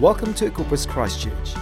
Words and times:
Welcome 0.00 0.34
to 0.34 0.50
Equippers 0.50 0.86
Christchurch. 0.86 1.54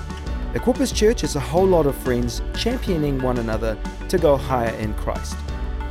Equippers 0.55 0.93
Church 0.93 1.23
is 1.23 1.37
a 1.37 1.41
whole 1.41 1.69
lot 1.69 1.87
of 1.87 1.95
friends 1.95 2.43
championing 2.57 3.23
one 3.23 3.39
another 3.39 3.79
to 4.09 4.19
go 4.19 4.37
higher 4.37 4.75
in 4.75 4.93
Christ. 4.95 5.37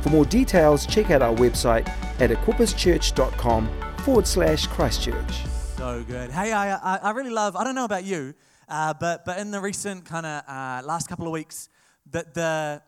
For 0.02 0.10
more 0.10 0.26
details, 0.26 0.84
check 0.84 1.10
out 1.10 1.22
our 1.22 1.34
website 1.34 1.88
at 2.20 2.28
equipperschurch.com 2.28 3.94
forward 4.00 4.26
slash 4.26 4.66
Christchurch. 4.66 5.46
So 5.78 6.04
good. 6.06 6.30
Hey, 6.30 6.52
I, 6.52 6.74
I, 6.74 6.96
I 6.98 7.10
really 7.12 7.30
love, 7.30 7.56
I 7.56 7.64
don't 7.64 7.74
know 7.74 7.86
about 7.86 8.04
you, 8.04 8.34
uh, 8.68 8.92
but, 8.92 9.24
but 9.24 9.38
in 9.38 9.50
the 9.50 9.62
recent 9.62 10.04
kind 10.04 10.26
of 10.26 10.42
uh, 10.46 10.86
last 10.86 11.08
couple 11.08 11.24
of 11.24 11.32
weeks, 11.32 11.70
the, 12.10 12.26
the, 12.34 12.82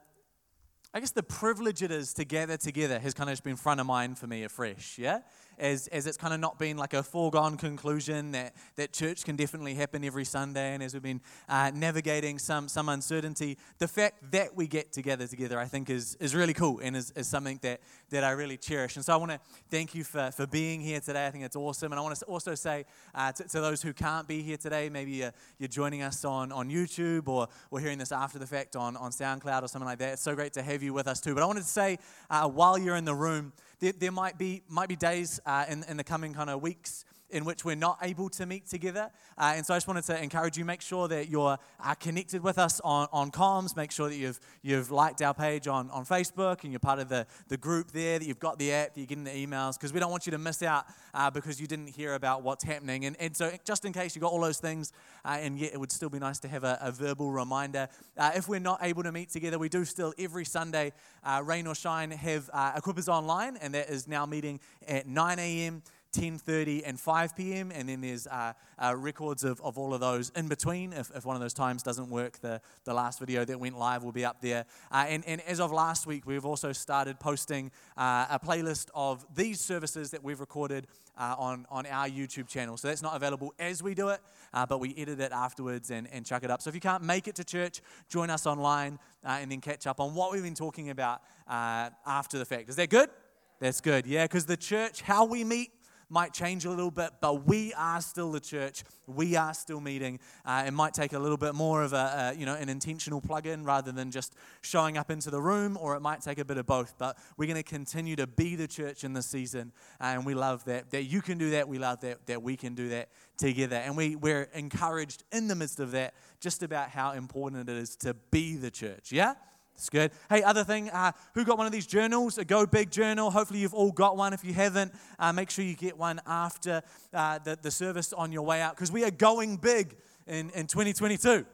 I 0.93 1.01
guess 1.01 1.13
the 1.13 1.23
privilege 1.23 1.83
it 1.83 1.91
is 1.91 2.13
to 2.15 2.27
gather 2.27 2.59
together 2.59 2.99
has 2.99 3.15
kind 3.15 3.31
of 3.31 3.33
just 3.33 3.45
been 3.45 3.57
front 3.57 3.81
of 3.81 3.87
mind 3.87 4.19
for 4.19 4.27
me 4.27 4.45
afresh, 4.45 4.99
yeah? 4.99 5.21
As, 5.59 5.89
as 5.89 6.07
it's 6.07 6.17
kind 6.17 6.35
of 6.35 6.41
not 6.41 6.59
been 6.59 6.77
like 6.77 6.95
a 6.95 7.03
foregone 7.03 7.57
conclusion 7.57 8.33
that, 8.33 8.55
that 8.77 8.93
church 8.93 9.25
can 9.25 9.37
definitely 9.37 9.75
happen 9.75 10.05
every 10.05 10.25
Sunday, 10.25 10.75
and 10.75 10.83
as 10.83 10.95
we've 10.95 11.03
been 11.03 11.21
uh, 11.49 11.71
navigating 11.75 12.39
some, 12.39 12.69
some 12.69 12.89
uncertainty, 12.89 13.59
the 13.79 13.89
fact 13.89 14.31
that 14.31 14.57
we 14.57 14.67
get 14.67 14.93
together 14.93 15.27
together, 15.27 15.59
I 15.59 15.67
think, 15.67 15.91
is, 15.91 16.17
is 16.17 16.35
really 16.35 16.55
cool 16.55 16.81
and 16.83 16.97
is, 16.97 17.11
is 17.13 17.29
something 17.29 17.59
that, 17.63 17.81
that 18.11 18.25
I 18.25 18.31
really 18.33 18.57
cherish. 18.57 18.97
And 18.97 19.05
so 19.05 19.13
I 19.13 19.17
want 19.17 19.33
to 19.33 19.41
thank 19.71 19.95
you 19.95 20.05
for, 20.05 20.31
for 20.31 20.47
being 20.47 20.81
here 20.81 21.01
today. 21.01 21.27
I 21.27 21.31
think 21.31 21.45
it's 21.45 21.57
awesome. 21.57 21.93
And 21.93 21.99
I 21.99 22.03
want 22.03 22.17
to 22.17 22.25
also 22.27 22.55
say 22.55 22.85
uh, 23.15 23.33
to, 23.33 23.45
to, 23.45 23.61
those 23.61 23.83
who 23.83 23.93
can't 23.93 24.29
be 24.29 24.43
here 24.43 24.57
today, 24.57 24.89
maybe 24.89 25.13
you're, 25.13 25.33
you're 25.59 25.69
joining 25.69 26.03
us 26.03 26.25
on, 26.25 26.53
on 26.53 26.71
YouTube 26.71 27.29
or, 27.29 27.49
or 27.71 27.81
hearing 27.81 27.99
this 27.99 28.13
after 28.13 28.39
the 28.39 28.47
fact 28.47 28.77
on, 28.77 28.97
on 28.97 29.11
SoundCloud 29.11 29.63
or 29.63 29.69
something 29.69 29.87
like 29.87 29.99
that. 29.99 30.15
It's 30.15 30.23
so 30.23 30.35
great 30.35 30.53
to 30.55 30.63
have 30.63 30.83
you 30.83 30.93
with 30.93 31.09
us 31.09 31.21
too. 31.21 31.35
But 31.35 31.43
I 31.43 31.47
wanted 31.47 31.63
to 31.63 31.69
say, 31.69 31.99
uh, 32.31 32.49
while 32.49 32.79
you're 32.79 32.97
in 32.97 33.05
the 33.05 33.15
room, 33.15 33.53
there, 33.81 33.93
there 33.93 34.13
might, 34.13 34.39
be, 34.39 34.63
might 34.69 34.89
be 34.89 34.97
days 34.97 35.41
uh, 35.47 35.65
in, 35.69 35.85
in 35.89 35.97
the 35.97 36.05
coming 36.05 36.35
kind 36.35 36.51
of 36.51 36.63
weeks 36.63 37.05
in 37.31 37.45
which 37.45 37.65
we're 37.65 37.77
not 37.77 37.99
able 38.03 38.29
to 38.31 38.47
meet 38.47 38.67
together. 38.67 39.11
Uh, 39.37 39.55
and 39.57 39.67
so 39.67 39.75
I 39.75 39.77
just 39.77 39.89
wanted 39.89 40.05
to 40.05 40.23
encourage 40.23 40.57
you, 40.57 40.65
make 40.65 40.81
sure 40.81 41.09
that 41.09 41.29
you're 41.29 41.59
uh, 41.81 41.95
connected 41.95 42.43
with 42.43 42.59
us 42.59 42.81
on, 42.85 43.09
on 43.13 43.31
comms, 43.31 43.77
make 43.77 43.91
sure 43.91 44.09
that 44.09 44.17
you've, 44.17 44.39
you've 44.63 44.91
liked 44.91 45.23
our 45.23 45.35
page 45.35 45.67
on, 45.67 45.91
on 45.91 46.05
Facebook 46.05 46.63
and 46.63 46.73
you're 46.73 46.81
part 46.81 46.99
of 46.99 47.09
the, 47.09 47.27
the 47.49 47.57
group 47.57 47.91
there, 47.91 48.19
that 48.19 48.25
you've 48.25 48.39
got 48.39 48.59
the 48.59 48.73
app, 48.73 48.95
that 48.95 49.01
you're 49.01 49.07
getting 49.07 49.25
the 49.25 49.31
emails, 49.31 49.77
because 49.77 49.93
we 49.93 50.01
don't 50.01 50.11
want 50.11 50.27
you 50.27 50.33
to 50.33 50.39
miss 50.39 50.63
out 50.63 50.87
uh, 51.15 51.31
because 51.31 51.61
you 51.61 51.67
didn't 51.67 51.89
hear 51.89 52.15
about 52.15 52.43
what's 52.43 52.65
happening. 52.65 53.05
And, 53.05 53.17
and 53.19 53.37
so 53.37 53.51
just 53.65 53.85
in 53.85 53.93
case 53.93 54.15
you 54.15 54.21
got 54.21 54.33
all 54.33 54.41
those 54.41 54.59
things, 54.59 54.93
uh, 55.25 55.39
and 55.41 55.59
yet 55.59 55.73
it 55.73 55.81
would 55.81 55.93
still 55.93 56.09
be 56.09 56.19
nice 56.19 56.39
to 56.41 56.49
have 56.49 56.65
a, 56.65 56.79
a 56.81 56.93
verbal 56.93 57.31
reminder. 57.31 57.89
Uh, 58.17 58.33
if 58.35 58.49
we're 58.49 58.61
not 58.61 58.79
able 58.83 59.03
to 59.03 59.13
meet 59.13 59.31
together, 59.31 59.59
we 59.59 59.69
do 59.69 59.85
still 59.85 60.15
every 60.19 60.45
Sunday, 60.45 60.93
uh, 61.25 61.43
rain 61.45 61.67
or 61.67 61.75
shine, 61.75 62.11
have 62.13 62.49
Equippers 62.53 63.09
Online, 63.09 63.57
and 63.57 63.75
that 63.75 63.91
is 63.91 64.07
now 64.07 64.27
meeting 64.27 64.61
at 64.87 65.07
9 65.07 65.39
a.m. 65.39 65.83
10.30 66.13 66.83
and 66.85 66.99
5 66.99 67.37
p.m. 67.37 67.71
And 67.75 67.89
then 67.89 68.01
there's 68.01 68.27
uh, 68.27 68.53
uh, 68.79 68.95
records 68.97 69.45
of, 69.45 69.61
of 69.61 69.79
all 69.79 69.95
of 69.95 70.01
those 70.01 70.31
in 70.31 70.49
between. 70.49 70.93
If, 70.93 71.11
if 71.15 71.27
one 71.27 71.37
of 71.37 71.43
those 71.43 71.55
times 71.55 71.83
doesn't 71.83 72.09
work, 72.09 72.41
the, 72.41 72.61
the 72.85 72.95
last 72.95 73.19
video 73.19 73.45
that 73.45 73.61
went 73.61 73.79
live 73.79 74.03
will 74.03 74.13
be 74.13 74.25
up 74.25 74.41
there. 74.41 74.65
Uh, 74.91 75.07
and, 75.09 75.25
and 75.27 75.41
as 75.43 75.61
of 75.61 75.73
last 75.73 76.07
week, 76.07 76.27
we've 76.27 76.45
also 76.45 76.73
started 76.73 77.21
posting 77.21 77.71
uh, 77.97 78.27
a 78.31 78.39
playlist 78.39 78.89
of 78.95 79.27
these 79.35 79.61
services 79.61 80.11
that 80.11 80.23
we've 80.23 80.41
recorded 80.41 80.87
uh, 81.19 81.35
on, 81.39 81.67
on 81.71 81.87
our 81.87 82.09
YouTube 82.09 82.49
channel. 82.49 82.77
So 82.77 82.89
that's 82.89 83.03
not 83.03 83.17
available 83.17 83.55
as 83.59 83.83
we 83.83 83.95
do 83.95 84.09
it, 84.09 84.21
uh, 84.55 84.67
but 84.67 84.81
we 84.81 84.95
edit 84.97 85.21
it 85.21 85.33
afterwards 85.33 85.91
and, 85.91 86.09
and 86.13 86.25
chuck 86.25 86.45
it 86.45 86.51
up. 86.51 86.63
So 86.63 86.69
if 86.69 86.75
you 86.75 86.81
can't 86.81 87.03
make 87.03 87.29
it 87.29 87.35
to 87.37 87.45
church, 87.45 87.81
join 88.09 88.31
us 88.31 88.47
online 88.47 88.99
and 89.25 89.51
then 89.51 89.61
catch 89.61 89.87
up 89.87 89.99
on 89.99 90.15
what 90.15 90.33
we've 90.33 90.43
been 90.43 90.55
talking 90.55 90.91
about 90.91 91.21
after 91.49 92.39
the 92.39 92.45
fact. 92.45 92.69
Is 92.69 92.77
that 92.77 92.91
good? 92.91 93.11
That's 93.59 93.81
good, 93.81 94.07
yeah, 94.07 94.25
because 94.25 94.45
the 94.45 94.57
church, 94.57 95.01
how 95.01 95.25
we 95.25 95.43
meet, 95.43 95.71
might 96.09 96.33
change 96.33 96.65
a 96.65 96.71
little 96.71 96.91
bit, 96.91 97.11
but 97.21 97.47
we 97.47 97.73
are 97.75 98.01
still 98.01 98.31
the 98.31 98.41
church. 98.41 98.85
We 99.07 99.37
are 99.37 99.55
still 99.55 99.81
meeting. 99.81 100.21
Uh, 100.45 100.65
it 100.67 100.73
might 100.73 100.95
take 100.95 101.13
a 101.13 101.19
little 101.19 101.37
bit 101.37 101.55
more 101.55 101.83
of 101.83 101.93
a, 101.93 102.33
a, 102.35 102.39
you 102.39 102.47
know, 102.47 102.55
an 102.55 102.69
intentional 102.69 103.21
plug-in 103.21 103.65
rather 103.65 103.93
than 103.93 104.11
just 104.11 104.35
showing 104.61 104.97
up 104.97 105.11
into 105.11 105.31
the 105.31 105.41
room, 105.41 105.77
or 105.81 105.97
it 105.97 106.01
might 106.01 106.21
take 106.21 106.39
a 106.39 106.45
bit 106.45 106.59
of 106.59 106.67
both. 106.67 106.95
But 106.99 107.19
we're 107.37 107.47
going 107.47 107.63
to 107.63 107.69
continue 107.69 108.17
to 108.17 108.27
be 108.27 108.55
the 108.55 108.69
church 108.69 109.05
in 109.05 109.13
this 109.13 109.27
season, 109.27 109.73
and 110.01 110.25
we 110.25 110.35
love 110.35 110.65
that 110.65 110.91
that 110.91 111.05
you 111.05 111.21
can 111.23 111.39
do 111.39 111.51
that. 111.51 111.69
We 111.69 111.79
love 111.79 112.01
that 112.01 112.27
that 112.27 112.43
we 112.43 112.57
can 112.57 112.75
do 112.75 112.91
that 112.91 113.09
together, 113.37 113.77
and 113.77 113.97
we 113.97 114.17
we're 114.17 114.49
encouraged 114.55 115.25
in 115.33 115.49
the 115.49 115.55
midst 115.55 115.81
of 115.81 115.91
that 115.93 116.15
just 116.41 116.63
about 116.63 116.91
how 116.91 117.13
important 117.13 117.69
it 117.69 117.77
is 117.77 117.97
to 117.97 118.15
be 118.31 118.57
the 118.57 118.71
church. 118.71 119.11
Yeah. 119.13 119.35
It's 119.77 119.91
good. 119.91 120.11
Hey, 120.31 120.43
other 120.43 120.65
thing, 120.65 120.89
uh, 120.89 121.13
who 121.35 121.45
got 121.45 121.59
one 121.59 121.67
of 121.67 121.73
these 121.73 121.87
journals? 121.87 122.39
A 122.39 122.47
Go 122.47 122.65
Big 122.65 122.91
journal. 122.91 123.31
Hopefully, 123.31 123.61
you've 123.61 123.75
all 123.75 123.93
got 123.93 124.17
one. 124.17 124.33
If 124.33 124.43
you 124.43 124.55
haven't, 124.55 124.95
uh, 125.19 125.35
make 125.35 125.51
sure 125.51 125.67
you 125.67 125.75
get 125.75 125.99
one 125.99 126.19
after 126.27 126.81
uh, 127.13 127.39
the, 127.41 127.59
the 127.61 127.71
service 127.71 128.15
on 128.15 128.33
your 128.33 128.41
way 128.41 128.63
out 128.63 128.75
because 128.75 128.91
we 128.91 129.05
are 129.05 129.11
going 129.11 129.57
big 129.57 129.95
in, 130.27 130.49
in 130.51 130.67
2022. 130.67 131.45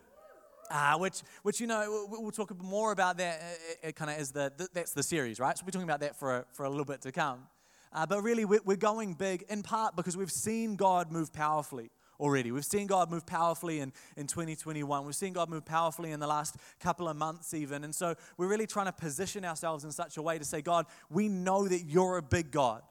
Uh, 0.71 0.99
which, 0.99 1.22
which 1.43 1.60
you 1.60 1.66
know, 1.66 2.06
we'll 2.09 2.31
talk 2.31 2.56
more 2.62 2.93
about 2.93 3.19
that. 3.19 3.41
Uh, 3.41 3.44
it, 3.71 3.88
it 3.88 3.97
kind 3.97 4.10
of 4.10 4.21
is 4.21 4.31
the, 4.31 4.53
the, 4.56 4.69
that's 4.72 4.93
the 4.93 5.03
series, 5.03 5.41
right? 5.41 5.59
So 5.59 5.65
we're 5.66 5.72
talking 5.72 5.89
about 5.89 6.00
that 6.00 6.16
for 6.16 6.39
a, 6.39 6.44
for 6.53 6.65
a 6.65 6.71
little 6.71 6.84
bit 6.84 7.00
to 7.03 7.10
come. 7.10 7.41
Uh, 7.93 8.06
but 8.06 8.22
really, 8.22 8.44
we're, 8.44 8.60
we're 8.65 8.77
going 8.77 9.15
big 9.15 9.44
in 9.49 9.65
part 9.65 9.97
because 9.97 10.16
we've 10.16 10.31
seen 10.31 10.77
God 10.77 11.10
move 11.10 11.33
powerfully 11.33 11.91
already. 12.18 12.52
We've 12.52 12.64
seen 12.64 12.86
God 12.86 13.10
move 13.10 13.26
powerfully 13.26 13.80
in, 13.80 13.92
in 14.16 14.26
2021. 14.26 15.04
We've 15.04 15.14
seen 15.14 15.32
God 15.32 15.48
move 15.48 15.64
powerfully 15.64 16.12
in 16.12 16.20
the 16.20 16.26
last 16.26 16.56
couple 16.80 17.08
of 17.08 17.16
months, 17.16 17.54
even. 17.54 17.84
And 17.84 17.94
so 17.94 18.14
we're 18.36 18.48
really 18.48 18.66
trying 18.66 18.86
to 18.86 18.92
position 18.92 19.44
ourselves 19.44 19.84
in 19.84 19.92
such 19.92 20.16
a 20.16 20.22
way 20.22 20.38
to 20.38 20.44
say, 20.44 20.62
God, 20.62 20.86
we 21.10 21.28
know 21.28 21.66
that 21.66 21.82
you're 21.82 22.16
a 22.16 22.22
big 22.22 22.50
God. 22.50 22.82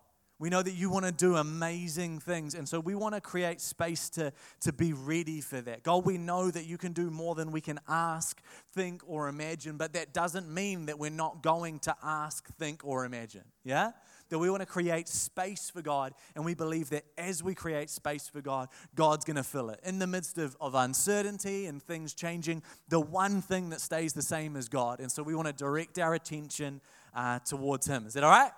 We 0.41 0.49
know 0.49 0.63
that 0.63 0.73
you 0.73 0.89
want 0.89 1.05
to 1.05 1.11
do 1.11 1.35
amazing 1.35 2.17
things. 2.17 2.55
And 2.55 2.67
so 2.67 2.79
we 2.79 2.95
want 2.95 3.13
to 3.13 3.21
create 3.21 3.61
space 3.61 4.09
to, 4.11 4.33
to 4.61 4.73
be 4.73 4.91
ready 4.91 5.39
for 5.39 5.61
that. 5.61 5.83
God, 5.83 6.03
we 6.03 6.17
know 6.17 6.49
that 6.49 6.65
you 6.65 6.79
can 6.79 6.93
do 6.93 7.11
more 7.11 7.35
than 7.35 7.51
we 7.51 7.61
can 7.61 7.79
ask, 7.87 8.41
think, 8.73 9.03
or 9.05 9.27
imagine. 9.27 9.77
But 9.77 9.93
that 9.93 10.13
doesn't 10.13 10.51
mean 10.51 10.87
that 10.87 10.97
we're 10.97 11.11
not 11.11 11.43
going 11.43 11.77
to 11.81 11.95
ask, 12.03 12.47
think, 12.57 12.81
or 12.83 13.05
imagine. 13.05 13.43
Yeah? 13.63 13.91
That 14.31 14.39
we 14.39 14.49
want 14.49 14.61
to 14.61 14.65
create 14.65 15.09
space 15.09 15.69
for 15.69 15.81
God, 15.81 16.13
and 16.35 16.45
we 16.45 16.55
believe 16.55 16.89
that 16.89 17.03
as 17.17 17.43
we 17.43 17.53
create 17.53 17.89
space 17.89 18.29
for 18.29 18.41
God, 18.41 18.69
God's 18.95 19.25
going 19.25 19.35
to 19.35 19.43
fill 19.43 19.69
it. 19.69 19.81
In 19.83 19.99
the 19.99 20.07
midst 20.07 20.37
of, 20.37 20.55
of 20.61 20.73
uncertainty 20.73 21.65
and 21.65 21.83
things 21.83 22.13
changing, 22.13 22.63
the 22.87 22.99
one 22.99 23.41
thing 23.41 23.69
that 23.69 23.81
stays 23.81 24.13
the 24.13 24.21
same 24.21 24.55
is 24.55 24.69
God. 24.69 25.01
And 25.01 25.11
so 25.11 25.21
we 25.21 25.35
want 25.35 25.47
to 25.47 25.53
direct 25.53 25.99
our 25.99 26.13
attention 26.13 26.79
uh, 27.13 27.39
towards 27.39 27.85
Him. 27.85 28.07
Is 28.07 28.13
that 28.13 28.23
all 28.23 28.31
right? 28.31 28.51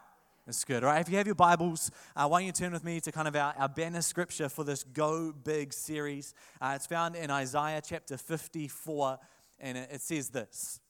That's 0.46 0.64
good. 0.64 0.84
All 0.84 0.92
right, 0.92 1.02
if 1.02 1.10
you 1.10 1.18
have 1.18 1.26
your 1.26 1.36
Bibles, 1.36 1.90
uh, 2.16 2.28
why 2.28 2.40
don't 2.40 2.46
you 2.46 2.52
turn 2.52 2.74
with 2.74 2.84
me 2.84 3.00
to 3.00 3.12
kind 3.12 3.28
of 3.28 3.36
our, 3.36 3.56
our 3.58 3.70
banner 3.70 4.02
scripture 4.02 4.50
for 4.50 4.64
this 4.64 4.84
Go 4.84 5.32
Big 5.32 5.74
series? 5.74 6.36
Uh, 6.62 6.74
it's 6.76 6.86
found 6.86 7.16
in 7.16 7.32
Isaiah 7.32 7.82
chapter 7.84 8.16
54, 8.16 9.18
and 9.60 9.78
it, 9.78 9.90
it 9.92 10.02
says 10.02 10.30
this 10.30 10.82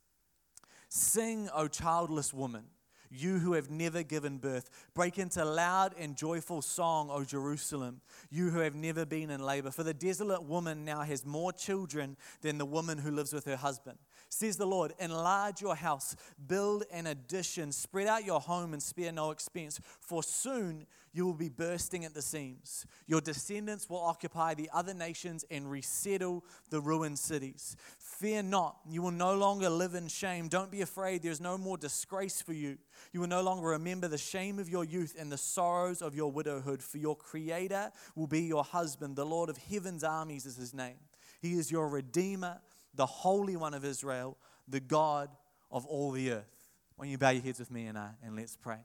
Sing, 0.90 1.50
O 1.54 1.70
childless 1.70 2.34
woman 2.34 2.66
you 3.13 3.38
who 3.38 3.53
have 3.53 3.69
never 3.69 4.03
given 4.03 4.38
birth. 4.38 4.69
Break 4.94 5.18
into 5.18 5.46
loud 5.46 5.94
and 5.97 6.16
joyful 6.16 6.62
song, 6.62 7.09
O 7.12 7.24
Jerusalem, 7.24 8.01
you 8.29 8.50
who 8.50 8.59
have 8.59 8.75
never 8.75 9.06
been 9.06 9.29
in 9.29 9.41
labor. 9.41 9.72
For 9.72 9.84
the 9.84 9.94
desolate 9.94 10.44
woman 10.44 10.84
now 10.84 11.01
has 11.01 11.25
more 11.25 11.53
children 11.53 12.18
than 12.41 12.57
the 12.57 12.66
woman 12.66 12.97
who 12.97 13.12
lives 13.12 13.34
with 13.34 13.46
her 13.46 13.56
husband. 13.56 13.97
Says 14.29 14.57
the 14.57 14.66
Lord, 14.66 14.94
enlarge 15.00 15.62
your 15.62 15.75
house, 15.75 16.16
build 16.47 16.85
an 16.91 17.06
addition, 17.06 17.72
spread 17.72 18.07
out 18.07 18.25
your 18.25 18.40
home, 18.40 18.73
and 18.73 18.81
spare 18.81 19.12
no 19.12 19.29
expense, 19.29 19.79
for 20.00 20.23
soon 20.23 20.88
you 21.13 21.25
will 21.25 21.35
be 21.35 21.50
bursting 21.50 22.03
at 22.06 22.16
the 22.16 22.22
seams. 22.22 22.88
Your 23.06 23.22
descendants 23.22 23.88
will 23.88 24.00
occupy 24.00 24.56
the 24.56 24.69
other 24.73 24.96
nations 24.96 25.46
and 25.52 25.69
resettle 25.69 26.44
the 26.72 26.81
ruined 26.81 27.19
cities. 27.19 27.75
Fear 28.19 28.44
not, 28.44 28.78
you 28.88 29.01
will 29.01 29.12
no 29.12 29.34
longer 29.35 29.69
live 29.69 29.96
in 29.96 30.07
shame. 30.07 30.47
Don't 30.47 30.69
be 30.69 30.81
afraid, 30.81 31.24
there's 31.24 31.41
no 31.41 31.57
more 31.57 31.78
disgrace 31.78 32.41
for 32.44 32.53
you. 32.53 32.78
You 33.12 33.22
will 33.22 33.28
no 33.28 33.41
longer 33.41 33.69
remember 33.69 34.07
the 34.07 34.19
shame 34.19 34.59
of 34.59 34.69
your 34.69 34.84
youth 34.84 35.16
and 35.18 35.31
the 35.31 35.38
sorrows 35.38 36.01
of 36.01 36.13
your 36.13 36.31
widowhood, 36.31 36.84
for 36.84 37.00
your 37.00 37.16
Creator 37.16 37.91
will 38.16 38.28
be 38.28 38.41
your 38.41 38.63
husband. 38.63 39.16
The 39.16 39.25
Lord 39.25 39.50
of 39.50 39.58
heaven's 39.58 40.03
armies 40.03 40.46
is 40.46 40.55
his 40.55 40.76
name. 40.76 40.99
He 41.41 41.53
is 41.53 41.72
your 41.72 41.90
Redeemer, 41.90 42.61
the 42.93 43.08
Holy 43.08 43.55
One 43.55 43.73
of 43.73 43.84
Israel, 43.84 44.38
the 44.67 44.79
God 44.79 45.29
of 45.72 45.85
all 45.88 46.11
the 46.11 46.32
earth. 46.32 46.70
Why 46.96 47.05
don't 47.05 47.11
you 47.11 47.17
bow 47.17 47.32
your 47.32 47.41
heads 47.41 47.58
with 47.58 47.72
me 47.72 47.88
and, 47.88 47.97
I, 47.97 48.11
and 48.23 48.35
let's 48.35 48.55
pray. 48.55 48.79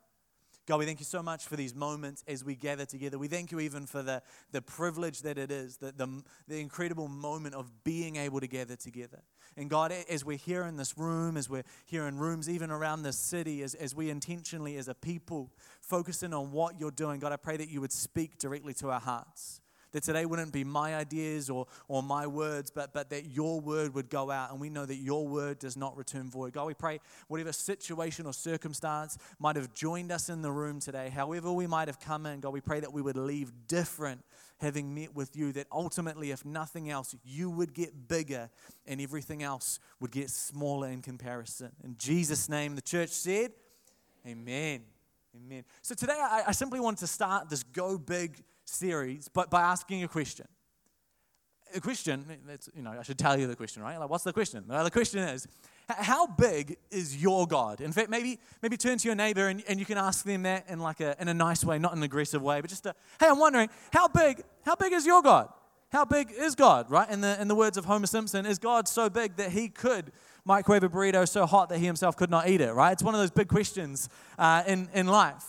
God, 0.69 0.81
we 0.81 0.85
thank 0.85 1.01
you 1.01 1.07
so 1.07 1.23
much 1.23 1.47
for 1.47 1.57
these 1.57 1.75
moments 1.75 2.23
as 2.29 2.45
we 2.45 2.55
gather 2.55 2.85
together. 2.85 3.19
We 3.19 3.27
thank 3.27 3.51
you 3.51 3.59
even 3.59 3.87
for 3.87 4.03
the, 4.03 4.21
the 4.53 4.61
privilege 4.61 5.23
that 5.23 5.39
it 5.39 5.51
is, 5.51 5.79
the, 5.79 5.93
the, 5.93 6.23
the 6.47 6.61
incredible 6.61 7.09
moment 7.09 7.55
of 7.55 7.73
being 7.85 8.17
able 8.17 8.39
to 8.39 8.47
gather 8.47 8.77
together. 8.77 9.23
And 9.57 9.71
God, 9.71 9.95
as 10.11 10.27
we're 10.27 10.37
here 10.37 10.65
in 10.65 10.77
this 10.77 10.99
room, 10.99 11.39
as 11.39 11.49
we're 11.49 11.65
here 11.87 12.07
in 12.07 12.19
rooms 12.19 12.51
even 12.51 12.71
around 12.71 13.03
this 13.03 13.17
city, 13.17 13.63
as, 13.63 13.73
as 13.77 13.95
we 13.95 14.11
intentionally 14.11 14.77
as 14.77 14.89
a 14.89 14.95
people 14.95 15.51
focus 15.81 16.23
in 16.23 16.35
on 16.35 16.53
what 16.53 16.79
you're 16.79 16.91
doing, 16.91 17.19
God, 17.19 17.33
I 17.33 17.37
pray 17.37 17.57
that 17.57 17.71
you 17.71 17.81
would 17.81 17.91
speak 17.91 18.39
directly 18.39 18.75
to 18.75 18.91
our 18.91 19.01
hearts. 19.01 19.63
That 19.93 20.03
today 20.03 20.27
wouldn't 20.27 20.53
be 20.53 20.65
my 20.65 20.95
ideas 20.95 21.49
or, 21.49 21.67
or 21.89 22.03
my 22.03 22.27
words, 22.27 22.71
but, 22.71 22.93
but 22.93 23.11
that 23.11 23.27
your 23.27 23.61
word 23.61 23.95
would 23.95 24.11
go 24.11 24.31
out. 24.31 24.51
And 24.51 24.61
we 24.61 24.69
know 24.69 24.85
that 24.85 24.97
your 24.97 25.27
word 25.27 25.59
does 25.59 25.77
not 25.77 25.97
return 25.97 26.31
void. 26.31 26.53
God, 26.53 26.67
we 26.67 26.75
pray 26.75 27.01
whatever 27.29 27.53
situation 27.53 28.27
or 28.27 28.33
circumstance 28.33 29.19
might 29.39 29.57
have 29.57 29.73
joined 29.75 30.13
us 30.13 30.29
in 30.29 30.43
the 30.43 30.53
room 30.53 30.81
today, 30.81 31.09
however 31.09 31.53
we 31.53 31.67
might 31.67 31.89
have 31.89 32.01
come 32.01 32.27
in, 32.27 32.41
God, 32.41 32.53
we 32.53 32.61
pray 32.61 32.81
that 32.81 32.93
we 32.93 33.03
would 33.03 33.17
leave 33.17 33.53
different 33.67 34.23
having 34.61 34.95
met 34.95 35.15
with 35.15 35.37
you, 35.37 35.53
that 35.53 35.67
ultimately, 35.71 36.31
if 36.31 36.45
nothing 36.45 36.91
else, 36.91 37.15
you 37.25 37.49
would 37.49 37.73
get 37.75 38.09
bigger 38.09 38.51
and 38.87 39.01
everything 39.01 39.43
else 39.43 39.79
would 40.01 40.11
get 40.11 40.31
smaller 40.31 40.89
in 40.89 41.01
comparison. 41.01 41.71
In 41.85 41.97
Jesus' 41.97 42.49
name, 42.49 42.75
the 42.75 42.83
church 42.83 43.11
said, 43.11 43.53
Amen. 44.27 44.83
Amen. 45.37 45.65
So 45.83 45.95
today, 45.95 46.19
I, 46.19 46.45
I 46.49 46.53
simply 46.53 46.81
wanted 46.81 46.99
to 47.01 47.07
start 47.07 47.49
this 47.49 47.63
Go 47.63 47.97
Big 47.97 48.43
series 48.69 49.29
but 49.29 49.51
by 49.51 49.63
asking 49.63 50.05
a 50.05 50.09
question. 50.09 50.47
A 51.75 51.81
question, 51.81 52.25
you 52.75 52.81
know, 52.81 52.95
I 52.99 53.03
should 53.03 53.19
tell 53.19 53.39
you 53.39 53.47
the 53.47 53.55
question, 53.55 53.83
right? 53.83 53.99
Like, 53.99 54.09
what's 54.09 54.25
the 54.25 54.33
question? 54.33 54.65
Well, 54.67 54.83
the 54.85 54.91
question 54.91 55.21
is, 55.21 55.47
how 55.87 56.27
big 56.27 56.79
is 56.91 57.21
your 57.21 57.47
God? 57.47 57.83
In 57.83 57.93
fact, 57.93 58.09
maybe 58.09 58.39
maybe 58.63 58.79
turn 58.79 58.97
to 58.97 59.07
your 59.07 59.15
neighbor 59.15 59.49
and, 59.49 59.63
and 59.69 59.79
you 59.79 59.85
can 59.85 59.99
ask 59.99 60.25
them 60.25 60.45
that 60.45 60.65
in 60.69 60.79
like 60.79 61.01
a 61.01 61.15
in 61.21 61.29
a 61.29 61.35
nice 61.35 61.65
way, 61.65 61.79
not 61.79 61.95
an 61.95 62.03
aggressive 62.03 62.41
way, 62.41 62.63
but 62.63 62.71
just 62.71 62.87
a, 62.87 62.95
hey, 63.21 63.27
I'm 63.27 63.39
wondering, 63.39 63.69
how 63.93 64.09
big, 64.09 64.43
how 64.65 64.77
big 64.77 64.95
is 64.95 65.05
your 65.05 65.21
God? 65.21 65.51
How 65.91 66.07
big 66.07 66.31
is 66.31 66.55
God, 66.55 66.91
right? 66.91 67.09
In 67.11 67.21
the 67.21 67.39
in 67.41 67.49
the 67.49 67.55
words 67.55 67.77
of 67.77 67.85
Homer 67.85 68.07
Simpson, 68.07 68.47
is 68.47 68.59
God 68.59 68.89
so 68.89 69.11
big 69.11 69.37
that 69.37 69.53
he 69.53 69.69
could 69.69 70.11
microwave 70.49 70.83
a 70.83 70.89
burrito 70.89 71.29
so 71.29 71.45
hot 71.45 71.69
that 71.69 71.79
he 71.79 71.85
himself 71.85 72.17
could 72.17 72.31
not 72.31 72.49
eat 72.49 72.63
it, 72.63 72.73
right? 72.73 72.93
It's 72.93 73.03
one 73.03 73.15
of 73.15 73.21
those 73.21 73.31
big 73.31 73.49
questions 73.49 74.09
uh, 74.39 74.63
in, 74.67 74.89
in 74.95 75.07
life. 75.07 75.45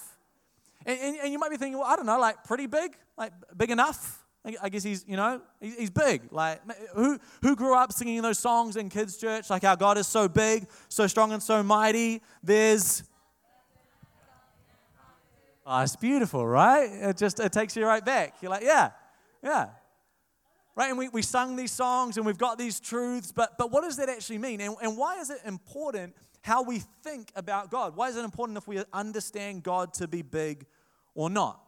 And, 0.89 1.00
and, 1.00 1.18
and 1.18 1.31
you 1.31 1.38
might 1.38 1.51
be 1.51 1.57
thinking, 1.57 1.77
well, 1.77 1.88
I 1.88 1.95
don't 1.95 2.07
know, 2.07 2.19
like 2.19 2.44
pretty 2.44 2.65
big? 2.65 2.95
Like 3.15 3.31
big 3.56 3.69
enough? 3.69 4.25
I 4.59 4.69
guess 4.69 4.81
he's, 4.81 5.06
you 5.07 5.18
know, 5.18 5.41
he's 5.62 5.91
big. 5.91 6.21
Like, 6.31 6.62
who, 6.95 7.19
who 7.44 7.56
grew 7.56 7.75
up 7.75 7.91
singing 7.94 8.21
those 8.24 8.39
songs 8.39 8.75
in 8.75 8.89
kids' 8.89 9.18
church? 9.18 9.50
Like, 9.50 9.63
our 9.63 9.75
God 9.75 10.00
is 10.00 10.07
so 10.07 10.27
big, 10.27 10.65
so 10.88 11.06
strong, 11.06 11.31
and 11.33 11.44
so 11.44 11.62
mighty. 11.62 12.21
There's. 12.41 13.03
Oh, 15.68 15.81
it's 15.81 15.95
beautiful, 15.97 16.47
right? 16.47 16.89
It 16.89 17.18
just 17.18 17.39
it 17.39 17.51
takes 17.51 17.75
you 17.75 17.85
right 17.85 18.03
back. 18.03 18.38
You're 18.42 18.50
like, 18.50 18.63
yeah, 18.63 18.92
yeah. 19.44 19.68
Right? 20.75 20.89
And 20.89 20.97
we, 20.97 21.09
we 21.09 21.21
sung 21.21 21.56
these 21.56 21.71
songs 21.71 22.18
and 22.18 22.25
we've 22.25 22.38
got 22.38 22.57
these 22.57 22.80
truths, 22.80 23.31
but, 23.31 23.57
but 23.59 23.69
what 23.69 23.83
does 23.83 23.97
that 23.97 24.09
actually 24.09 24.39
mean? 24.39 24.62
And, 24.62 24.75
and 24.81 24.97
why 24.97 25.19
is 25.19 25.30
it 25.30 25.39
important 25.45 26.15
how 26.42 26.63
we 26.63 26.81
think 27.03 27.31
about 27.35 27.69
God? 27.69 27.95
Why 27.95 28.07
is 28.07 28.15
it 28.15 28.24
important 28.24 28.57
if 28.57 28.68
we 28.68 28.81
understand 28.94 29.62
God 29.62 29.94
to 29.95 30.07
be 30.07 30.24
big 30.24 30.65
or 31.15 31.29
not? 31.29 31.61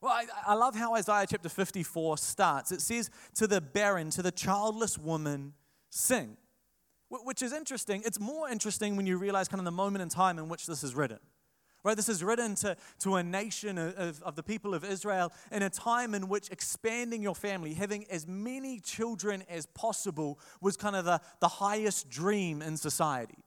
Well, 0.00 0.12
I, 0.12 0.26
I 0.46 0.54
love 0.54 0.76
how 0.76 0.94
Isaiah 0.94 1.26
chapter 1.28 1.48
54 1.48 2.18
starts. 2.18 2.70
It 2.70 2.80
says, 2.80 3.10
To 3.34 3.46
the 3.46 3.60
barren, 3.60 4.10
to 4.10 4.22
the 4.22 4.30
childless 4.30 4.98
woman, 4.98 5.54
sing. 5.90 6.36
Which 7.08 7.40
is 7.40 7.52
interesting. 7.52 8.02
It's 8.04 8.18
more 8.18 8.48
interesting 8.48 8.96
when 8.96 9.06
you 9.06 9.16
realize 9.16 9.48
kind 9.48 9.60
of 9.60 9.64
the 9.64 9.70
moment 9.70 10.02
in 10.02 10.08
time 10.08 10.38
in 10.38 10.48
which 10.48 10.66
this 10.66 10.82
is 10.82 10.94
written. 10.94 11.18
Right? 11.84 11.96
This 11.96 12.08
is 12.08 12.24
written 12.24 12.56
to, 12.56 12.76
to 13.00 13.14
a 13.14 13.22
nation 13.22 13.78
of, 13.78 14.20
of 14.22 14.34
the 14.34 14.42
people 14.42 14.74
of 14.74 14.84
Israel 14.84 15.32
in 15.52 15.62
a 15.62 15.70
time 15.70 16.14
in 16.14 16.28
which 16.28 16.50
expanding 16.50 17.22
your 17.22 17.36
family, 17.36 17.74
having 17.74 18.06
as 18.10 18.26
many 18.26 18.80
children 18.80 19.44
as 19.48 19.66
possible, 19.66 20.40
was 20.60 20.76
kind 20.76 20.96
of 20.96 21.04
the, 21.04 21.20
the 21.38 21.46
highest 21.46 22.10
dream 22.10 22.60
in 22.60 22.76
society. 22.76 23.38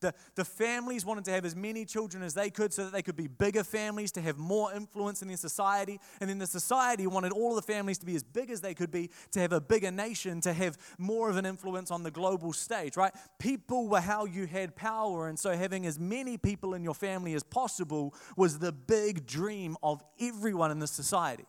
The, 0.00 0.12
the 0.34 0.44
families 0.44 1.04
wanted 1.04 1.24
to 1.26 1.30
have 1.30 1.44
as 1.44 1.56
many 1.56 1.84
children 1.84 2.22
as 2.22 2.34
they 2.34 2.50
could 2.50 2.72
so 2.72 2.84
that 2.84 2.92
they 2.92 3.02
could 3.02 3.16
be 3.16 3.28
bigger 3.28 3.64
families, 3.64 4.12
to 4.12 4.20
have 4.20 4.36
more 4.36 4.72
influence 4.74 5.22
in 5.22 5.28
their 5.28 5.36
society. 5.36 5.98
And 6.20 6.28
then 6.28 6.38
the 6.38 6.46
society 6.46 7.06
wanted 7.06 7.32
all 7.32 7.56
of 7.56 7.64
the 7.64 7.72
families 7.72 7.98
to 7.98 8.06
be 8.06 8.14
as 8.14 8.22
big 8.22 8.50
as 8.50 8.60
they 8.60 8.74
could 8.74 8.90
be, 8.90 9.10
to 9.32 9.40
have 9.40 9.52
a 9.52 9.60
bigger 9.60 9.90
nation, 9.90 10.40
to 10.42 10.52
have 10.52 10.76
more 10.98 11.30
of 11.30 11.36
an 11.36 11.46
influence 11.46 11.90
on 11.90 12.02
the 12.02 12.10
global 12.10 12.52
stage, 12.52 12.96
right? 12.96 13.12
People 13.38 13.88
were 13.88 14.00
how 14.00 14.26
you 14.26 14.46
had 14.46 14.76
power. 14.76 15.28
And 15.28 15.38
so 15.38 15.56
having 15.56 15.86
as 15.86 15.98
many 15.98 16.36
people 16.36 16.74
in 16.74 16.84
your 16.84 16.94
family 16.94 17.34
as 17.34 17.42
possible 17.42 18.14
was 18.36 18.58
the 18.58 18.72
big 18.72 19.26
dream 19.26 19.76
of 19.82 20.02
everyone 20.20 20.70
in 20.70 20.78
the 20.78 20.86
society. 20.86 21.46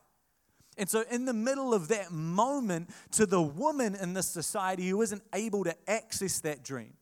And 0.78 0.88
so, 0.88 1.02
in 1.10 1.24
the 1.24 1.34
middle 1.34 1.74
of 1.74 1.88
that 1.88 2.12
moment, 2.12 2.90
to 3.12 3.26
the 3.26 3.42
woman 3.42 3.96
in 3.96 4.14
this 4.14 4.28
society 4.28 4.88
who 4.88 5.02
isn't 5.02 5.22
able 5.34 5.64
to 5.64 5.74
access 5.90 6.38
that 6.40 6.62
dream, 6.62 6.92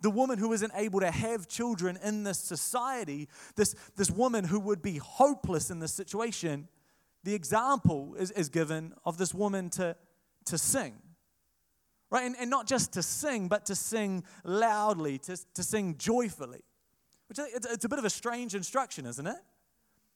the 0.00 0.10
woman 0.10 0.38
who 0.38 0.52
isn't 0.52 0.72
able 0.74 1.00
to 1.00 1.10
have 1.10 1.48
children 1.48 1.98
in 2.02 2.24
this 2.24 2.38
society, 2.38 3.28
this, 3.56 3.74
this 3.96 4.10
woman 4.10 4.44
who 4.44 4.58
would 4.60 4.82
be 4.82 4.96
hopeless 4.98 5.70
in 5.70 5.78
this 5.78 5.92
situation, 5.92 6.68
the 7.24 7.34
example 7.34 8.14
is, 8.18 8.30
is 8.30 8.48
given 8.48 8.94
of 9.04 9.18
this 9.18 9.34
woman 9.34 9.70
to, 9.70 9.96
to 10.46 10.58
sing. 10.58 10.94
Right? 12.10 12.24
And, 12.24 12.34
and 12.40 12.50
not 12.50 12.66
just 12.66 12.92
to 12.94 13.02
sing, 13.02 13.48
but 13.48 13.66
to 13.66 13.74
sing 13.74 14.24
loudly, 14.44 15.18
to, 15.18 15.38
to 15.54 15.62
sing 15.62 15.96
joyfully. 15.96 16.62
Which 17.28 17.38
it's, 17.38 17.66
it's 17.66 17.84
a 17.84 17.88
bit 17.88 17.98
of 17.98 18.04
a 18.04 18.10
strange 18.10 18.54
instruction, 18.54 19.06
isn't 19.06 19.26
it? 19.26 19.36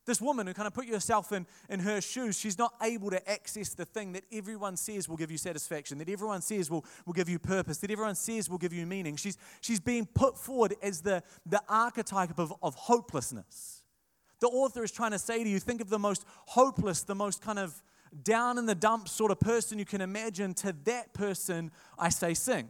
This 0.06 0.20
woman 0.20 0.46
who 0.46 0.52
kind 0.52 0.66
of 0.66 0.74
put 0.74 0.86
yourself 0.86 1.32
in, 1.32 1.46
in 1.68 1.80
her 1.80 2.00
shoes, 2.00 2.38
she's 2.38 2.58
not 2.58 2.74
able 2.82 3.10
to 3.10 3.30
access 3.30 3.70
the 3.70 3.86
thing 3.86 4.12
that 4.12 4.24
everyone 4.30 4.76
says 4.76 5.08
will 5.08 5.16
give 5.16 5.30
you 5.30 5.38
satisfaction, 5.38 5.98
that 5.98 6.10
everyone 6.10 6.42
says 6.42 6.70
will, 6.70 6.84
will 7.06 7.14
give 7.14 7.28
you 7.28 7.38
purpose, 7.38 7.78
that 7.78 7.90
everyone 7.90 8.14
says 8.14 8.50
will 8.50 8.58
give 8.58 8.72
you 8.72 8.86
meaning. 8.86 9.16
She's, 9.16 9.38
she's 9.60 9.80
being 9.80 10.06
put 10.06 10.36
forward 10.36 10.74
as 10.82 11.00
the, 11.00 11.22
the 11.46 11.62
archetype 11.68 12.38
of, 12.38 12.52
of 12.62 12.74
hopelessness. 12.74 13.82
The 14.40 14.48
author 14.48 14.84
is 14.84 14.92
trying 14.92 15.12
to 15.12 15.18
say 15.18 15.42
to 15.42 15.48
you 15.48 15.58
think 15.58 15.80
of 15.80 15.88
the 15.88 15.98
most 15.98 16.26
hopeless, 16.46 17.02
the 17.02 17.14
most 17.14 17.40
kind 17.40 17.58
of 17.58 17.82
down 18.22 18.58
in 18.58 18.66
the 18.66 18.74
dumps 18.74 19.10
sort 19.10 19.30
of 19.30 19.40
person 19.40 19.78
you 19.78 19.84
can 19.84 20.00
imagine. 20.00 20.52
To 20.54 20.74
that 20.84 21.14
person, 21.14 21.70
I 21.98 22.10
say 22.10 22.34
sing. 22.34 22.68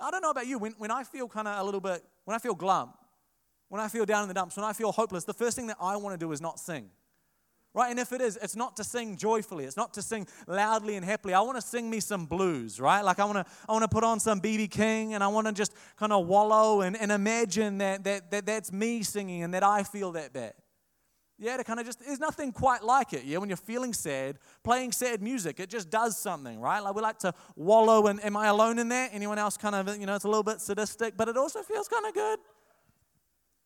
I 0.00 0.10
don't 0.10 0.22
know 0.22 0.30
about 0.30 0.46
you, 0.46 0.58
when, 0.58 0.72
when 0.72 0.90
I 0.90 1.04
feel 1.04 1.28
kind 1.28 1.48
of 1.48 1.60
a 1.60 1.64
little 1.64 1.80
bit, 1.80 2.04
when 2.24 2.34
I 2.34 2.38
feel 2.38 2.54
glum, 2.54 2.92
when 3.68 3.80
I 3.80 3.88
feel 3.88 4.06
down 4.06 4.22
in 4.22 4.28
the 4.28 4.34
dumps, 4.34 4.56
when 4.56 4.64
I 4.64 4.72
feel 4.72 4.92
hopeless, 4.92 5.24
the 5.24 5.34
first 5.34 5.56
thing 5.56 5.66
that 5.66 5.76
I 5.80 5.96
want 5.96 6.18
to 6.18 6.24
do 6.24 6.32
is 6.32 6.40
not 6.40 6.58
sing. 6.58 6.90
Right? 7.74 7.90
And 7.90 8.00
if 8.00 8.12
it 8.12 8.20
is, 8.20 8.38
it's 8.42 8.56
not 8.56 8.76
to 8.76 8.84
sing 8.84 9.16
joyfully. 9.16 9.64
It's 9.64 9.76
not 9.76 9.94
to 9.94 10.02
sing 10.02 10.26
loudly 10.46 10.96
and 10.96 11.04
happily. 11.04 11.34
I 11.34 11.40
want 11.42 11.56
to 11.58 11.62
sing 11.62 11.88
me 11.88 12.00
some 12.00 12.24
blues, 12.26 12.80
right? 12.80 13.02
Like 13.02 13.18
I 13.18 13.24
want 13.24 13.46
to 13.46 13.52
I 13.68 13.72
want 13.72 13.82
to 13.82 13.88
put 13.88 14.04
on 14.04 14.20
some 14.20 14.40
BB 14.40 14.70
King 14.70 15.14
and 15.14 15.22
I 15.22 15.28
want 15.28 15.46
to 15.46 15.52
just 15.52 15.74
kind 15.96 16.12
of 16.12 16.26
wallow 16.26 16.80
and, 16.80 16.96
and 16.96 17.12
imagine 17.12 17.78
that, 17.78 18.04
that, 18.04 18.30
that 18.30 18.46
that's 18.46 18.72
me 18.72 19.02
singing 19.02 19.42
and 19.42 19.52
that 19.54 19.62
I 19.62 19.82
feel 19.82 20.12
that 20.12 20.32
bad. 20.32 20.54
Yeah, 21.40 21.56
to 21.56 21.62
kind 21.62 21.78
of 21.78 21.86
just, 21.86 22.00
there's 22.00 22.18
nothing 22.18 22.50
quite 22.50 22.82
like 22.82 23.12
it. 23.12 23.22
Yeah, 23.24 23.38
when 23.38 23.48
you're 23.48 23.56
feeling 23.56 23.92
sad, 23.92 24.38
playing 24.64 24.90
sad 24.90 25.22
music, 25.22 25.60
it 25.60 25.70
just 25.70 25.88
does 25.88 26.18
something, 26.18 26.58
right? 26.58 26.80
Like 26.80 26.96
we 26.96 27.02
like 27.02 27.20
to 27.20 27.32
wallow 27.54 28.08
and 28.08 28.24
am 28.24 28.36
I 28.36 28.48
alone 28.48 28.80
in 28.80 28.88
that? 28.88 29.10
Anyone 29.12 29.38
else 29.38 29.56
kind 29.56 29.76
of, 29.76 29.96
you 30.00 30.06
know, 30.06 30.16
it's 30.16 30.24
a 30.24 30.28
little 30.28 30.42
bit 30.42 30.60
sadistic, 30.60 31.16
but 31.16 31.28
it 31.28 31.36
also 31.36 31.62
feels 31.62 31.86
kind 31.86 32.06
of 32.06 32.14
good. 32.14 32.40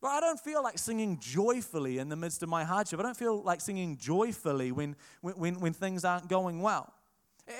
But 0.02 0.08
I 0.08 0.20
don't 0.20 0.40
feel 0.40 0.62
like 0.64 0.78
singing 0.78 1.18
joyfully 1.20 1.98
in 1.98 2.08
the 2.08 2.16
midst 2.16 2.42
of 2.42 2.48
my 2.48 2.64
hardship. 2.64 2.98
I 2.98 3.04
don't 3.04 3.16
feel 3.16 3.40
like 3.40 3.60
singing 3.60 3.96
joyfully 3.96 4.72
when, 4.72 4.96
when, 5.20 5.60
when 5.60 5.72
things 5.72 6.04
aren't 6.04 6.28
going 6.28 6.60
well. 6.60 6.92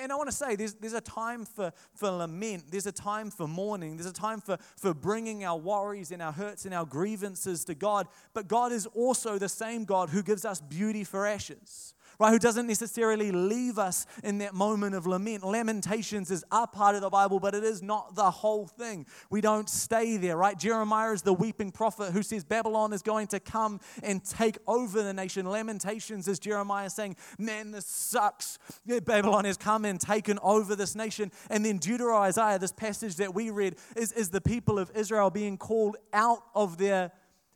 And 0.01 0.11
I 0.11 0.15
want 0.15 0.29
to 0.29 0.35
say 0.35 0.55
there's, 0.57 0.73
there's 0.73 0.93
a 0.93 1.01
time 1.01 1.45
for, 1.45 1.71
for 1.93 2.09
lament, 2.09 2.65
there's 2.69 2.85
a 2.85 2.91
time 2.91 3.31
for 3.31 3.47
mourning, 3.47 3.97
there's 3.97 4.09
a 4.09 4.13
time 4.13 4.41
for, 4.41 4.57
for 4.77 4.93
bringing 4.93 5.43
our 5.43 5.57
worries 5.57 6.11
and 6.11 6.21
our 6.21 6.31
hurts 6.31 6.65
and 6.65 6.73
our 6.73 6.85
grievances 6.85 7.63
to 7.65 7.75
God. 7.75 8.07
But 8.33 8.47
God 8.47 8.71
is 8.71 8.87
also 8.87 9.37
the 9.37 9.49
same 9.49 9.85
God 9.85 10.09
who 10.09 10.21
gives 10.21 10.45
us 10.45 10.59
beauty 10.59 11.03
for 11.03 11.25
ashes 11.25 11.93
right? 12.19 12.31
Who 12.31 12.39
doesn't 12.39 12.67
necessarily 12.67 13.31
leave 13.31 13.77
us 13.77 14.05
in 14.23 14.39
that 14.39 14.53
moment 14.53 14.95
of 14.95 15.05
lament. 15.05 15.43
Lamentations 15.43 16.31
is 16.31 16.43
a 16.51 16.67
part 16.67 16.95
of 16.95 17.01
the 17.01 17.09
Bible, 17.09 17.39
but 17.39 17.55
it 17.55 17.63
is 17.63 17.81
not 17.81 18.15
the 18.15 18.29
whole 18.29 18.67
thing. 18.67 19.05
We 19.29 19.41
don't 19.41 19.69
stay 19.69 20.17
there, 20.17 20.37
right? 20.37 20.57
Jeremiah 20.57 21.11
is 21.11 21.21
the 21.21 21.33
weeping 21.33 21.71
prophet 21.71 22.11
who 22.11 22.23
says 22.23 22.43
Babylon 22.43 22.93
is 22.93 23.01
going 23.01 23.27
to 23.27 23.39
come 23.39 23.79
and 24.01 24.23
take 24.23 24.57
over 24.67 25.03
the 25.03 25.13
nation. 25.13 25.45
Lamentations 25.45 26.27
is 26.27 26.39
Jeremiah 26.39 26.89
saying, 26.89 27.15
Man, 27.37 27.71
this 27.71 27.85
sucks. 27.85 28.57
Babylon 29.05 29.45
has 29.45 29.57
come 29.57 29.85
and 29.85 29.99
taken 29.99 30.39
over 30.41 30.75
this 30.75 30.95
nation. 30.95 31.31
And 31.49 31.65
then 31.65 31.77
Deuteronomy, 31.77 32.57
this 32.57 32.71
passage 32.71 33.15
that 33.15 33.33
we 33.33 33.49
read, 33.49 33.75
is, 33.95 34.11
is 34.11 34.29
the 34.29 34.41
people 34.41 34.79
of 34.79 34.91
Israel 34.95 35.29
being 35.29 35.57
called 35.57 35.97
out 36.13 36.43
of 36.55 36.77
their 36.77 37.11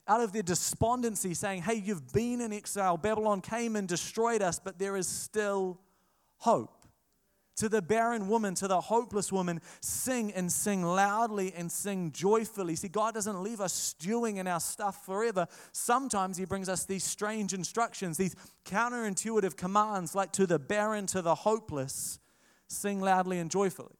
out 0.08 0.22
of 0.22 0.32
their 0.32 0.44
despondency, 0.44 1.34
saying, 1.34 1.64
Hey, 1.64 1.76
you've 1.76 2.12
been 2.14 2.42
in 2.42 2.54
exile. 2.54 2.98
Babylon 2.98 3.42
came 3.42 3.76
and 3.76 3.88
destroyed 3.88 4.42
us, 4.42 4.60
but 4.60 4.80
there 4.80 4.96
is 4.96 5.08
still 5.08 5.80
hope. 6.38 6.74
To 7.58 7.68
the 7.68 7.82
barren 7.82 8.28
woman, 8.28 8.54
to 8.56 8.68
the 8.68 8.80
hopeless 8.80 9.32
woman, 9.32 9.62
sing 9.82 10.32
and 10.34 10.52
sing 10.52 10.84
loudly 10.84 11.54
and 11.58 11.72
sing 11.72 12.12
joyfully. 12.12 12.76
See, 12.76 12.88
God 12.88 13.16
doesn't 13.16 13.42
leave 13.42 13.60
us 13.60 13.74
stewing 13.74 14.38
in 14.38 14.46
our 14.46 14.60
stuff 14.60 15.04
forever. 15.06 15.48
Sometimes 15.72 16.38
He 16.38 16.46
brings 16.46 16.70
us 16.70 16.86
these 16.86 17.04
strange 17.04 17.54
instructions, 17.54 18.18
these 18.18 18.36
counterintuitive 18.66 19.58
commands, 19.58 20.14
like 20.14 20.32
to 20.34 20.46
the 20.46 20.60
barren, 20.60 21.08
to 21.08 21.24
the 21.24 21.34
hopeless, 21.34 22.20
sing 22.68 23.02
loudly 23.02 23.40
and 23.40 23.50
joyfully. 23.50 23.96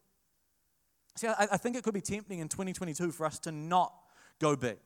See, 1.16 1.28
I, 1.28 1.48
I 1.54 1.58
think 1.58 1.76
it 1.76 1.84
could 1.84 1.96
be 1.96 2.02
tempting 2.02 2.40
in 2.40 2.50
2022 2.50 3.12
for 3.12 3.26
us 3.26 3.40
to 3.40 3.52
not 3.52 3.92
go 4.40 4.56
big. 4.56 4.78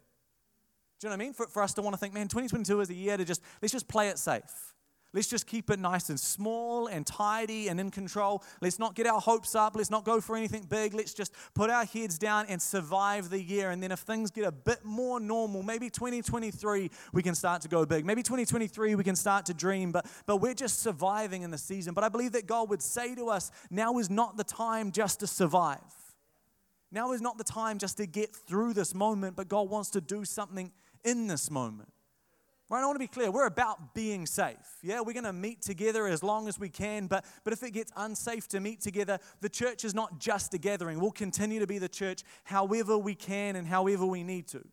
Do 1.02 1.08
you 1.08 1.10
know 1.10 1.18
what 1.18 1.24
I 1.24 1.26
mean? 1.26 1.34
For, 1.34 1.48
for 1.48 1.64
us 1.64 1.74
to 1.74 1.82
want 1.82 1.96
to 1.96 1.98
think, 1.98 2.14
man, 2.14 2.28
2022 2.28 2.80
is 2.80 2.90
a 2.92 2.94
year 2.94 3.18
to 3.18 3.26
just, 3.26 3.42
let's 3.60 3.72
just 3.72 3.88
play 3.88 4.10
it 4.10 4.20
safe. 4.20 4.76
Let's 5.14 5.28
just 5.28 5.48
keep 5.48 5.72
it 5.72 5.80
nice 5.80 6.10
and 6.10 6.20
small 6.20 6.86
and 6.86 7.06
tidy 7.08 7.70
and 7.70 7.80
in 7.80 7.90
control. 7.90 8.44
Let's 8.62 8.78
not 8.78 8.94
get 8.94 9.08
our 9.08 9.20
hopes 9.20 9.56
up. 9.56 9.76
Let's 9.76 9.90
not 9.90 10.06
go 10.06 10.22
for 10.22 10.38
anything 10.38 10.64
big. 10.70 10.94
Let's 10.94 11.16
just 11.16 11.34
put 11.56 11.72
our 11.72 11.86
heads 11.86 12.20
down 12.20 12.46
and 12.48 12.62
survive 12.62 13.32
the 13.32 13.42
year. 13.42 13.72
And 13.72 13.82
then 13.82 13.92
if 13.92 14.02
things 14.02 14.30
get 14.30 14.46
a 14.46 14.52
bit 14.52 14.86
more 14.86 15.20
normal, 15.20 15.64
maybe 15.64 15.90
2023 15.90 16.92
we 17.12 17.24
can 17.24 17.34
start 17.34 17.64
to 17.64 17.68
go 17.68 17.84
big. 17.84 18.06
Maybe 18.06 18.22
2023 18.22 18.94
we 18.94 19.04
can 19.04 19.16
start 19.16 19.48
to 19.48 19.56
dream, 19.56 19.92
but, 19.92 20.06
but 20.28 20.38
we're 20.38 20.54
just 20.54 20.82
surviving 20.82 21.42
in 21.42 21.50
the 21.50 21.58
season. 21.58 21.96
But 21.96 22.04
I 22.04 22.10
believe 22.10 22.34
that 22.34 22.46
God 22.46 22.70
would 22.70 22.84
say 22.84 23.16
to 23.16 23.28
us, 23.28 23.52
now 23.72 23.98
is 23.98 24.12
not 24.12 24.38
the 24.38 24.44
time 24.44 24.92
just 24.92 25.20
to 25.22 25.28
survive. 25.28 25.80
Now 26.92 27.12
is 27.12 27.22
not 27.22 27.38
the 27.38 27.44
time 27.44 27.80
just 27.80 27.98
to 27.98 28.06
get 28.06 28.36
through 28.36 28.74
this 28.74 28.94
moment, 28.94 29.36
but 29.36 29.48
God 29.48 29.70
wants 29.70 29.90
to 29.92 30.02
do 30.02 30.26
something 30.26 30.72
in 31.04 31.28
this 31.28 31.52
moment. 31.52 31.90
Right, 32.72 32.84
I 32.84 32.86
want 32.86 32.96
to 32.96 33.00
be 33.00 33.08
clear. 33.08 33.30
We're 33.32 33.48
about 33.48 33.94
being 33.94 34.26
safe. 34.26 34.56
Yeah, 34.82 35.02
we're 35.02 35.12
going 35.12 35.26
to 35.26 35.34
meet 35.34 35.62
together 35.62 36.08
as 36.08 36.24
long 36.24 36.48
as 36.48 36.58
we 36.58 36.70
can, 36.70 37.08
but, 37.08 37.26
but 37.44 37.52
if 37.52 37.64
it 37.64 37.72
gets 37.72 37.92
unsafe 37.98 38.48
to 38.48 38.62
meet 38.62 38.80
together, 38.80 39.20
the 39.42 39.50
church 39.50 39.84
is 39.84 39.94
not 39.94 40.22
just 40.22 40.54
a 40.54 40.58
gathering. 40.58 41.02
We'll 41.02 41.12
continue 41.12 41.60
to 41.60 41.68
be 41.68 41.80
the 41.80 41.90
church 41.90 42.24
however 42.46 42.98
we 42.98 43.14
can 43.14 43.58
and 43.58 43.68
however 43.68 44.06
we 44.06 44.24
need 44.24 44.48
to. 44.50 44.64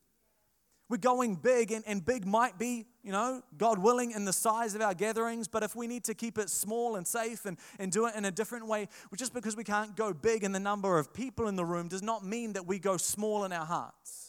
We're 0.88 0.98
going 0.98 1.34
big, 1.34 1.72
and, 1.72 1.82
and 1.88 2.04
big 2.04 2.24
might 2.24 2.56
be, 2.56 2.86
you 3.02 3.10
know, 3.10 3.42
God 3.56 3.80
willing, 3.80 4.12
in 4.12 4.24
the 4.24 4.32
size 4.32 4.76
of 4.76 4.80
our 4.80 4.94
gatherings, 4.94 5.48
but 5.48 5.64
if 5.64 5.74
we 5.74 5.88
need 5.88 6.04
to 6.04 6.14
keep 6.14 6.38
it 6.38 6.50
small 6.50 6.94
and 6.94 7.04
safe 7.04 7.46
and, 7.46 7.58
and 7.80 7.90
do 7.90 8.06
it 8.06 8.14
in 8.14 8.24
a 8.24 8.30
different 8.30 8.68
way, 8.68 8.88
just 9.16 9.34
because 9.34 9.56
we 9.56 9.64
can't 9.64 9.96
go 9.96 10.12
big 10.12 10.44
in 10.44 10.52
the 10.52 10.60
number 10.60 11.00
of 11.00 11.12
people 11.12 11.48
in 11.48 11.56
the 11.56 11.64
room 11.64 11.88
does 11.88 12.02
not 12.02 12.24
mean 12.24 12.52
that 12.52 12.64
we 12.64 12.78
go 12.78 12.96
small 12.96 13.44
in 13.44 13.52
our 13.52 13.66
hearts 13.66 14.27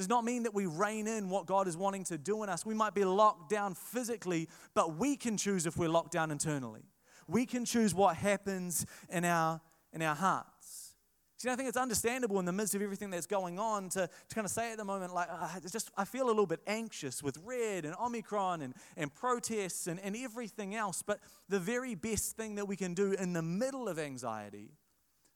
does 0.00 0.08
not 0.08 0.24
mean 0.24 0.44
that 0.44 0.54
we 0.54 0.64
rein 0.64 1.06
in 1.06 1.28
what 1.28 1.44
God 1.44 1.68
is 1.68 1.76
wanting 1.76 2.04
to 2.04 2.16
do 2.16 2.42
in 2.42 2.48
us. 2.48 2.64
We 2.64 2.72
might 2.74 2.94
be 2.94 3.04
locked 3.04 3.50
down 3.50 3.74
physically, 3.74 4.48
but 4.74 4.96
we 4.96 5.14
can 5.14 5.36
choose 5.36 5.66
if 5.66 5.76
we're 5.76 5.90
locked 5.90 6.12
down 6.12 6.30
internally. 6.30 6.86
We 7.28 7.44
can 7.44 7.66
choose 7.66 7.94
what 7.94 8.16
happens 8.16 8.86
in 9.10 9.26
our, 9.26 9.60
in 9.92 10.00
our 10.00 10.14
hearts. 10.14 10.94
See, 11.36 11.50
I 11.50 11.56
think 11.56 11.68
it's 11.68 11.76
understandable 11.76 12.38
in 12.38 12.46
the 12.46 12.52
midst 12.52 12.74
of 12.74 12.80
everything 12.80 13.10
that's 13.10 13.26
going 13.26 13.58
on 13.58 13.90
to, 13.90 14.08
to 14.28 14.34
kind 14.34 14.46
of 14.46 14.50
say 14.50 14.72
at 14.72 14.78
the 14.78 14.84
moment, 14.84 15.12
like, 15.12 15.28
uh, 15.30 15.60
just, 15.70 15.90
I 15.96 16.06
feel 16.06 16.26
a 16.26 16.28
little 16.28 16.46
bit 16.46 16.60
anxious 16.66 17.22
with 17.22 17.38
red 17.44 17.84
and 17.84 17.94
Omicron 18.02 18.62
and, 18.62 18.74
and 18.96 19.14
protests 19.14 19.86
and, 19.86 20.00
and 20.00 20.16
everything 20.16 20.74
else. 20.74 21.02
But 21.02 21.20
the 21.48 21.58
very 21.58 21.94
best 21.94 22.36
thing 22.36 22.54
that 22.54 22.66
we 22.66 22.76
can 22.76 22.94
do 22.94 23.12
in 23.12 23.34
the 23.34 23.42
middle 23.42 23.86
of 23.86 23.98
anxiety 23.98 24.72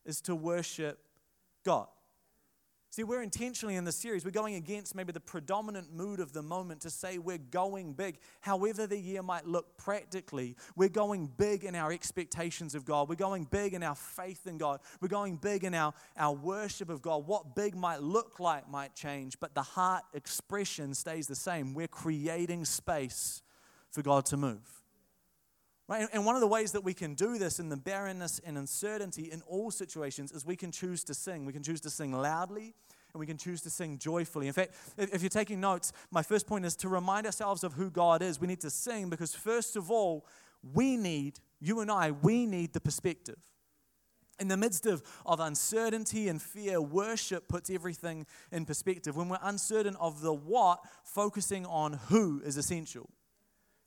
is 0.05 0.21
to 0.21 0.35
worship 0.35 0.99
God. 1.63 1.87
See, 2.95 3.03
we're 3.03 3.23
intentionally 3.23 3.75
in 3.75 3.83
this 3.83 3.97
series, 3.97 4.23
we're 4.23 4.31
going 4.31 4.55
against 4.55 4.95
maybe 4.95 5.11
the 5.11 5.19
predominant 5.19 5.93
mood 5.93 6.21
of 6.21 6.31
the 6.31 6.41
moment 6.41 6.79
to 6.83 6.89
say 6.89 7.17
we're 7.17 7.37
going 7.37 7.91
big. 7.91 8.19
However, 8.39 8.87
the 8.87 8.97
year 8.97 9.21
might 9.21 9.45
look 9.45 9.75
practically, 9.75 10.55
we're 10.77 10.87
going 10.87 11.29
big 11.35 11.65
in 11.65 11.75
our 11.75 11.91
expectations 11.91 12.73
of 12.73 12.85
God. 12.85 13.09
We're 13.09 13.15
going 13.15 13.49
big 13.51 13.73
in 13.73 13.83
our 13.83 13.95
faith 13.95 14.47
in 14.47 14.57
God. 14.57 14.79
We're 15.01 15.09
going 15.09 15.35
big 15.35 15.65
in 15.65 15.73
our, 15.73 15.93
our 16.15 16.31
worship 16.31 16.89
of 16.89 17.01
God. 17.01 17.27
What 17.27 17.53
big 17.53 17.75
might 17.75 18.01
look 18.01 18.39
like 18.39 18.69
might 18.69 18.95
change, 18.95 19.41
but 19.41 19.53
the 19.55 19.61
heart 19.61 20.03
expression 20.13 20.93
stays 20.93 21.27
the 21.27 21.35
same. 21.35 21.73
We're 21.73 21.89
creating 21.89 22.63
space 22.63 23.43
for 23.91 24.03
God 24.03 24.25
to 24.27 24.37
move. 24.37 24.83
Right? 25.87 26.07
And 26.13 26.25
one 26.25 26.35
of 26.35 26.41
the 26.41 26.47
ways 26.47 26.71
that 26.71 26.83
we 26.85 26.93
can 26.93 27.13
do 27.13 27.37
this 27.37 27.59
in 27.59 27.69
the 27.69 27.77
barrenness 27.77 28.39
and 28.43 28.57
uncertainty 28.57 29.29
in 29.31 29.41
all 29.43 29.69
situations 29.69 30.31
is 30.31 30.45
we 30.45 30.55
can 30.55 30.71
choose 30.71 31.03
to 31.03 31.13
sing. 31.13 31.45
We 31.45 31.53
can 31.53 31.61
choose 31.61 31.81
to 31.81 31.91
sing 31.91 32.11
loudly 32.11 32.73
and 33.15 33.19
we 33.21 33.25
can 33.25 33.37
choose 33.37 33.61
to 33.61 33.69
sing 33.69 33.97
joyfully. 33.97 34.47
In 34.47 34.53
fact, 34.53 34.73
if 34.97 35.21
you're 35.21 35.29
taking 35.29 35.61
notes, 35.61 35.93
my 36.11 36.21
first 36.21 36.45
point 36.45 36.65
is 36.65 36.75
to 36.75 36.89
remind 36.89 37.25
ourselves 37.25 37.63
of 37.63 37.71
who 37.71 37.89
God 37.89 38.21
is. 38.21 38.41
We 38.41 38.47
need 38.47 38.59
to 38.59 38.69
sing 38.69 39.09
because, 39.09 39.33
first 39.33 39.77
of 39.77 39.89
all, 39.89 40.27
we 40.73 40.97
need, 40.97 41.39
you 41.61 41.79
and 41.79 41.89
I, 41.89 42.11
we 42.11 42.45
need 42.45 42.73
the 42.73 42.81
perspective. 42.81 43.37
In 44.37 44.49
the 44.49 44.57
midst 44.57 44.85
of, 44.85 45.01
of 45.25 45.39
uncertainty 45.39 46.27
and 46.27 46.41
fear, 46.41 46.81
worship 46.81 47.47
puts 47.47 47.69
everything 47.69 48.25
in 48.51 48.65
perspective. 48.65 49.15
When 49.15 49.29
we're 49.29 49.39
uncertain 49.41 49.95
of 49.95 50.19
the 50.19 50.33
what, 50.33 50.81
focusing 51.05 51.65
on 51.65 51.93
who 52.09 52.41
is 52.43 52.57
essential. 52.57 53.09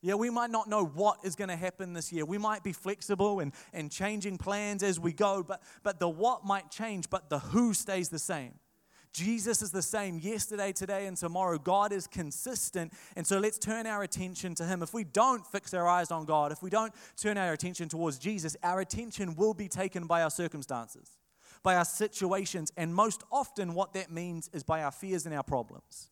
Yeah, 0.00 0.14
we 0.14 0.30
might 0.30 0.50
not 0.50 0.70
know 0.70 0.86
what 0.86 1.18
is 1.22 1.36
going 1.36 1.50
to 1.50 1.56
happen 1.56 1.92
this 1.92 2.14
year. 2.14 2.24
We 2.24 2.38
might 2.38 2.62
be 2.62 2.72
flexible 2.72 3.40
and, 3.40 3.52
and 3.74 3.90
changing 3.90 4.38
plans 4.38 4.82
as 4.82 4.98
we 4.98 5.12
go, 5.12 5.42
but, 5.42 5.60
but 5.82 6.00
the 6.00 6.08
what 6.08 6.46
might 6.46 6.70
change, 6.70 7.10
but 7.10 7.28
the 7.28 7.40
who 7.40 7.74
stays 7.74 8.08
the 8.08 8.18
same. 8.18 8.54
Jesus 9.18 9.62
is 9.62 9.72
the 9.72 9.82
same 9.82 10.20
yesterday, 10.20 10.72
today, 10.72 11.06
and 11.06 11.16
tomorrow. 11.16 11.58
God 11.58 11.92
is 11.92 12.06
consistent. 12.06 12.92
And 13.16 13.26
so 13.26 13.38
let's 13.38 13.58
turn 13.58 13.86
our 13.86 14.04
attention 14.04 14.54
to 14.56 14.64
Him. 14.64 14.80
If 14.80 14.94
we 14.94 15.02
don't 15.02 15.44
fix 15.44 15.74
our 15.74 15.88
eyes 15.88 16.12
on 16.12 16.24
God, 16.24 16.52
if 16.52 16.62
we 16.62 16.70
don't 16.70 16.92
turn 17.16 17.36
our 17.36 17.52
attention 17.52 17.88
towards 17.88 18.18
Jesus, 18.18 18.56
our 18.62 18.80
attention 18.80 19.34
will 19.34 19.54
be 19.54 19.66
taken 19.68 20.06
by 20.06 20.22
our 20.22 20.30
circumstances, 20.30 21.16
by 21.64 21.74
our 21.74 21.84
situations. 21.84 22.72
And 22.76 22.94
most 22.94 23.24
often, 23.32 23.74
what 23.74 23.92
that 23.94 24.12
means 24.12 24.48
is 24.52 24.62
by 24.62 24.84
our 24.84 24.92
fears 24.92 25.26
and 25.26 25.34
our 25.34 25.42
problems. 25.42 26.10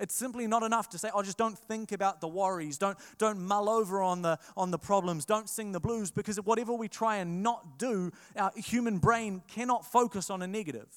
It's 0.00 0.14
simply 0.14 0.46
not 0.46 0.62
enough 0.62 0.88
to 0.90 0.98
say, 0.98 1.10
oh, 1.14 1.22
just 1.22 1.36
don't 1.36 1.58
think 1.58 1.92
about 1.92 2.22
the 2.22 2.28
worries. 2.28 2.78
Don't, 2.78 2.96
don't 3.18 3.40
mull 3.40 3.68
over 3.68 4.00
on 4.00 4.22
the, 4.22 4.38
on 4.56 4.70
the 4.70 4.78
problems. 4.78 5.26
Don't 5.26 5.50
sing 5.50 5.72
the 5.72 5.80
blues 5.80 6.10
because 6.10 6.38
whatever 6.38 6.72
we 6.72 6.88
try 6.88 7.18
and 7.18 7.42
not 7.42 7.78
do, 7.78 8.10
our 8.34 8.52
human 8.56 8.98
brain 8.98 9.42
cannot 9.48 9.84
focus 9.84 10.30
on 10.30 10.40
a 10.40 10.46
negative 10.46 10.88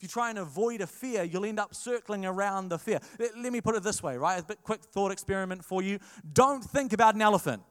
you 0.00 0.08
try 0.08 0.30
and 0.30 0.38
avoid 0.38 0.80
a 0.80 0.86
fear, 0.86 1.22
you'll 1.22 1.44
end 1.44 1.58
up 1.58 1.74
circling 1.74 2.26
around 2.26 2.68
the 2.68 2.78
fear. 2.78 3.00
Let 3.18 3.52
me 3.52 3.60
put 3.60 3.74
it 3.74 3.82
this 3.82 4.02
way, 4.02 4.16
right? 4.16 4.40
A 4.40 4.44
bit 4.44 4.62
quick 4.62 4.82
thought 4.82 5.12
experiment 5.12 5.64
for 5.64 5.82
you. 5.82 5.98
Don't 6.32 6.62
think 6.62 6.92
about 6.92 7.14
an 7.14 7.22
elephant. 7.22 7.62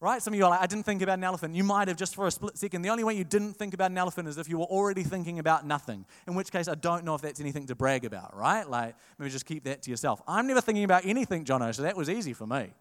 Right? 0.00 0.20
Some 0.20 0.34
of 0.34 0.38
you 0.38 0.44
are 0.44 0.50
like, 0.50 0.60
I 0.60 0.66
didn't 0.66 0.84
think 0.84 1.00
about 1.00 1.18
an 1.18 1.24
elephant. 1.24 1.54
You 1.54 1.64
might 1.64 1.88
have 1.88 1.96
just 1.96 2.14
for 2.14 2.26
a 2.26 2.30
split 2.30 2.58
second. 2.58 2.82
The 2.82 2.90
only 2.90 3.04
way 3.04 3.14
you 3.14 3.24
didn't 3.24 3.54
think 3.54 3.72
about 3.72 3.90
an 3.90 3.96
elephant 3.96 4.28
is 4.28 4.36
if 4.36 4.50
you 4.50 4.58
were 4.58 4.66
already 4.66 5.02
thinking 5.02 5.38
about 5.38 5.66
nothing. 5.66 6.04
In 6.26 6.34
which 6.34 6.52
case, 6.52 6.68
I 6.68 6.74
don't 6.74 7.04
know 7.04 7.14
if 7.14 7.22
that's 7.22 7.40
anything 7.40 7.66
to 7.68 7.74
brag 7.74 8.04
about, 8.04 8.36
right? 8.36 8.68
Like, 8.68 8.96
maybe 9.18 9.30
just 9.30 9.46
keep 9.46 9.64
that 9.64 9.80
to 9.82 9.90
yourself. 9.90 10.20
I'm 10.28 10.46
never 10.46 10.60
thinking 10.60 10.84
about 10.84 11.06
anything, 11.06 11.46
Jono, 11.46 11.74
so 11.74 11.82
that 11.82 11.96
was 11.96 12.10
easy 12.10 12.34
for 12.34 12.46
me. 12.46 12.74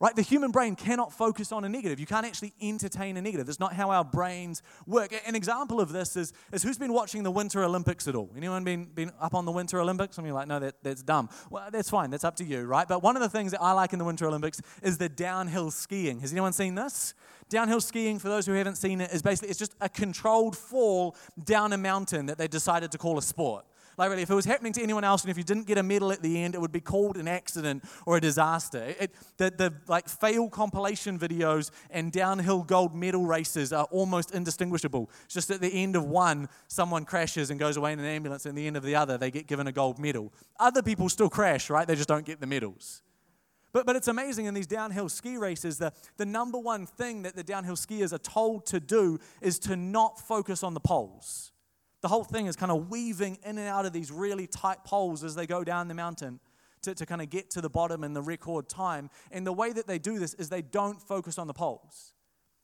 Right? 0.00 0.14
The 0.14 0.22
human 0.22 0.52
brain 0.52 0.76
cannot 0.76 1.12
focus 1.12 1.50
on 1.50 1.64
a 1.64 1.68
negative. 1.68 1.98
You 1.98 2.06
can't 2.06 2.24
actually 2.24 2.52
entertain 2.62 3.16
a 3.16 3.22
negative. 3.22 3.46
That's 3.46 3.58
not 3.58 3.72
how 3.72 3.90
our 3.90 4.04
brains 4.04 4.62
work. 4.86 5.12
An 5.26 5.34
example 5.34 5.80
of 5.80 5.90
this 5.90 6.16
is, 6.16 6.32
is 6.52 6.62
who's 6.62 6.78
been 6.78 6.92
watching 6.92 7.24
the 7.24 7.32
Winter 7.32 7.64
Olympics 7.64 8.06
at 8.06 8.14
all? 8.14 8.30
Anyone 8.36 8.62
been, 8.62 8.84
been 8.84 9.10
up 9.20 9.34
on 9.34 9.44
the 9.44 9.50
Winter 9.50 9.80
Olympics? 9.80 10.14
Some 10.14 10.24
of 10.24 10.28
you 10.28 10.34
are 10.34 10.38
like, 10.38 10.46
no, 10.46 10.60
that, 10.60 10.76
that's 10.84 11.02
dumb. 11.02 11.28
Well, 11.50 11.68
that's 11.72 11.90
fine. 11.90 12.10
That's 12.10 12.22
up 12.22 12.36
to 12.36 12.44
you, 12.44 12.62
right? 12.62 12.86
But 12.86 13.02
one 13.02 13.16
of 13.16 13.22
the 13.22 13.28
things 13.28 13.50
that 13.50 13.60
I 13.60 13.72
like 13.72 13.92
in 13.92 13.98
the 13.98 14.04
Winter 14.04 14.26
Olympics 14.26 14.60
is 14.84 14.98
the 14.98 15.08
downhill 15.08 15.72
skiing. 15.72 16.20
Has 16.20 16.30
anyone 16.30 16.52
seen 16.52 16.76
this? 16.76 17.14
Downhill 17.48 17.80
skiing, 17.80 18.20
for 18.20 18.28
those 18.28 18.46
who 18.46 18.52
haven't 18.52 18.76
seen 18.76 19.00
it, 19.00 19.10
is 19.10 19.20
basically 19.22 19.48
it's 19.48 19.58
just 19.58 19.74
a 19.80 19.88
controlled 19.88 20.56
fall 20.56 21.16
down 21.42 21.72
a 21.72 21.78
mountain 21.78 22.26
that 22.26 22.38
they 22.38 22.46
decided 22.46 22.92
to 22.92 22.98
call 22.98 23.18
a 23.18 23.22
sport. 23.22 23.64
Like, 23.98 24.10
really, 24.10 24.22
if 24.22 24.30
it 24.30 24.34
was 24.34 24.44
happening 24.44 24.72
to 24.74 24.82
anyone 24.82 25.02
else 25.02 25.22
and 25.22 25.30
if 25.30 25.36
you 25.36 25.42
didn't 25.42 25.66
get 25.66 25.76
a 25.76 25.82
medal 25.82 26.12
at 26.12 26.22
the 26.22 26.40
end, 26.40 26.54
it 26.54 26.60
would 26.60 26.70
be 26.70 26.80
called 26.80 27.16
an 27.16 27.26
accident 27.26 27.84
or 28.06 28.16
a 28.16 28.20
disaster. 28.20 28.94
It, 29.00 29.12
the, 29.38 29.50
the 29.50 29.74
like 29.88 30.08
fail 30.08 30.48
compilation 30.48 31.18
videos 31.18 31.72
and 31.90 32.12
downhill 32.12 32.62
gold 32.62 32.94
medal 32.94 33.26
races 33.26 33.72
are 33.72 33.88
almost 33.90 34.30
indistinguishable. 34.30 35.10
It's 35.24 35.34
just 35.34 35.50
at 35.50 35.60
the 35.60 35.68
end 35.68 35.96
of 35.96 36.04
one, 36.04 36.48
someone 36.68 37.04
crashes 37.04 37.50
and 37.50 37.58
goes 37.58 37.76
away 37.76 37.92
in 37.92 37.98
an 37.98 38.04
ambulance, 38.04 38.46
and 38.46 38.52
at 38.52 38.56
the 38.56 38.68
end 38.68 38.76
of 38.76 38.84
the 38.84 38.94
other, 38.94 39.18
they 39.18 39.32
get 39.32 39.48
given 39.48 39.66
a 39.66 39.72
gold 39.72 39.98
medal. 39.98 40.32
Other 40.60 40.80
people 40.80 41.08
still 41.08 41.28
crash, 41.28 41.68
right? 41.68 41.86
They 41.86 41.96
just 41.96 42.08
don't 42.08 42.24
get 42.24 42.40
the 42.40 42.46
medals. 42.46 43.02
But, 43.72 43.84
but 43.84 43.96
it's 43.96 44.08
amazing 44.08 44.46
in 44.46 44.54
these 44.54 44.68
downhill 44.68 45.08
ski 45.08 45.36
races, 45.36 45.78
the, 45.78 45.92
the 46.16 46.24
number 46.24 46.58
one 46.58 46.86
thing 46.86 47.22
that 47.22 47.34
the 47.34 47.42
downhill 47.42 47.76
skiers 47.76 48.12
are 48.12 48.18
told 48.18 48.64
to 48.66 48.78
do 48.78 49.18
is 49.42 49.58
to 49.60 49.74
not 49.74 50.20
focus 50.20 50.62
on 50.62 50.74
the 50.74 50.80
poles. 50.80 51.52
The 52.00 52.08
whole 52.08 52.24
thing 52.24 52.46
is 52.46 52.56
kind 52.56 52.70
of 52.70 52.90
weaving 52.90 53.38
in 53.44 53.58
and 53.58 53.68
out 53.68 53.86
of 53.86 53.92
these 53.92 54.12
really 54.12 54.46
tight 54.46 54.84
poles 54.84 55.24
as 55.24 55.34
they 55.34 55.46
go 55.46 55.64
down 55.64 55.88
the 55.88 55.94
mountain 55.94 56.40
to, 56.82 56.94
to 56.94 57.06
kind 57.06 57.20
of 57.20 57.28
get 57.28 57.50
to 57.50 57.60
the 57.60 57.70
bottom 57.70 58.04
in 58.04 58.12
the 58.12 58.22
record 58.22 58.68
time. 58.68 59.10
And 59.32 59.46
the 59.46 59.52
way 59.52 59.72
that 59.72 59.86
they 59.86 59.98
do 59.98 60.18
this 60.18 60.34
is 60.34 60.48
they 60.48 60.62
don't 60.62 61.00
focus 61.02 61.38
on 61.38 61.46
the 61.46 61.54
poles. 61.54 62.14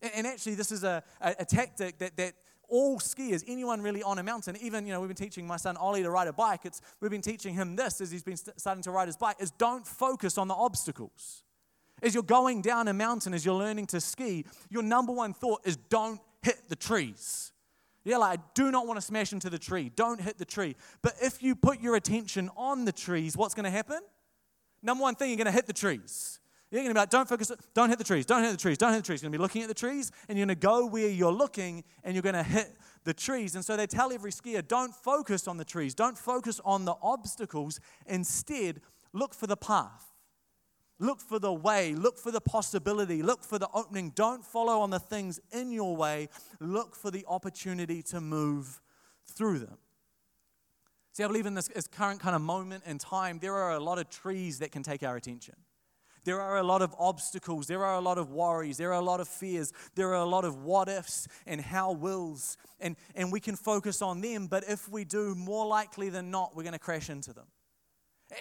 And, 0.03 0.13
and 0.15 0.27
actually, 0.27 0.55
this 0.55 0.71
is 0.71 0.85
a, 0.85 1.03
a, 1.21 1.35
a 1.41 1.45
tactic 1.45 1.99
that, 1.99 2.17
that 2.17 2.35
all 2.69 2.99
skiers, 2.99 3.43
anyone 3.47 3.83
really 3.83 4.03
on 4.03 4.19
a 4.19 4.23
mountain, 4.23 4.57
even, 4.61 4.87
you 4.87 4.93
know, 4.93 5.01
we've 5.01 5.09
been 5.09 5.17
teaching 5.17 5.47
my 5.47 5.57
son 5.57 5.77
Ollie 5.77 6.03
to 6.03 6.11
ride 6.11 6.29
a 6.29 6.33
bike. 6.33 6.61
It's, 6.65 6.81
we've 7.01 7.11
been 7.11 7.21
teaching 7.21 7.55
him 7.55 7.77
this 7.77 8.01
as 8.01 8.11
he's 8.11 8.23
been 8.23 8.37
st- 8.37 8.59
starting 8.59 8.83
to 8.85 8.91
ride 8.91 9.09
his 9.09 9.17
bike, 9.17 9.37
is 9.41 9.51
don't 9.51 9.87
focus 9.87 10.39
on 10.39 10.49
the 10.49 10.55
obstacles. 10.55 11.43
As 12.03 12.15
you're 12.15 12.23
going 12.23 12.63
down 12.63 12.89
a 12.89 12.93
mountain, 12.93 13.35
as 13.35 13.45
you're 13.45 13.55
learning 13.55 13.87
to 13.89 14.01
ski, 14.01 14.45
your 14.71 14.83
number 14.83 15.13
one 15.13 15.33
thought 15.33 15.61
is 15.65 15.77
don't 15.77 16.21
hit 16.43 16.69
the 16.69 16.77
trees. 16.77 17.53
Yeah, 18.05 18.19
like, 18.19 18.39
I 18.39 18.43
do 18.55 18.71
not 18.71 18.87
want 18.87 18.99
to 18.99 19.05
smash 19.05 19.33
into 19.33 19.49
the 19.49 19.59
tree. 19.59 19.91
Don't 19.95 20.21
hit 20.21 20.39
the 20.39 20.45
tree. 20.45 20.77
But 21.03 21.15
if 21.23 21.43
you 21.43 21.55
put 21.55 21.81
your 21.81 21.97
attention 21.97 22.51
on 22.57 22.85
the 22.85 22.93
trees, 22.93 23.37
what's 23.37 23.55
going 23.55 23.65
to 23.65 23.71
happen? 23.71 24.01
Number 24.83 25.03
one 25.03 25.15
thing, 25.15 25.31
you're 25.31 25.39
going 25.39 25.47
to 25.47 25.53
hit 25.53 25.67
the 25.67 25.73
trees. 25.73 26.39
You're 26.71 26.83
going 26.83 26.91
to 26.91 26.95
be 26.95 27.01
like, 27.01 27.11
don't 27.11 27.29
focus, 27.29 27.53
don't 27.73 27.89
hit 27.89 27.99
the 27.99 28.05
trees, 28.05 28.27
don't 28.27 28.43
hit 28.43 28.51
the 28.51 28.59
trees, 28.59 28.77
don't 28.77 28.93
hit 28.93 29.03
the 29.03 29.07
trees. 29.07 29.23
You're 29.23 29.31
going 29.31 29.33
to 29.33 29.39
be 29.39 29.43
looking 29.43 29.63
at 29.63 29.69
the 29.69 29.75
trees 29.75 30.11
and 30.29 30.37
you're 30.37 30.45
going 30.45 30.57
to 30.57 30.61
go 30.61 30.87
where 30.87 31.09
you're 31.09 31.33
looking 31.33 31.85
and 32.03 32.15
you're 32.15 32.23
going 32.23 32.35
to 32.35 32.43
hit 32.43 32.77
the 33.05 33.15
trees. 33.15 33.55
And 33.55 33.65
so 33.65 33.77
they 33.77 33.87
tell 33.87 34.13
every 34.13 34.33
skier, 34.33 34.67
don't 34.67 34.95
focus 34.95 35.47
on 35.47 35.57
the 35.57 35.65
trees, 35.65 35.95
don't 35.95 36.19
focus 36.19 36.61
on 36.65 36.85
the 36.85 36.95
obstacles. 37.01 37.79
Instead, 38.07 38.81
look 39.13 39.35
for 39.35 39.47
the 39.47 39.57
path. 39.57 40.14
Look 40.99 41.21
for 41.21 41.39
the 41.39 41.53
way, 41.53 41.95
look 41.95 42.19
for 42.19 42.31
the 42.31 42.41
possibility, 42.41 43.23
look 43.23 43.43
for 43.43 43.59
the 43.59 43.69
opening. 43.75 44.11
Don't 44.15 44.45
follow 44.45 44.81
on 44.81 44.91
the 44.91 45.01
things 45.01 45.41
in 45.51 45.73
your 45.73 45.97
way, 45.97 46.29
look 46.61 46.95
for 46.95 47.11
the 47.11 47.25
opportunity 47.27 48.03
to 48.05 48.21
move 48.21 48.81
through 49.25 49.59
them. 49.59 49.79
See, 51.13 51.25
I 51.25 51.27
believe 51.27 51.47
in 51.47 51.55
this, 51.55 51.69
this 51.69 51.87
current 51.87 52.21
kind 52.21 52.35
of 52.35 52.43
moment 52.43 52.85
in 52.87 52.99
time, 52.99 53.39
there 53.41 53.55
are 53.55 53.73
a 53.73 53.81
lot 53.81 53.99
of 53.99 54.09
trees 54.09 54.59
that 54.61 54.73
can 54.73 54.83
take 54.83 55.03
our 55.03 55.17
attention. 55.17 55.55
There 56.25 56.41
are 56.41 56.57
a 56.57 56.63
lot 56.63 56.81
of 56.83 56.95
obstacles. 56.99 57.67
There 57.67 57.85
are 57.85 57.95
a 57.95 58.01
lot 58.01 58.19
of 58.19 58.31
worries. 58.31 58.79
There 58.79 58.91
are 58.91 59.01
a 59.01 59.05
lot 59.05 59.21
of 59.21 59.29
fears. 59.29 59.73
There 59.95 60.09
are 60.09 60.23
a 60.23 60.25
lot 60.25 60.45
of 60.45 60.65
what 60.65 60.89
ifs 60.89 61.29
and 61.47 61.61
how 61.61 61.93
wills. 61.93 62.57
And, 62.81 62.97
and 63.15 63.31
we 63.31 63.41
can 63.41 63.57
focus 63.57 64.01
on 64.01 64.23
them, 64.23 64.47
but 64.47 64.65
if 64.67 64.89
we 64.89 65.05
do, 65.05 65.35
more 65.35 65.67
likely 65.67 66.09
than 66.09 66.31
not, 66.31 66.57
we're 66.57 66.63
going 66.63 66.73
to 66.73 66.79
crash 66.79 67.11
into 67.11 67.33
them. 67.33 67.47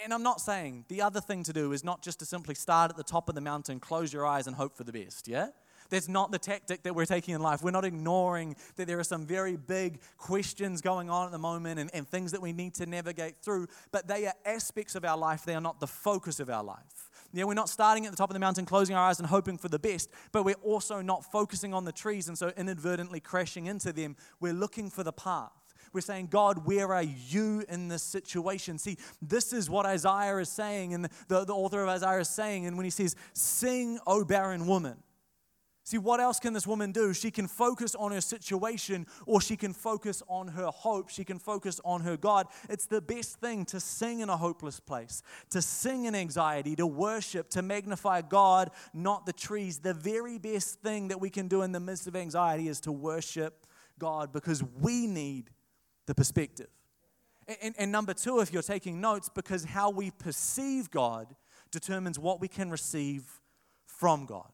And 0.03 0.13
I'm 0.13 0.23
not 0.23 0.41
saying 0.41 0.85
the 0.87 1.01
other 1.01 1.21
thing 1.21 1.43
to 1.43 1.53
do 1.53 1.71
is 1.71 1.83
not 1.83 2.01
just 2.01 2.19
to 2.19 2.25
simply 2.25 2.55
start 2.55 2.91
at 2.91 2.97
the 2.97 3.03
top 3.03 3.29
of 3.29 3.35
the 3.35 3.41
mountain, 3.41 3.79
close 3.79 4.13
your 4.13 4.25
eyes, 4.25 4.47
and 4.47 4.55
hope 4.55 4.75
for 4.75 4.83
the 4.83 4.93
best, 4.93 5.27
yeah? 5.27 5.47
That's 5.89 6.07
not 6.07 6.31
the 6.31 6.39
tactic 6.39 6.83
that 6.83 6.95
we're 6.95 7.05
taking 7.05 7.35
in 7.35 7.41
life. 7.41 7.61
We're 7.61 7.71
not 7.71 7.85
ignoring 7.85 8.55
that 8.77 8.87
there 8.87 8.99
are 8.99 9.03
some 9.03 9.25
very 9.25 9.57
big 9.57 9.99
questions 10.17 10.81
going 10.81 11.09
on 11.09 11.25
at 11.27 11.31
the 11.31 11.37
moment 11.37 11.79
and, 11.79 11.89
and 11.93 12.07
things 12.07 12.31
that 12.31 12.41
we 12.41 12.51
need 12.51 12.73
to 12.75 12.85
navigate 12.85 13.35
through, 13.43 13.67
but 13.91 14.07
they 14.07 14.25
are 14.25 14.33
aspects 14.45 14.95
of 14.95 15.05
our 15.05 15.17
life. 15.17 15.45
They 15.45 15.55
are 15.55 15.61
not 15.61 15.79
the 15.79 15.87
focus 15.87 16.39
of 16.39 16.49
our 16.49 16.63
life. 16.63 17.09
Yeah, 17.31 17.45
we're 17.45 17.53
not 17.53 17.69
starting 17.69 18.05
at 18.05 18.11
the 18.11 18.17
top 18.17 18.29
of 18.29 18.33
the 18.33 18.39
mountain, 18.39 18.65
closing 18.65 18.95
our 18.95 19.07
eyes 19.07 19.19
and 19.19 19.27
hoping 19.27 19.57
for 19.57 19.67
the 19.67 19.79
best, 19.79 20.09
but 20.31 20.43
we're 20.43 20.53
also 20.63 21.01
not 21.01 21.25
focusing 21.31 21.73
on 21.73 21.83
the 21.83 21.91
trees 21.91 22.27
and 22.27 22.37
so 22.37 22.51
inadvertently 22.55 23.19
crashing 23.19 23.65
into 23.65 23.91
them. 23.91 24.15
We're 24.39 24.53
looking 24.53 24.89
for 24.89 25.03
the 25.03 25.13
path. 25.13 25.51
We're 25.93 26.01
saying, 26.01 26.27
God, 26.27 26.65
where 26.65 26.93
are 26.93 27.03
you 27.03 27.63
in 27.69 27.87
this 27.87 28.03
situation? 28.03 28.79
See, 28.79 28.97
this 29.21 29.53
is 29.53 29.69
what 29.69 29.85
Isaiah 29.85 30.37
is 30.37 30.49
saying, 30.49 30.93
and 30.93 31.05
the, 31.27 31.45
the 31.45 31.53
author 31.53 31.83
of 31.83 31.89
Isaiah 31.89 32.19
is 32.19 32.29
saying. 32.29 32.65
And 32.65 32.75
when 32.75 32.83
he 32.83 32.89
says, 32.89 33.15
Sing, 33.33 33.99
O 34.07 34.25
barren 34.25 34.67
woman. 34.67 34.97
See, 35.85 35.97
what 35.97 36.21
else 36.21 36.39
can 36.39 36.53
this 36.53 36.65
woman 36.65 36.93
do? 36.93 37.13
She 37.13 37.29
can 37.29 37.45
focus 37.45 37.93
on 37.93 38.13
her 38.13 38.21
situation 38.21 39.05
or 39.25 39.41
she 39.41 39.57
can 39.57 39.73
focus 39.73 40.23
on 40.29 40.47
her 40.47 40.67
hope. 40.67 41.09
She 41.09 41.25
can 41.25 41.39
focus 41.39 41.81
on 41.83 42.01
her 42.01 42.15
God. 42.15 42.47
It's 42.69 42.85
the 42.85 43.01
best 43.01 43.41
thing 43.41 43.65
to 43.65 43.81
sing 43.81 44.21
in 44.21 44.29
a 44.29 44.37
hopeless 44.37 44.79
place, 44.79 45.21
to 45.49 45.61
sing 45.61 46.05
in 46.05 46.15
anxiety, 46.15 46.77
to 46.77 46.87
worship, 46.87 47.49
to 47.49 47.61
magnify 47.61 48.21
God, 48.21 48.71
not 48.93 49.25
the 49.25 49.33
trees. 49.33 49.79
The 49.79 49.93
very 49.93 50.37
best 50.37 50.79
thing 50.81 51.09
that 51.09 51.19
we 51.19 51.29
can 51.29 51.49
do 51.49 51.63
in 51.63 51.73
the 51.73 51.81
midst 51.81 52.07
of 52.07 52.15
anxiety 52.15 52.69
is 52.69 52.79
to 52.81 52.91
worship 52.93 53.67
God 53.99 54.31
because 54.31 54.63
we 54.79 55.05
need 55.05 55.49
the 56.05 56.15
perspective. 56.15 56.67
And, 57.61 57.75
and, 57.77 57.91
number 57.91 58.13
two, 58.13 58.39
if 58.39 58.53
you're 58.53 58.61
taking 58.61 59.01
notes, 59.01 59.29
because 59.33 59.65
how 59.65 59.89
we 59.89 60.11
perceive 60.11 60.89
God 60.89 61.35
determines 61.71 62.17
what 62.17 62.39
we 62.39 62.47
can 62.47 62.69
receive 62.69 63.41
from 63.85 64.25
God. 64.25 64.49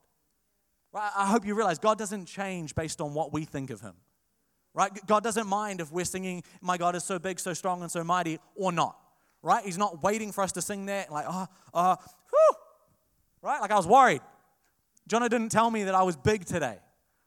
Right? 0.92 1.12
I 1.16 1.28
hope 1.28 1.46
you 1.46 1.54
realize 1.54 1.78
God 1.78 2.00
doesn't 2.00 2.26
change 2.26 2.74
based 2.74 3.00
on 3.00 3.14
what 3.14 3.32
we 3.32 3.46
think 3.46 3.70
of 3.70 3.82
Him. 3.82 3.94
Right? 4.74 4.92
God 5.06 5.24
doesn't 5.24 5.48
mind 5.48 5.82
if 5.82 5.92
we're 5.92 6.06
singing, 6.06 6.44
My 6.62 6.78
God 6.78 6.96
is 6.96 7.04
so 7.04 7.20
big, 7.20 7.40
so 7.40 7.54
strong, 7.54 7.82
and 7.82 7.92
so 7.92 8.04
mighty, 8.04 8.40
or 8.56 8.72
not. 8.72 8.98
Right? 9.44 9.64
He's 9.64 9.78
not 9.78 10.02
waiting 10.02 10.32
for 10.32 10.44
us 10.44 10.52
to 10.54 10.62
sing 10.62 10.88
that, 10.88 11.12
like, 11.12 11.26
oh, 11.28 11.48
uh, 11.74 11.96
whew. 12.30 12.56
Right? 13.42 13.62
Like 13.62 13.72
I 13.72 13.76
was 13.76 13.88
worried. 13.88 14.22
Jono 15.10 15.30
didn't 15.30 15.50
tell 15.50 15.70
me 15.72 15.84
that 15.84 15.96
I 15.96 16.04
was 16.04 16.16
big 16.16 16.46
today. 16.46 16.78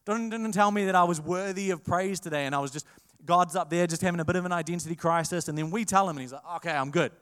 Jono 0.06 0.30
didn't 0.30 0.52
tell 0.52 0.70
me 0.70 0.86
that 0.86 0.94
I 0.94 1.04
was 1.04 1.20
worthy 1.20 1.70
of 1.70 1.84
praise 1.84 2.20
today, 2.20 2.46
and 2.46 2.54
I 2.54 2.58
was 2.58 2.70
just 2.70 2.86
God's 3.24 3.56
up 3.56 3.70
there 3.70 3.86
just 3.86 4.02
having 4.02 4.20
a 4.20 4.24
bit 4.24 4.36
of 4.36 4.44
an 4.44 4.52
identity 4.52 4.96
crisis, 4.96 5.48
and 5.48 5.56
then 5.56 5.70
we 5.70 5.84
tell 5.84 6.08
him, 6.08 6.16
and 6.16 6.22
he's 6.22 6.32
like, 6.32 6.42
okay, 6.56 6.72
I'm 6.72 6.90
good. 6.90 7.12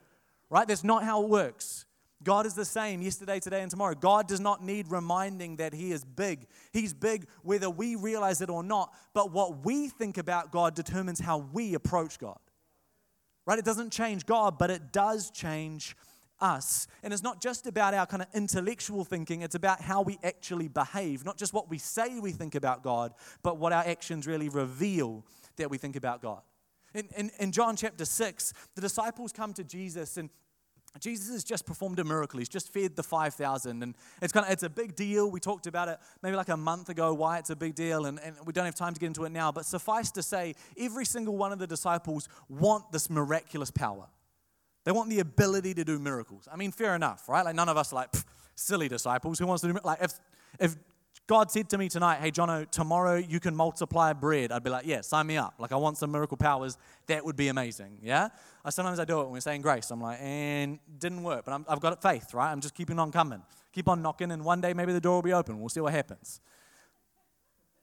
Right? 0.49 0.67
That's 0.67 0.85
not 0.85 1.05
how 1.05 1.23
it 1.23 1.29
works. 1.29 1.87
God 2.23 2.45
is 2.45 2.55
the 2.55 2.65
same 2.65 3.01
yesterday, 3.01 3.41
today, 3.41 3.63
and 3.63 3.71
tomorrow. 3.71 3.95
God 3.95 4.29
does 4.29 4.41
not 4.41 4.63
need 4.63 4.91
reminding 4.91 5.57
that 5.57 5.73
He 5.73 5.91
is 5.91 6.05
big. 6.05 6.47
He's 6.73 6.93
big 6.93 7.27
whether 7.43 7.71
we 7.71 7.97
realize 7.97 8.43
it 8.43 8.51
or 8.51 8.63
not, 8.63 8.93
but 9.15 9.33
what 9.33 9.65
we 9.65 9.89
think 9.89 10.19
about 10.19 10.53
God 10.53 10.75
determines 10.75 11.21
how 11.21 11.39
we 11.39 11.75
approach 11.75 12.19
God. 12.19 12.39
Right? 13.47 13.59
It 13.59 13.65
doesn't 13.65 13.91
change 13.91 14.27
God, 14.27 14.59
but 14.59 14.71
it 14.71 14.93
does 14.93 15.31
change 15.31 15.97
us. 16.41 16.87
And 17.03 17.13
it's 17.13 17.23
not 17.23 17.41
just 17.41 17.67
about 17.67 17.95
our 17.95 18.07
kind 18.07 18.23
of 18.23 18.29
intellectual 18.35 19.05
thinking, 19.05 19.43
it's 19.43 19.55
about 19.55 19.81
how 19.81 20.03
we 20.03 20.19
actually 20.23 20.69
behave. 20.69 21.25
Not 21.25 21.39
just 21.39 21.55
what 21.55 21.71
we 21.71 21.79
say 21.79 22.19
we 22.21 22.33
think 22.33 22.55
about 22.55 22.83
God, 22.83 23.15
but 23.43 23.57
what 23.57 23.73
our 23.73 23.85
actions 23.87 24.27
really 24.27 24.49
reveal 24.49 25.25
that 25.57 25.71
we 25.71 25.79
think 25.79 25.97
about 25.97 26.23
God. 26.23 26.43
In, 26.95 27.09
in, 27.17 27.31
in 27.39 27.53
John 27.53 27.77
chapter 27.77 28.05
6, 28.05 28.53
the 28.75 28.81
disciples 28.81 29.33
come 29.33 29.53
to 29.55 29.65
Jesus 29.65 30.17
and 30.17 30.29
Jesus 30.99 31.31
has 31.31 31.45
just 31.45 31.67
performed 31.67 32.01
a 32.01 32.05
miracle. 32.05 32.41
He's 32.41 32.49
just 32.49 32.73
fed 32.73 32.97
the 32.97 33.05
5,000. 33.05 33.83
And 33.83 33.95
it's 34.21 34.33
kind 34.33 34.45
of, 34.45 34.53
it's 34.53 34.65
a 34.65 34.69
big 34.69 34.97
deal. 34.97 35.31
We 35.31 35.39
talked 35.39 35.69
about 35.69 35.89
it 35.89 36.01
maybe 36.21 36.35
like 36.35 36.49
a 36.49 36.57
month 36.57 36.89
ago, 36.89 37.15
why 37.15 37.39
it's 37.39 37.51
a 37.51 37.55
big 37.55 37.77
deal. 37.77 38.07
And, 38.07 38.19
and 38.19 38.35
we 38.45 38.53
don't 38.53 38.65
have 38.65 38.75
time 38.75 38.95
to 38.95 38.99
get 38.99 39.07
into 39.07 39.25
it 39.25 39.31
now. 39.31 39.53
But 39.53 39.67
suffice 39.67 40.11
to 40.13 40.23
say, 40.23 40.57
every 40.77 41.05
single 41.05 41.37
one 41.37 41.53
of 41.53 41.61
the 41.61 41.67
disciples 41.69 42.29
want 42.49 42.91
this 42.91 43.09
miraculous 43.09 43.71
power. 43.71 44.09
They 44.85 44.91
want 44.91 45.11
the 45.11 45.21
ability 45.21 45.75
to 45.75 45.85
do 45.85 46.01
miracles. 46.01 46.49
I 46.53 46.57
mean, 46.57 46.73
fair 46.73 46.97
enough, 46.97 47.29
right? 47.29 47.45
Like 47.45 47.55
none 47.55 47.69
of 47.69 47.77
us 47.77 47.93
like, 47.93 48.09
silly 48.61 48.89
disciples. 48.89 49.39
Who 49.39 49.47
wants 49.47 49.63
to 49.63 49.73
do, 49.73 49.79
like 49.85 50.03
if, 50.03 50.13
if 50.59 50.77
God 51.31 51.49
said 51.49 51.69
to 51.69 51.79
me 51.79 51.89
tonight, 51.89 52.19
hey, 52.19 52.33
Jono, 52.33 52.69
tomorrow 52.69 53.15
you 53.15 53.39
can 53.39 53.55
multiply 53.55 54.13
bread, 54.13 54.51
I'd 54.51 54.65
be 54.65 54.71
like, 54.71 54.85
yeah, 54.85 55.01
sign 55.01 55.29
me 55.29 55.37
up. 55.37 55.55
Like, 55.59 55.71
I 55.71 55.77
want 55.77 55.97
some 55.97 56.11
miracle 56.11 56.37
powers. 56.37 56.77
That 57.07 57.25
would 57.25 57.37
be 57.37 57.47
amazing. 57.47 57.99
Yeah? 58.03 58.31
I, 58.65 58.71
sometimes 58.71 58.99
I 58.99 59.05
do 59.05 59.21
it 59.21 59.23
when 59.23 59.35
we're 59.35 59.41
saying 59.41 59.63
grace. 59.63 59.93
I'm 59.93 60.01
like, 60.01 60.19
and 60.21 60.81
didn't 60.99 61.23
work, 61.23 61.45
but 61.45 61.53
i 61.53 61.71
have 61.71 61.79
got 61.79 62.03
faith, 62.03 62.35
right? 62.35 62.51
I'm 62.51 62.61
just 62.61 62.75
keeping 62.75 62.99
on 62.99 63.13
coming. 63.13 63.43
Keep 63.73 63.89
on 63.89 64.03
knocking, 64.03 64.33
and 64.33 64.45
one 64.45 64.61
day 64.61 64.75
maybe 64.75 64.93
the 64.93 65.01
door 65.01 65.15
will 65.15 65.23
be 65.23 65.33
open. 65.33 65.61
We'll 65.61 65.69
see 65.69 65.79
what 65.79 65.93
happens. 65.93 66.41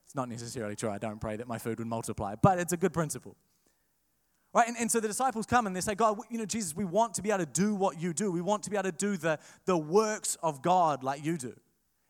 It's 0.04 0.14
not 0.14 0.28
necessarily 0.28 0.76
true. 0.76 0.90
I 0.90 0.98
don't 0.98 1.22
pray 1.22 1.38
that 1.38 1.48
my 1.48 1.58
food 1.58 1.80
would 1.80 1.88
multiply, 1.88 2.36
but 2.36 2.60
it's 2.60 2.74
a 2.74 2.78
good 2.78 2.92
principle. 2.92 3.38
Right? 4.54 4.68
And, 4.68 4.76
and 4.76 4.92
so 4.92 5.00
the 5.00 5.08
disciples 5.08 5.46
come 5.46 5.68
and 5.68 5.74
they 5.74 5.80
say, 5.80 5.96
God, 5.96 6.20
you 6.30 6.38
know, 6.38 6.46
Jesus, 6.46 6.76
we 6.76 6.84
want 6.84 7.14
to 7.14 7.22
be 7.22 7.30
able 7.30 7.46
to 7.46 7.52
do 7.54 7.76
what 7.76 8.02
you 8.02 8.12
do. 8.12 8.30
We 8.30 8.42
want 8.42 8.64
to 8.64 8.70
be 8.70 8.76
able 8.76 8.92
to 8.92 8.98
do 8.98 9.16
the, 9.16 9.40
the 9.64 9.78
works 9.78 10.36
of 10.44 10.62
God 10.62 11.02
like 11.02 11.24
you 11.24 11.38
do. 11.38 11.54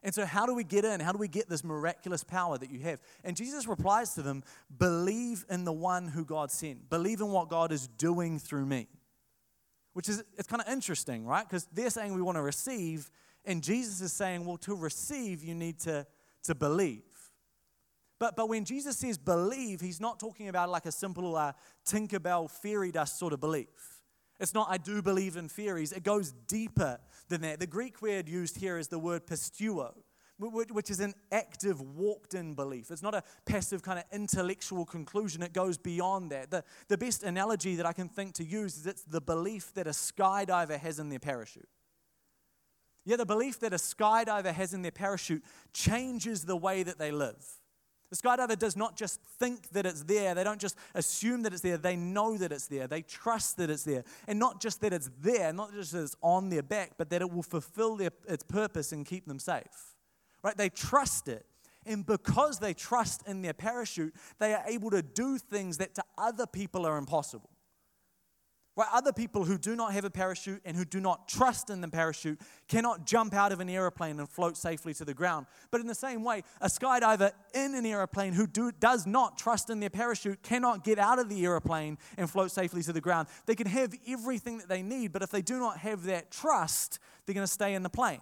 And 0.08 0.16
so, 0.16 0.26
how 0.26 0.46
do 0.46 0.56
we 0.56 0.64
get 0.64 0.86
in? 0.86 1.02
How 1.02 1.12
do 1.12 1.18
we 1.18 1.28
get 1.28 1.50
this 1.50 1.66
miraculous 1.66 2.24
power 2.24 2.58
that 2.58 2.72
you 2.72 2.80
have? 2.80 3.02
And 3.26 3.36
Jesus 3.36 3.68
replies 3.68 4.14
to 4.14 4.22
them 4.22 4.42
believe 4.78 5.44
in 5.50 5.66
the 5.66 5.74
one 5.74 6.08
who 6.08 6.24
God 6.24 6.50
sent, 6.50 6.90
believe 6.90 7.20
in 7.20 7.28
what 7.28 7.50
God 7.50 7.74
is 7.74 7.90
doing 7.90 8.40
through 8.40 8.66
me. 8.68 8.88
Which 9.92 10.08
is, 10.08 10.24
it's 10.38 10.48
kind 10.48 10.62
of 10.62 10.72
interesting, 10.72 11.26
right? 11.26 11.46
Because 11.46 11.68
they're 11.74 11.90
saying 11.90 12.14
we 12.14 12.22
want 12.22 12.38
to 12.38 12.42
receive, 12.42 13.12
and 13.44 13.62
Jesus 13.62 14.00
is 14.00 14.14
saying, 14.14 14.46
well, 14.46 14.56
to 14.60 14.76
receive, 14.76 15.44
you 15.44 15.54
need 15.54 15.78
to, 15.82 16.08
to 16.44 16.56
believe. 16.56 17.04
But, 18.18 18.38
but 18.38 18.48
when 18.48 18.64
Jesus 18.64 18.96
says 18.96 19.18
believe, 19.18 19.82
he's 19.82 20.00
not 20.00 20.22
talking 20.22 20.48
about 20.48 20.70
like 20.70 20.86
a 20.86 20.92
simple 20.94 21.36
uh, 21.36 21.52
Tinkerbell 21.86 22.50
fairy 22.50 22.94
dust 22.94 23.20
sort 23.20 23.34
of 23.34 23.42
belief. 23.42 23.98
It's 24.40 24.54
not, 24.54 24.68
I 24.70 24.78
do 24.78 25.02
believe 25.02 25.36
in 25.36 25.50
theories. 25.50 25.92
It 25.92 26.04
goes 26.04 26.32
deeper 26.32 26.98
than 27.30 27.42
that. 27.42 27.60
The 27.60 27.68
Greek 27.68 28.02
word 28.02 28.28
used 28.28 28.58
here 28.58 28.78
is 28.78 28.88
the 28.88 29.00
word 29.00 29.26
pisteuo, 29.28 29.94
which 30.40 30.90
is 30.92 31.00
an 31.00 31.14
active, 31.32 31.82
walked 31.82 32.34
in 32.34 32.54
belief. 32.54 32.92
It's 32.92 33.02
not 33.02 33.16
a 33.16 33.24
passive 33.46 33.82
kind 33.82 34.00
of 34.00 34.06
intellectual 34.12 34.86
conclusion. 34.86 35.42
It 35.42 35.54
goes 35.54 35.78
beyond 35.78 36.32
that. 36.32 36.52
The, 36.52 36.64
the 36.88 36.98
best 36.98 37.24
analogy 37.24 37.76
that 37.76 37.86
I 37.86 37.94
can 37.94 38.10
think 38.10 38.34
to 38.36 38.44
use 38.44 38.78
is 38.78 38.86
it's 38.86 39.04
the 39.04 39.22
belief 39.22 39.74
that 39.74 39.88
a 39.88 39.92
skydiver 39.92 40.80
has 40.80 41.00
in 41.00 41.10
their 41.10 41.20
parachute. 41.20 41.70
Yeah, 43.06 43.16
the 43.16 43.26
belief 43.26 43.60
that 43.62 43.74
a 43.74 43.78
skydiver 43.78 44.54
has 44.54 44.74
in 44.74 44.82
their 44.82 44.92
parachute 44.92 45.44
changes 45.74 46.44
the 46.44 46.58
way 46.58 46.84
that 46.84 47.00
they 47.00 47.12
live. 47.12 47.44
The 48.10 48.16
skydiver 48.16 48.58
does 48.58 48.78
not 48.78 48.96
just 48.96 49.22
think 49.22 49.70
that 49.70 49.86
it's 49.86 50.04
there. 50.04 50.34
They 50.34 50.44
don't 50.44 50.62
just 50.62 50.78
assume 50.96 51.44
that 51.44 51.52
it's 51.52 51.62
there. 51.62 51.78
They 51.78 51.98
know 51.98 52.38
that 52.38 52.52
it's 52.54 52.68
there. 52.68 52.88
They 52.88 53.02
trust 53.02 53.58
that 53.58 53.70
it's 53.70 53.84
there. 53.84 54.04
And 54.28 54.40
not 54.40 54.62
just 54.62 54.80
that 54.82 54.94
it's 54.94 55.10
there, 55.20 55.52
not 55.52 55.74
just 55.74 55.92
that 55.92 56.04
it's 56.04 56.16
on 56.22 56.50
their 56.50 56.64
back, 56.64 56.92
but 56.98 57.10
that 57.10 57.22
it 57.22 57.30
will 57.30 57.44
fulfill 57.44 57.98
their, 57.98 58.12
its 58.28 58.44
purpose 58.44 58.94
and 58.94 59.06
keep 59.06 59.28
them 59.28 59.40
safe. 59.40 59.96
Right? 60.42 60.56
They 60.56 60.70
trust 60.70 61.28
it. 61.28 61.46
And 61.86 62.06
because 62.06 62.60
they 62.60 62.74
trust 62.74 63.28
in 63.28 63.42
their 63.42 63.54
parachute, 63.54 64.14
they 64.40 64.54
are 64.54 64.64
able 64.68 64.90
to 64.92 65.02
do 65.02 65.38
things 65.38 65.78
that 65.78 65.96
to 65.96 66.04
other 66.18 66.46
people 66.46 66.86
are 66.86 66.98
impossible. 66.98 67.50
Right? 68.78 68.88
Other 68.94 69.12
people 69.12 69.44
who 69.44 69.58
do 69.58 69.76
not 69.76 69.94
have 69.94 70.06
a 70.06 70.10
parachute 70.12 70.62
and 70.64 70.78
who 70.78 70.86
do 70.86 71.00
not 71.00 71.28
trust 71.28 71.72
in 71.72 71.82
the 71.82 71.88
parachute 71.88 72.40
cannot 72.68 73.08
jump 73.08 73.34
out 73.34 73.52
of 73.52 73.60
an 73.60 73.70
aeroplane 73.70 74.20
and 74.20 74.30
float 74.30 74.56
safely 74.56 74.94
to 74.94 75.04
the 75.04 75.16
ground. 75.16 75.48
But 75.72 75.82
in 75.82 75.88
the 75.88 75.96
same 75.96 76.24
way, 76.24 76.44
a 76.62 76.68
skydiver 76.68 77.32
in 77.56 77.74
an 77.74 77.88
aeroplane 77.88 78.34
who 78.34 78.46
do, 78.46 78.72
does 78.72 79.08
not 79.08 79.40
trust 79.40 79.72
in 79.72 79.80
their 79.80 79.90
parachute 79.90 80.44
cannot 80.44 80.84
get 80.84 81.00
out 81.00 81.18
of 81.18 81.28
the 81.28 81.44
aeroplane 81.44 81.98
and 82.20 82.30
float 82.30 82.52
safely 82.52 82.84
to 82.84 82.94
the 82.94 83.02
ground. 83.02 83.28
They 83.48 83.56
can 83.56 83.66
have 83.66 83.96
everything 84.08 84.60
that 84.60 84.70
they 84.70 84.84
need, 84.84 85.12
but 85.12 85.24
if 85.24 85.32
they 85.32 85.42
do 85.42 85.58
not 85.58 85.80
have 85.80 86.04
that 86.04 86.30
trust, 86.30 87.00
they're 87.26 87.34
going 87.34 87.48
to 87.48 87.52
stay 87.52 87.74
in 87.74 87.82
the 87.82 87.90
plane. 87.90 88.22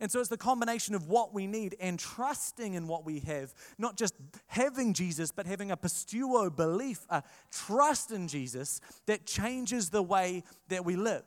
And 0.00 0.10
so 0.10 0.20
it's 0.20 0.28
the 0.28 0.36
combination 0.36 0.94
of 0.94 1.08
what 1.08 1.34
we 1.34 1.46
need 1.46 1.76
and 1.80 1.98
trusting 1.98 2.74
in 2.74 2.86
what 2.86 3.04
we 3.04 3.20
have, 3.20 3.52
not 3.78 3.96
just 3.96 4.14
having 4.46 4.92
Jesus, 4.92 5.32
but 5.32 5.46
having 5.46 5.70
a 5.70 5.76
pisteuo 5.76 6.54
belief, 6.54 7.06
a 7.10 7.22
trust 7.50 8.10
in 8.10 8.28
Jesus 8.28 8.80
that 9.06 9.26
changes 9.26 9.90
the 9.90 10.02
way 10.02 10.44
that 10.68 10.84
we 10.84 10.96
live. 10.96 11.24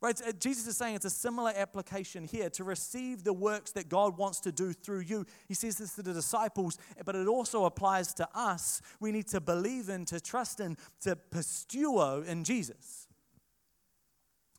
Right? 0.00 0.20
Uh, 0.24 0.30
Jesus 0.32 0.68
is 0.68 0.76
saying 0.76 0.94
it's 0.94 1.04
a 1.04 1.10
similar 1.10 1.52
application 1.56 2.22
here 2.24 2.48
to 2.50 2.62
receive 2.62 3.24
the 3.24 3.32
works 3.32 3.72
that 3.72 3.88
God 3.88 4.16
wants 4.16 4.38
to 4.40 4.52
do 4.52 4.72
through 4.72 5.00
you. 5.00 5.26
He 5.48 5.54
says 5.54 5.76
this 5.78 5.96
to 5.96 6.02
the 6.02 6.12
disciples, 6.12 6.78
but 7.04 7.16
it 7.16 7.26
also 7.26 7.64
applies 7.64 8.14
to 8.14 8.28
us. 8.32 8.80
We 9.00 9.10
need 9.10 9.26
to 9.28 9.40
believe 9.40 9.88
in, 9.88 10.04
to 10.06 10.20
trust 10.20 10.60
in, 10.60 10.76
to 11.00 11.16
pisteuo 11.16 12.24
in 12.24 12.44
Jesus. 12.44 13.07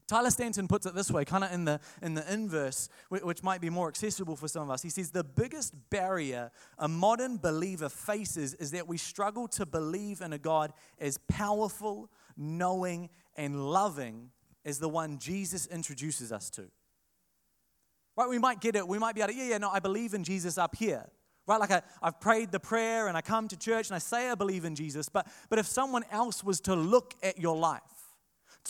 Tyler 0.10 0.32
Staton 0.32 0.68
puts 0.68 0.88
it 0.88 0.96
this 0.96 1.12
way, 1.12 1.24
kind 1.24 1.44
of 1.44 1.54
in 1.54 1.66
the, 1.66 1.80
in 2.02 2.16
the 2.16 2.34
inverse, 2.34 2.90
which 3.10 3.44
might 3.44 3.62
be 3.62 3.70
more 3.70 3.88
accessible 3.88 4.36
for 4.36 4.48
some 4.48 4.64
of 4.64 4.72
us. 4.72 4.82
He 4.82 4.90
says, 4.90 5.12
The 5.12 5.24
biggest 5.24 5.72
barrier 5.92 6.50
a 6.80 6.88
modern 6.88 7.38
believer 7.38 7.90
faces 7.90 8.56
is 8.56 8.72
that 8.72 8.88
we 8.88 8.98
struggle 8.98 9.48
to 9.50 9.68
believe 9.68 10.22
in 10.22 10.34
a 10.34 10.40
God 10.40 10.74
as 11.00 11.20
powerful, 11.28 12.10
knowing, 12.36 13.12
and 13.38 13.70
loving 13.70 14.32
as 14.66 14.80
the 14.80 14.90
one 14.90 15.20
Jesus 15.20 15.68
introduces 15.68 16.32
us 16.32 16.50
to. 16.52 16.66
Right? 18.18 18.28
We 18.28 18.40
might 18.40 18.62
get 18.62 18.76
it. 18.76 18.88
We 18.88 18.98
might 18.98 19.14
be 19.14 19.22
able 19.22 19.34
to, 19.34 19.38
yeah, 19.38 19.50
yeah, 19.50 19.58
no, 19.60 19.70
I 19.70 19.80
believe 19.80 20.16
in 20.16 20.24
Jesus 20.24 20.58
up 20.58 20.76
here. 20.76 21.06
Right? 21.46 21.60
Like 21.60 21.70
I, 21.70 21.84
I've 22.02 22.20
prayed 22.20 22.52
the 22.52 22.60
prayer 22.60 23.10
and 23.10 23.16
I 23.16 23.22
come 23.22 23.48
to 23.48 23.56
church 23.56 23.90
and 23.90 23.96
I 23.96 24.00
say 24.00 24.28
I 24.32 24.34
believe 24.34 24.66
in 24.66 24.74
Jesus. 24.74 25.08
But, 25.08 25.28
but 25.50 25.60
if 25.60 25.68
someone 25.68 26.04
else 26.10 26.44
was 26.44 26.60
to 26.62 26.74
look 26.74 27.14
at 27.22 27.38
your 27.38 27.56
life, 27.56 27.82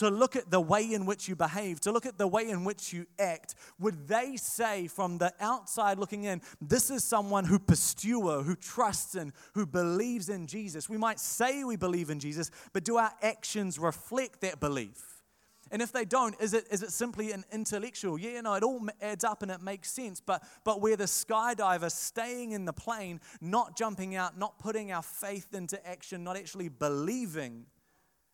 to 0.00 0.08
look 0.08 0.34
at 0.34 0.50
the 0.50 0.60
way 0.60 0.94
in 0.94 1.04
which 1.04 1.28
you 1.28 1.36
behave, 1.36 1.78
to 1.80 1.92
look 1.92 2.06
at 2.06 2.16
the 2.16 2.26
way 2.26 2.48
in 2.48 2.64
which 2.64 2.90
you 2.90 3.04
act, 3.18 3.54
would 3.78 4.08
they 4.08 4.34
say 4.36 4.86
from 4.86 5.18
the 5.18 5.30
outside 5.40 5.98
looking 5.98 6.24
in, 6.24 6.40
this 6.58 6.88
is 6.90 7.04
someone 7.04 7.44
who 7.44 7.58
pisteuo, 7.58 8.42
who 8.42 8.56
trusts 8.56 9.14
in, 9.14 9.30
who 9.52 9.66
believes 9.66 10.30
in 10.30 10.46
Jesus? 10.46 10.88
We 10.88 10.96
might 10.96 11.20
say 11.20 11.64
we 11.64 11.76
believe 11.76 12.08
in 12.08 12.18
Jesus, 12.18 12.50
but 12.72 12.82
do 12.82 12.96
our 12.96 13.12
actions 13.20 13.78
reflect 13.78 14.40
that 14.40 14.58
belief? 14.58 15.22
And 15.70 15.82
if 15.82 15.92
they 15.92 16.06
don't, 16.06 16.34
is 16.40 16.54
it, 16.54 16.64
is 16.70 16.82
it 16.82 16.92
simply 16.92 17.32
an 17.32 17.44
intellectual? 17.52 18.18
Yeah, 18.18 18.30
you 18.30 18.42
know, 18.42 18.54
it 18.54 18.62
all 18.62 18.80
adds 19.02 19.22
up 19.22 19.42
and 19.42 19.50
it 19.52 19.60
makes 19.60 19.90
sense. 19.90 20.18
But, 20.18 20.42
but 20.64 20.80
we're 20.80 20.96
the 20.96 21.04
skydiver 21.04 21.92
staying 21.92 22.52
in 22.52 22.64
the 22.64 22.72
plane, 22.72 23.20
not 23.42 23.76
jumping 23.76 24.16
out, 24.16 24.38
not 24.38 24.58
putting 24.58 24.92
our 24.92 25.02
faith 25.02 25.52
into 25.52 25.86
action, 25.86 26.24
not 26.24 26.38
actually 26.38 26.70
believing 26.70 27.66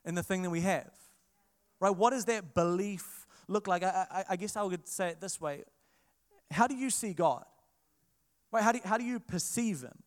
in 0.05 0.15
the 0.15 0.23
thing 0.23 0.43
that 0.43 0.51
we 0.51 0.61
have. 0.61 0.93
Right? 1.81 1.95
What 1.95 2.11
does 2.11 2.25
that 2.27 2.55
belief 2.55 3.27
look 3.49 3.67
like? 3.67 3.83
I, 3.83 4.07
I, 4.11 4.25
I 4.31 4.37
guess 4.37 4.57
I 4.57 4.63
would 4.63 4.87
say 4.89 5.09
it 5.09 5.21
this 5.21 5.41
way 5.41 5.65
How 6.51 6.67
do 6.67 6.75
you 6.75 6.91
see 6.91 7.13
God? 7.13 7.45
Right? 8.53 8.63
How 8.63 8.73
do 8.73 8.79
you, 8.79 8.85
how 8.89 8.99
do 8.99 9.05
you 9.05 9.21
perceive 9.21 9.83
Him? 9.83 10.03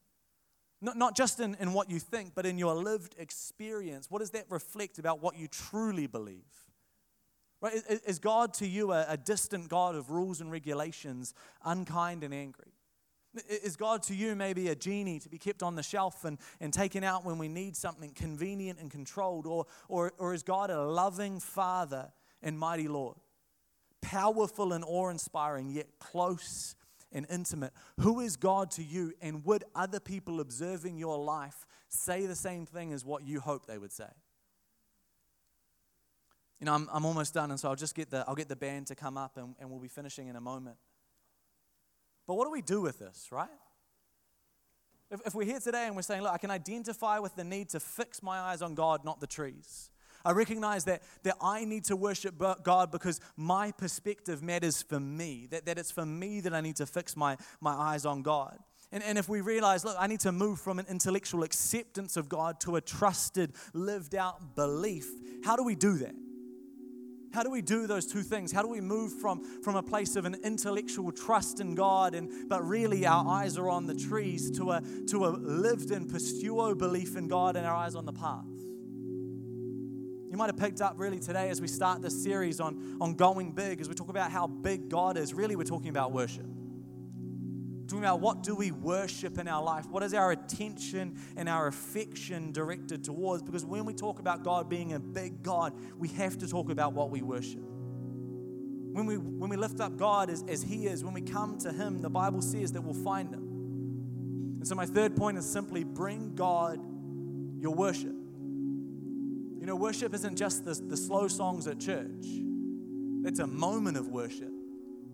Not, 0.82 0.98
not 0.98 1.16
just 1.16 1.40
in, 1.40 1.56
in 1.60 1.74
what 1.74 1.90
you 1.90 2.00
think, 2.00 2.34
but 2.34 2.46
in 2.46 2.58
your 2.58 2.74
lived 2.74 3.16
experience. 3.20 4.10
What 4.10 4.20
does 4.20 4.32
that 4.32 4.46
reflect 4.50 4.98
about 4.98 5.22
what 5.22 5.38
you 5.38 5.48
truly 5.48 6.08
believe? 6.08 6.46
Right? 7.62 7.74
Is, 7.74 7.84
is 7.84 8.20
God 8.20 8.54
to 8.56 8.68
you 8.68 8.94
a, 8.94 9.06
a 9.10 9.18
distant 9.18 9.68
God 9.68 9.96
of 9.96 10.10
rules 10.10 10.40
and 10.40 10.52
regulations, 10.52 11.34
unkind 11.66 12.24
and 12.24 12.34
angry? 12.34 12.69
Is 13.48 13.76
God 13.76 14.02
to 14.04 14.16
you 14.16 14.36
maybe 14.36 14.70
a 14.70 14.76
genie 14.76 15.20
to 15.20 15.30
be 15.30 15.38
kept 15.38 15.62
on 15.62 15.76
the 15.76 15.84
shelf 15.84 16.26
and, 16.26 16.40
and 16.60 16.74
taken 16.74 17.04
out 17.04 17.26
when 17.26 17.38
we 17.38 17.48
need 17.48 17.76
something 17.76 18.12
convenient 18.12 18.80
and 18.80 18.90
controlled? 18.90 19.46
Or, 19.46 19.68
or, 19.88 20.14
or 20.18 20.34
is 20.34 20.42
God 20.42 20.72
a 20.72 20.82
loving 20.82 21.40
Father 21.40 22.12
and 22.42 22.58
mighty 22.58 22.88
Lord? 22.88 23.18
Powerful 24.02 24.74
and 24.74 24.84
awe 24.84 25.10
inspiring, 25.10 25.70
yet 25.70 25.88
close 26.00 26.76
and 27.12 27.28
intimate. 27.30 27.72
Who 28.00 28.20
is 28.20 28.36
God 28.36 28.72
to 28.72 28.84
you? 28.84 29.14
And 29.22 29.46
would 29.46 29.64
other 29.76 30.00
people 30.00 30.40
observing 30.40 30.98
your 30.98 31.20
life 31.20 31.68
say 31.88 32.26
the 32.26 32.36
same 32.36 32.66
thing 32.66 32.94
as 32.94 33.06
what 33.06 33.24
you 33.24 33.42
hope 33.42 33.68
they 33.68 33.78
would 33.78 33.92
say? 33.92 34.10
You 36.60 36.66
know, 36.66 36.74
I'm, 36.74 36.90
I'm 36.92 37.06
almost 37.06 37.34
done, 37.34 37.52
and 37.52 37.60
so 37.60 37.70
I'll 37.70 37.76
just 37.76 37.96
get 37.96 38.10
the, 38.10 38.26
I'll 38.28 38.36
get 38.36 38.50
the 38.50 38.56
band 38.56 38.88
to 38.88 38.96
come 38.96 39.18
up 39.18 39.38
and, 39.38 39.56
and 39.60 39.70
we'll 39.70 39.80
be 39.80 39.88
finishing 39.88 40.28
in 40.28 40.36
a 40.36 40.42
moment. 40.42 40.78
But 42.30 42.36
what 42.36 42.46
do 42.46 42.52
we 42.52 42.62
do 42.62 42.80
with 42.80 43.00
this, 43.00 43.30
right? 43.32 43.50
If, 45.10 45.20
if 45.26 45.34
we're 45.34 45.46
here 45.46 45.60
today 45.60 45.88
and 45.88 45.96
we're 45.96 46.04
saying, 46.04 46.22
look, 46.22 46.32
I 46.32 46.38
can 46.38 46.52
identify 46.52 47.18
with 47.18 47.36
the 47.36 47.44
need 47.44 47.70
to 47.70 47.80
fix 47.80 48.22
my 48.22 48.38
eyes 48.38 48.62
on 48.62 48.76
God, 48.76 49.04
not 49.04 49.20
the 49.20 49.26
trees. 49.26 49.90
I 50.24 50.34
recognize 50.34 50.86
that, 50.86 51.02
that 51.24 51.38
I 51.42 51.66
need 51.66 51.86
to 51.86 51.96
worship 51.96 52.36
God 52.62 52.92
because 52.92 53.20
my 53.36 53.72
perspective 53.72 54.44
matters 54.44 54.84
for 54.84 55.00
me, 55.00 55.48
that, 55.50 55.66
that 55.66 55.80
it's 55.80 55.90
for 55.90 56.06
me 56.06 56.40
that 56.42 56.54
I 56.54 56.62
need 56.62 56.76
to 56.76 56.86
fix 56.86 57.18
my, 57.18 57.36
my 57.62 57.74
eyes 57.74 58.06
on 58.06 58.22
God. 58.22 58.60
And, 58.92 59.02
and 59.02 59.18
if 59.18 59.28
we 59.28 59.42
realize, 59.42 59.84
look, 59.84 59.98
I 60.00 60.06
need 60.06 60.20
to 60.20 60.32
move 60.32 60.60
from 60.60 60.78
an 60.78 60.86
intellectual 60.88 61.42
acceptance 61.42 62.16
of 62.16 62.30
God 62.30 62.60
to 62.60 62.76
a 62.76 62.82
trusted, 62.82 63.54
lived 63.74 64.14
out 64.14 64.56
belief, 64.56 65.10
how 65.44 65.56
do 65.56 65.64
we 65.64 65.74
do 65.74 65.98
that? 65.98 66.14
How 67.32 67.44
do 67.44 67.52
we 67.52 67.62
do 67.62 67.86
those 67.86 68.06
two 68.06 68.24
things? 68.24 68.52
How 68.52 68.62
do 68.62 68.68
we 68.68 68.82
move 68.82 69.14
from, 69.14 69.44
from 69.62 69.76
a 69.76 69.84
place 69.84 70.16
of 70.16 70.26
an 70.26 70.36
intellectual 70.44 71.12
trust 71.12 71.60
in 71.60 71.76
God, 71.76 72.16
and, 72.16 72.50
but 72.50 72.68
really 72.68 73.06
our 73.06 73.28
eyes 73.28 73.58
are 73.58 73.70
on 73.70 73.86
the 73.86 73.96
trees, 73.96 74.50
to 74.52 74.72
a, 74.72 74.82
to 75.08 75.26
a 75.26 75.30
lived 75.30 75.92
in 75.92 76.08
pisteuo 76.08 76.78
belief 76.78 77.16
in 77.16 77.28
God 77.28 77.56
and 77.56 77.66
our 77.66 77.76
eyes 77.76 77.96
on 77.96 78.06
the 78.06 78.14
path? 78.14 78.46
You 80.32 80.38
might 80.38 80.48
have 80.48 80.58
picked 80.58 80.82
up 80.82 80.96
really 80.98 81.20
today 81.20 81.50
as 81.50 81.62
we 81.62 81.68
start 81.68 82.02
this 82.02 82.24
series 82.24 82.60
on, 82.60 82.98
on 83.02 83.14
going 83.16 83.52
big, 83.52 83.82
as 83.82 83.90
we 83.90 83.96
talk 83.96 84.10
about 84.10 84.32
how 84.32 84.48
big 84.48 84.90
God 84.90 85.18
is. 85.18 85.34
Really, 85.34 85.56
we're 85.56 85.64
talking 85.64 85.90
about 85.90 86.12
worship 86.12 86.46
talking 87.90 88.04
about 88.04 88.22
what 88.22 88.44
do 88.44 88.56
we 88.56 88.72
worship 88.72 89.40
in 89.40 89.48
our 89.48 89.64
life? 89.64 89.88
What 89.90 90.04
is 90.04 90.14
our 90.14 90.32
attention 90.32 91.18
and 91.36 91.50
our 91.50 91.68
affection 91.68 92.52
directed 92.52 93.04
towards? 93.04 93.42
Because 93.42 93.66
when 93.66 93.84
we 93.86 93.94
talk 93.94 94.20
about 94.20 94.44
God 94.44 94.70
being 94.70 94.94
a 94.94 95.00
big 95.00 95.42
God, 95.42 95.74
we 95.98 96.08
have 96.10 96.38
to 96.38 96.48
talk 96.48 96.70
about 96.70 96.94
what 96.94 97.10
we 97.10 97.22
worship. 97.22 97.62
When 97.62 99.06
we, 99.06 99.18
when 99.18 99.50
we 99.50 99.58
lift 99.58 99.80
up 99.80 99.98
God 99.98 100.30
as, 100.30 100.44
as 100.48 100.62
He 100.62 100.88
is, 100.88 101.04
when 101.04 101.14
we 101.14 101.22
come 101.22 101.58
to 101.60 101.72
Him, 101.72 102.02
the 102.02 102.10
Bible 102.10 102.42
says 102.42 102.72
that 102.74 102.82
we'll 102.82 103.04
find 103.04 103.34
Him. 103.34 103.44
And 104.60 104.68
so, 104.68 104.76
my 104.76 104.86
third 104.86 105.16
point 105.16 105.38
is 105.38 105.50
simply 105.50 105.84
bring 105.84 106.36
God 106.36 106.80
your 107.60 107.74
worship. 107.74 108.16
You 109.60 109.66
know, 109.66 109.76
worship 109.76 110.14
isn't 110.14 110.36
just 110.38 110.66
the, 110.66 110.74
the 110.74 110.98
slow 110.98 111.28
songs 111.28 111.68
at 111.68 111.80
church, 111.80 112.26
it's 113.26 113.40
a 113.40 113.48
moment 113.48 113.98
of 113.98 114.08
worship 114.08 114.52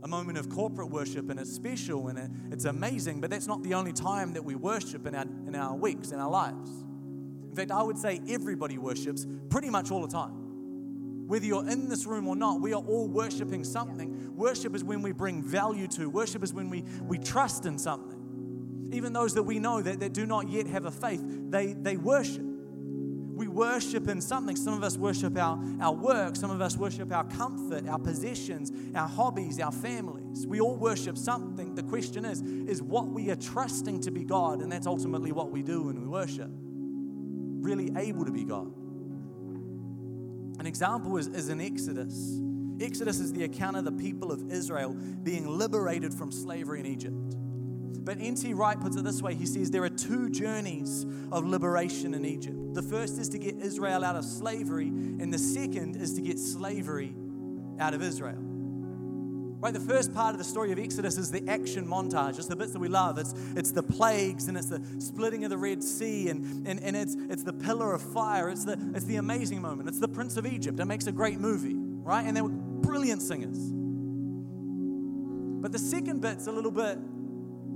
a 0.05 0.07
moment 0.07 0.37
of 0.37 0.47
corporate 0.49 0.91
worship 0.91 1.31
and 1.31 1.39
it's 1.39 1.51
special 1.51 2.09
and 2.09 2.19
it, 2.19 2.29
it's 2.51 2.65
amazing, 2.65 3.19
but 3.19 3.31
that's 3.31 3.47
not 3.47 3.63
the 3.63 3.73
only 3.73 3.91
time 3.91 4.33
that 4.33 4.45
we 4.45 4.53
worship 4.53 5.07
in 5.07 5.15
our, 5.15 5.25
in 5.47 5.55
our 5.55 5.75
weeks, 5.75 6.11
in 6.11 6.19
our 6.19 6.29
lives. 6.29 6.69
In 7.49 7.55
fact, 7.55 7.71
I 7.71 7.81
would 7.81 7.97
say 7.97 8.21
everybody 8.29 8.77
worships 8.77 9.25
pretty 9.49 9.71
much 9.71 9.89
all 9.89 10.03
the 10.03 10.07
time. 10.07 11.27
Whether 11.27 11.47
you're 11.47 11.67
in 11.67 11.89
this 11.89 12.05
room 12.05 12.27
or 12.27 12.35
not, 12.35 12.61
we 12.61 12.71
are 12.71 12.83
all 12.83 13.07
worshiping 13.07 13.63
something. 13.63 14.35
Worship 14.35 14.75
is 14.75 14.83
when 14.83 15.01
we 15.01 15.11
bring 15.11 15.41
value 15.41 15.87
to, 15.87 16.07
worship 16.07 16.43
is 16.43 16.53
when 16.53 16.69
we, 16.69 16.83
we 17.01 17.17
trust 17.17 17.65
in 17.65 17.79
something. 17.79 18.91
Even 18.93 19.11
those 19.11 19.33
that 19.33 19.43
we 19.43 19.57
know 19.57 19.81
that, 19.81 19.99
that 20.01 20.13
do 20.13 20.27
not 20.27 20.47
yet 20.49 20.67
have 20.67 20.85
a 20.85 20.91
faith, 20.91 21.23
they, 21.49 21.73
they 21.73 21.97
worship 21.97 22.44
we 23.35 23.47
worship 23.47 24.07
in 24.07 24.21
something. 24.21 24.55
Some 24.55 24.73
of 24.73 24.83
us 24.83 24.97
worship 24.97 25.37
our, 25.37 25.59
our 25.81 25.93
work, 25.93 26.35
some 26.35 26.51
of 26.51 26.61
us 26.61 26.77
worship 26.77 27.11
our 27.11 27.25
comfort, 27.25 27.87
our 27.87 27.99
possessions, 27.99 28.71
our 28.95 29.07
hobbies, 29.07 29.59
our 29.59 29.73
families. 29.73 30.47
We 30.47 30.61
all 30.61 30.77
worship 30.77 31.17
something. 31.17 31.75
The 31.75 31.83
question 31.83 32.23
is, 32.23 32.41
is 32.41 32.81
what 32.81 33.07
we 33.07 33.29
are 33.31 33.35
trusting 33.35 34.01
to 34.01 34.11
be 34.11 34.23
God, 34.23 34.61
and 34.61 34.71
that's 34.71 34.87
ultimately 34.87 35.33
what 35.33 35.51
we 35.51 35.61
do 35.61 35.83
when 35.83 35.99
we 35.99 36.07
worship. 36.07 36.49
Really 36.49 37.91
able 37.97 38.23
to 38.25 38.31
be 38.31 38.45
God. 38.45 38.71
An 40.59 40.65
example 40.65 41.17
is, 41.17 41.27
is 41.27 41.49
in 41.49 41.59
Exodus. 41.59 42.39
Exodus 42.79 43.19
is 43.19 43.33
the 43.33 43.43
account 43.43 43.75
of 43.75 43.83
the 43.83 43.91
people 43.91 44.31
of 44.31 44.51
Israel 44.51 44.93
being 44.93 45.47
liberated 45.47 46.13
from 46.13 46.31
slavery 46.31 46.79
in 46.79 46.85
Egypt. 46.85 47.35
But 47.97 48.17
N.T. 48.19 48.53
Wright 48.53 48.79
puts 48.79 48.95
it 48.95 49.03
this 49.03 49.21
way 49.21 49.35
he 49.35 49.45
says, 49.45 49.71
There 49.71 49.83
are 49.83 49.89
two 49.89 50.29
journeys 50.29 51.05
of 51.31 51.45
liberation 51.45 52.13
in 52.13 52.25
Egypt. 52.25 52.73
The 52.73 52.81
first 52.81 53.17
is 53.17 53.29
to 53.29 53.37
get 53.37 53.55
Israel 53.55 54.03
out 54.03 54.15
of 54.15 54.25
slavery, 54.25 54.87
and 54.87 55.33
the 55.33 55.39
second 55.39 55.95
is 55.95 56.13
to 56.13 56.21
get 56.21 56.39
slavery 56.39 57.15
out 57.79 57.93
of 57.93 58.01
Israel. 58.01 58.37
Right, 58.37 59.73
the 59.73 59.79
first 59.79 60.13
part 60.13 60.35
of 60.35 60.37
the 60.37 60.43
story 60.43 60.71
of 60.71 60.77
Exodus 60.77 61.17
is 61.17 61.31
the 61.31 61.47
action 61.49 61.87
montage. 61.87 62.37
It's 62.37 62.45
the 62.45 62.55
bits 62.55 62.73
that 62.73 62.79
we 62.79 62.87
love. 62.87 63.17
It's, 63.17 63.33
it's 63.55 63.71
the 63.71 63.81
plagues 63.81 64.47
and 64.47 64.55
it's 64.57 64.67
the 64.67 64.79
splitting 64.99 65.43
of 65.43 65.49
the 65.49 65.57
Red 65.57 65.83
Sea 65.83 66.29
and, 66.29 66.67
and, 66.67 66.79
and 66.81 66.95
it's, 66.95 67.15
it's 67.29 67.41
the 67.41 67.53
pillar 67.53 67.93
of 67.93 68.01
fire. 68.01 68.49
It's 68.49 68.65
the, 68.65 68.77
it's 68.93 69.05
the 69.05 69.15
amazing 69.15 69.61
moment. 69.61 69.89
It's 69.89 69.99
the 69.99 70.07
Prince 70.07 70.37
of 70.37 70.45
Egypt. 70.45 70.79
It 70.79 70.85
makes 70.85 71.07
a 71.07 71.11
great 71.11 71.39
movie, 71.39 71.73
right? 71.75 72.25
And 72.25 72.37
they 72.37 72.43
were 72.43 72.49
brilliant 72.49 73.23
singers. 73.23 73.57
But 75.61 75.71
the 75.71 75.79
second 75.79 76.21
bit's 76.21 76.45
a 76.45 76.51
little 76.51 76.69
bit 76.69 76.99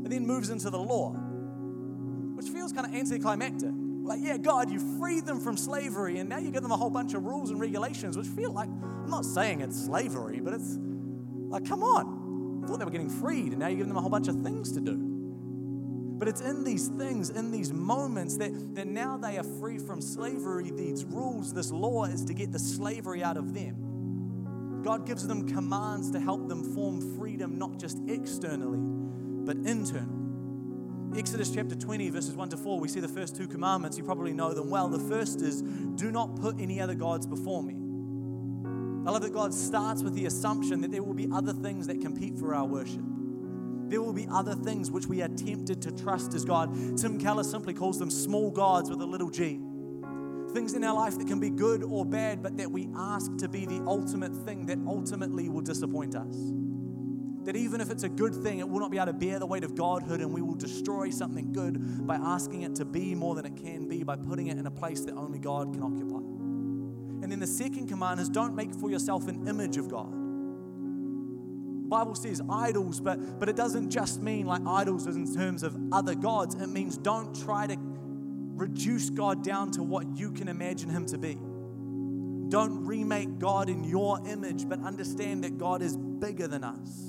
and 0.03 0.11
then 0.11 0.25
moves 0.25 0.49
into 0.49 0.69
the 0.69 0.79
law, 0.79 1.11
which 2.35 2.47
feels 2.47 2.71
kind 2.73 2.87
of 2.87 2.93
anticlimactic. 2.93 3.69
Like, 4.03 4.19
yeah, 4.23 4.37
God, 4.37 4.71
you 4.71 4.79
freed 4.97 5.25
them 5.25 5.39
from 5.39 5.55
slavery, 5.55 6.17
and 6.19 6.29
now 6.29 6.39
you 6.39 6.51
give 6.51 6.63
them 6.63 6.71
a 6.71 6.77
whole 6.77 6.89
bunch 6.89 7.13
of 7.13 7.25
rules 7.25 7.51
and 7.51 7.59
regulations, 7.59 8.17
which 8.17 8.27
feel 8.27 8.51
like, 8.51 8.69
I'm 8.69 9.09
not 9.09 9.25
saying 9.25 9.61
it's 9.61 9.79
slavery, 9.79 10.39
but 10.39 10.53
it's 10.53 10.77
like, 11.49 11.65
come 11.65 11.83
on. 11.83 12.63
I 12.63 12.67
thought 12.67 12.79
they 12.79 12.85
were 12.85 12.91
getting 12.91 13.09
freed, 13.09 13.51
and 13.51 13.59
now 13.59 13.67
you 13.67 13.77
give 13.77 13.87
them 13.87 13.97
a 13.97 14.01
whole 14.01 14.09
bunch 14.09 14.27
of 14.27 14.41
things 14.41 14.71
to 14.73 14.81
do. 14.81 14.97
But 16.17 16.27
it's 16.27 16.41
in 16.41 16.63
these 16.63 16.87
things, 16.87 17.29
in 17.29 17.51
these 17.51 17.71
moments, 17.71 18.35
that, 18.37 18.75
that 18.75 18.87
now 18.87 19.15
they 19.15 19.37
are 19.37 19.43
free 19.43 19.77
from 19.77 20.01
slavery. 20.01 20.69
These 20.69 21.05
rules, 21.05 21.53
this 21.53 21.71
law 21.71 22.05
is 22.05 22.25
to 22.25 22.33
get 22.33 22.51
the 22.51 22.59
slavery 22.59 23.23
out 23.23 23.37
of 23.37 23.53
them. 23.53 24.81
God 24.83 25.05
gives 25.05 25.25
them 25.27 25.47
commands 25.47 26.11
to 26.11 26.19
help 26.19 26.49
them 26.49 26.73
form 26.73 27.17
freedom, 27.17 27.57
not 27.57 27.79
just 27.79 27.99
externally, 28.07 28.79
but 29.49 29.57
internally. 29.67 31.17
Exodus 31.17 31.49
chapter 31.49 31.73
20, 31.73 32.11
verses 32.11 32.35
1 32.35 32.49
to 32.49 32.57
4, 32.57 32.79
we 32.79 32.87
see 32.87 32.99
the 32.99 33.07
first 33.07 33.35
two 33.35 33.47
commandments. 33.47 33.97
You 33.97 34.03
probably 34.03 34.31
know 34.31 34.53
them 34.53 34.69
well. 34.69 34.87
The 34.89 34.99
first 34.99 35.41
is, 35.41 35.63
Do 35.63 36.11
not 36.11 36.35
put 36.35 36.59
any 36.59 36.79
other 36.79 36.93
gods 36.93 37.25
before 37.25 37.63
me. 37.63 37.73
I 39.07 39.11
love 39.11 39.23
that 39.23 39.33
God 39.33 39.51
starts 39.51 40.03
with 40.03 40.13
the 40.13 40.27
assumption 40.27 40.81
that 40.81 40.91
there 40.91 41.01
will 41.01 41.15
be 41.15 41.27
other 41.33 41.51
things 41.51 41.87
that 41.87 41.99
compete 41.99 42.37
for 42.37 42.53
our 42.53 42.67
worship. 42.67 43.01
There 43.87 44.03
will 44.03 44.13
be 44.13 44.27
other 44.31 44.53
things 44.53 44.91
which 44.91 45.07
we 45.07 45.23
are 45.23 45.29
tempted 45.29 45.81
to 45.81 45.91
trust 45.93 46.35
as 46.35 46.45
God. 46.45 46.95
Tim 46.95 47.19
Keller 47.19 47.43
simply 47.43 47.73
calls 47.73 47.97
them 47.97 48.11
small 48.11 48.51
gods 48.51 48.87
with 48.91 49.01
a 49.01 49.05
little 49.05 49.31
g. 49.31 49.59
Things 50.53 50.75
in 50.75 50.83
our 50.83 50.93
life 50.93 51.17
that 51.17 51.27
can 51.27 51.39
be 51.39 51.49
good 51.49 51.81
or 51.83 52.05
bad, 52.05 52.43
but 52.43 52.55
that 52.57 52.69
we 52.69 52.87
ask 52.95 53.35
to 53.37 53.49
be 53.49 53.65
the 53.65 53.83
ultimate 53.87 54.35
thing 54.45 54.67
that 54.67 54.77
ultimately 54.85 55.49
will 55.49 55.61
disappoint 55.61 56.15
us. 56.15 56.35
That 57.49 57.55
even 57.55 57.81
if 57.81 57.89
it's 57.89 58.03
a 58.03 58.09
good 58.09 58.35
thing, 58.35 58.59
it 58.59 58.69
will 58.69 58.79
not 58.79 58.91
be 58.91 58.97
able 58.97 59.07
to 59.07 59.13
bear 59.13 59.39
the 59.39 59.45
weight 59.47 59.63
of 59.63 59.73
Godhood, 59.73 60.21
and 60.21 60.31
we 60.31 60.39
will 60.39 60.53
destroy 60.53 61.09
something 61.09 61.51
good 61.51 62.05
by 62.05 62.13
asking 62.13 62.61
it 62.61 62.75
to 62.75 62.85
be 62.85 63.15
more 63.15 63.33
than 63.33 63.43
it 63.43 63.55
can 63.55 63.87
be, 63.87 64.03
by 64.03 64.17
putting 64.17 64.49
it 64.49 64.59
in 64.59 64.67
a 64.67 64.71
place 64.71 65.01
that 65.05 65.15
only 65.15 65.39
God 65.39 65.73
can 65.73 65.81
occupy. 65.81 66.19
And 67.23 67.31
then 67.31 67.39
the 67.39 67.47
second 67.47 67.87
command 67.87 68.19
is 68.19 68.29
don't 68.29 68.55
make 68.55 68.75
for 68.75 68.91
yourself 68.91 69.27
an 69.27 69.47
image 69.47 69.77
of 69.77 69.89
God. 69.89 70.11
Bible 71.89 72.13
says 72.13 72.39
idols, 72.51 72.99
but, 73.01 73.39
but 73.39 73.49
it 73.49 73.55
doesn't 73.55 73.89
just 73.89 74.21
mean 74.21 74.45
like 74.45 74.61
idols 74.67 75.07
in 75.07 75.33
terms 75.33 75.63
of 75.63 75.75
other 75.91 76.13
gods. 76.13 76.53
It 76.53 76.69
means 76.69 76.99
don't 76.99 77.33
try 77.33 77.65
to 77.65 77.77
reduce 77.79 79.09
God 79.09 79.43
down 79.43 79.71
to 79.71 79.81
what 79.81 80.05
you 80.15 80.31
can 80.33 80.49
imagine 80.49 80.91
him 80.91 81.07
to 81.07 81.17
be. 81.17 81.33
Don't 82.49 82.85
remake 82.85 83.39
God 83.39 83.69
in 83.69 83.83
your 83.83 84.19
image, 84.27 84.69
but 84.69 84.83
understand 84.83 85.43
that 85.45 85.57
God 85.57 85.81
is 85.81 85.97
bigger 85.97 86.47
than 86.47 86.63
us. 86.63 87.08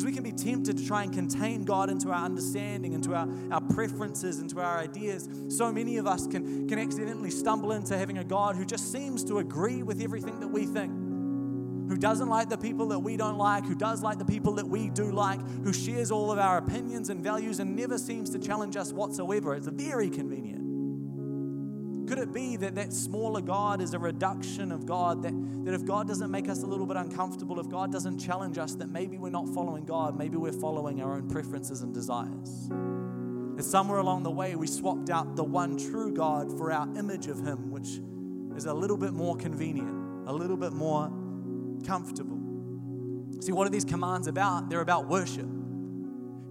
Because 0.00 0.12
we 0.12 0.14
can 0.14 0.22
be 0.22 0.32
tempted 0.32 0.78
to 0.78 0.86
try 0.86 1.02
and 1.02 1.12
contain 1.12 1.62
God 1.62 1.90
into 1.90 2.08
our 2.08 2.24
understanding, 2.24 2.94
into 2.94 3.14
our, 3.14 3.28
our 3.52 3.60
preferences, 3.60 4.38
into 4.38 4.58
our 4.58 4.78
ideas. 4.78 5.28
So 5.50 5.70
many 5.70 5.98
of 5.98 6.06
us 6.06 6.26
can, 6.26 6.66
can 6.66 6.78
accidentally 6.78 7.30
stumble 7.30 7.72
into 7.72 7.98
having 7.98 8.16
a 8.16 8.24
God 8.24 8.56
who 8.56 8.64
just 8.64 8.90
seems 8.90 9.22
to 9.24 9.40
agree 9.40 9.82
with 9.82 10.00
everything 10.00 10.40
that 10.40 10.48
we 10.48 10.64
think, 10.64 10.90
who 10.90 11.98
doesn't 11.98 12.30
like 12.30 12.48
the 12.48 12.56
people 12.56 12.88
that 12.88 13.00
we 13.00 13.18
don't 13.18 13.36
like, 13.36 13.66
who 13.66 13.74
does 13.74 14.02
like 14.02 14.16
the 14.16 14.24
people 14.24 14.54
that 14.54 14.66
we 14.66 14.88
do 14.88 15.12
like, 15.12 15.38
who 15.64 15.72
shares 15.74 16.10
all 16.10 16.32
of 16.32 16.38
our 16.38 16.56
opinions 16.56 17.10
and 17.10 17.22
values 17.22 17.60
and 17.60 17.76
never 17.76 17.98
seems 17.98 18.30
to 18.30 18.38
challenge 18.38 18.76
us 18.76 18.94
whatsoever. 18.94 19.54
It's 19.54 19.66
very 19.66 20.08
convenient. 20.08 20.59
Could 22.10 22.18
it 22.18 22.32
be 22.32 22.56
that 22.56 22.74
that 22.74 22.92
smaller 22.92 23.40
God 23.40 23.80
is 23.80 23.94
a 23.94 23.98
reduction 24.00 24.72
of 24.72 24.84
God? 24.84 25.22
That, 25.22 25.64
that 25.64 25.74
if 25.74 25.84
God 25.84 26.08
doesn't 26.08 26.28
make 26.28 26.48
us 26.48 26.64
a 26.64 26.66
little 26.66 26.84
bit 26.84 26.96
uncomfortable, 26.96 27.60
if 27.60 27.68
God 27.68 27.92
doesn't 27.92 28.18
challenge 28.18 28.58
us, 28.58 28.74
that 28.74 28.88
maybe 28.88 29.16
we're 29.16 29.30
not 29.30 29.48
following 29.54 29.84
God, 29.84 30.18
maybe 30.18 30.36
we're 30.36 30.50
following 30.50 31.00
our 31.00 31.12
own 31.12 31.28
preferences 31.28 31.82
and 31.82 31.94
desires. 31.94 32.68
That 33.56 33.62
somewhere 33.62 34.00
along 34.00 34.24
the 34.24 34.30
way 34.32 34.56
we 34.56 34.66
swapped 34.66 35.08
out 35.08 35.36
the 35.36 35.44
one 35.44 35.78
true 35.78 36.12
God 36.12 36.50
for 36.58 36.72
our 36.72 36.88
image 36.98 37.28
of 37.28 37.46
Him, 37.46 37.70
which 37.70 38.00
is 38.56 38.66
a 38.66 38.74
little 38.74 38.96
bit 38.96 39.12
more 39.12 39.36
convenient, 39.36 40.26
a 40.28 40.32
little 40.32 40.56
bit 40.56 40.72
more 40.72 41.12
comfortable. 41.86 42.40
See, 43.40 43.52
what 43.52 43.68
are 43.68 43.70
these 43.70 43.84
commands 43.84 44.26
about? 44.26 44.68
They're 44.68 44.80
about 44.80 45.06
worship. 45.06 45.46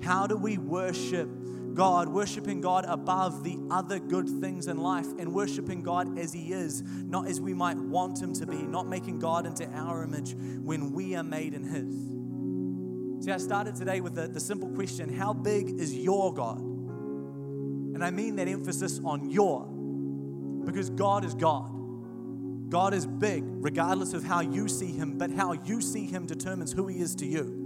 How 0.03 0.25
do 0.25 0.37
we 0.37 0.57
worship 0.57 1.29
God, 1.73 2.09
worshiping 2.09 2.61
God 2.61 2.85
above 2.87 3.43
the 3.43 3.57
other 3.71 3.99
good 3.99 4.27
things 4.41 4.67
in 4.67 4.77
life, 4.77 5.07
and 5.17 5.33
worshiping 5.33 5.81
God 5.83 6.17
as 6.17 6.33
He 6.33 6.53
is, 6.53 6.83
not 6.83 7.27
as 7.27 7.39
we 7.39 7.53
might 7.53 7.77
want 7.77 8.21
Him 8.21 8.33
to 8.33 8.45
be, 8.45 8.57
not 8.57 8.87
making 8.87 9.19
God 9.19 9.45
into 9.45 9.67
our 9.71 10.03
image 10.03 10.35
when 10.35 10.91
we 10.91 11.15
are 11.15 11.23
made 11.23 11.53
in 11.53 11.63
His. 11.63 13.25
See, 13.25 13.31
I 13.31 13.37
started 13.37 13.75
today 13.75 13.99
with 14.01 14.15
the, 14.15 14.27
the 14.27 14.39
simple 14.39 14.69
question 14.69 15.13
How 15.13 15.33
big 15.33 15.79
is 15.79 15.95
your 15.95 16.33
God? 16.33 16.59
And 16.59 18.03
I 18.03 18.11
mean 18.11 18.35
that 18.37 18.47
emphasis 18.47 18.99
on 19.03 19.29
your, 19.29 19.65
because 20.65 20.89
God 20.89 21.25
is 21.25 21.33
God. 21.33 21.75
God 22.69 22.93
is 22.93 23.07
big, 23.07 23.43
regardless 23.45 24.13
of 24.13 24.23
how 24.23 24.41
you 24.41 24.67
see 24.67 24.91
Him, 24.91 25.17
but 25.17 25.31
how 25.31 25.53
you 25.53 25.81
see 25.81 26.05
Him 26.05 26.25
determines 26.25 26.71
who 26.71 26.87
He 26.87 26.99
is 26.99 27.15
to 27.15 27.25
you. 27.25 27.58